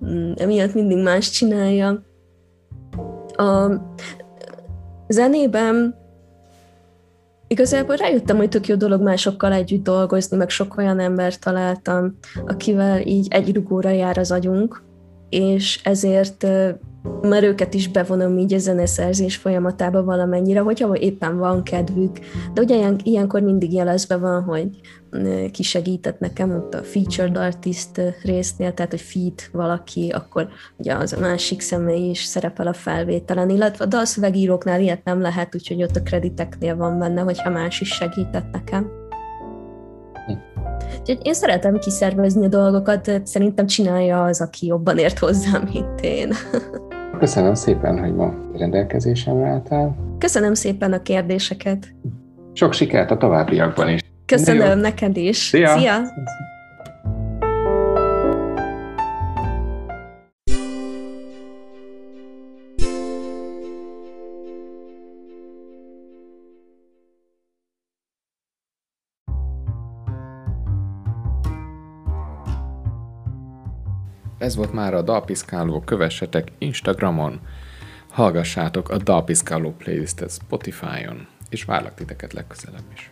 mm, 0.06 0.32
emiatt 0.36 0.74
mindig 0.74 0.98
más 0.98 1.30
csinálja. 1.30 2.04
A 3.36 3.72
zenében 5.08 6.01
Igazából 7.52 7.96
rájöttem, 7.96 8.38
hogy 8.38 8.50
tök 8.50 8.68
jó 8.68 8.76
dolog 8.76 9.02
másokkal 9.02 9.54
együtt 9.54 9.84
dolgozni, 9.84 10.38
meg 10.38 10.50
sok 10.50 10.78
olyan 10.78 11.00
embert 11.00 11.40
találtam, 11.40 12.18
akivel 12.46 13.02
így 13.02 13.28
egy 13.30 13.54
rugóra 13.54 13.90
jár 13.90 14.18
az 14.18 14.32
agyunk, 14.32 14.84
és 15.30 15.80
ezért 15.84 16.48
mert 17.22 17.44
őket 17.44 17.74
is 17.74 17.88
bevonom 17.88 18.38
így 18.38 18.54
a 18.54 18.58
zeneszerzés 18.58 19.36
folyamatába 19.36 20.04
valamennyire, 20.04 20.60
hogyha 20.60 20.96
éppen 20.96 21.38
van 21.38 21.64
kedvük. 21.64 22.20
De 22.54 22.62
ugye 22.62 22.76
ilyen, 22.76 23.00
ilyenkor 23.04 23.42
mindig 23.42 23.74
jelezve 23.74 24.18
van, 24.18 24.44
hogy 24.44 24.70
ki 25.52 25.64
segített 25.64 26.20
nekem 26.20 26.52
ott 26.52 26.74
a 26.74 26.84
featured 26.84 27.38
artist 27.38 28.02
résznél, 28.24 28.74
tehát 28.74 28.92
hogy 28.92 29.02
feed 29.02 29.34
valaki, 29.52 30.10
akkor 30.10 30.48
ugye 30.78 30.94
az 30.94 31.14
a 31.14 31.20
másik 31.20 31.62
személy 31.62 32.10
is 32.10 32.24
szerepel 32.24 32.68
a 32.68 32.74
felvételen, 32.74 33.50
illetve 33.50 33.84
a 33.84 33.88
dalszövegíróknál 33.88 34.82
ilyet 34.82 35.04
nem 35.04 35.22
lehet, 35.22 35.56
úgyhogy 35.56 35.84
ott 35.84 35.96
a 35.96 36.02
krediteknél 36.02 36.76
van 36.76 37.00
benne, 37.00 37.22
hogyha 37.22 37.50
más 37.50 37.82
is 37.82 37.90
segített 37.90 38.52
nekem. 38.52 38.92
Hm. 40.26 40.34
Úgyhogy 41.00 41.20
én 41.24 41.34
szeretem 41.34 41.80
kiszervezni 41.80 42.46
a 42.46 42.50
dolgokat, 42.50 43.22
szerintem 43.24 43.66
csinálja 43.66 44.24
az, 44.24 44.42
aki 44.42 44.66
jobban 44.66 44.98
ért 44.98 45.20
hozzá, 45.20 45.60
mint 45.74 46.02
én. 46.02 46.34
Köszönöm 47.20 47.54
szépen, 47.54 48.00
hogy 48.00 48.16
ma 48.16 48.34
rendelkezésemre 48.58 49.48
álltál. 49.48 49.96
Köszönöm 50.18 50.54
szépen 50.54 50.94
a 50.94 51.02
kérdéseket. 51.02 51.94
Sok 52.54 52.74
sikert 52.74 53.12
a 53.12 53.18
továbbiakban 53.18 53.90
is. 53.90 54.02
Köszönöm 54.26 54.80
neked 54.80 55.18
is. 55.18 55.38
Szia! 55.38 55.78
Szia. 55.78 56.02
Ez 74.42 74.56
volt 74.56 74.74
már 74.74 74.94
a 74.94 75.02
Dalpiszkáló, 75.02 75.82
kövessetek 75.82 76.52
Instagramon, 76.58 77.40
hallgassátok 78.10 78.90
a 78.90 78.98
Dalpiszkáló 78.98 79.72
playlistet 79.72 80.32
Spotify-on, 80.32 81.28
és 81.50 81.64
várlak 81.64 81.96
titeket 81.96 82.34
legközelebb 82.34 82.86
is. 82.94 83.12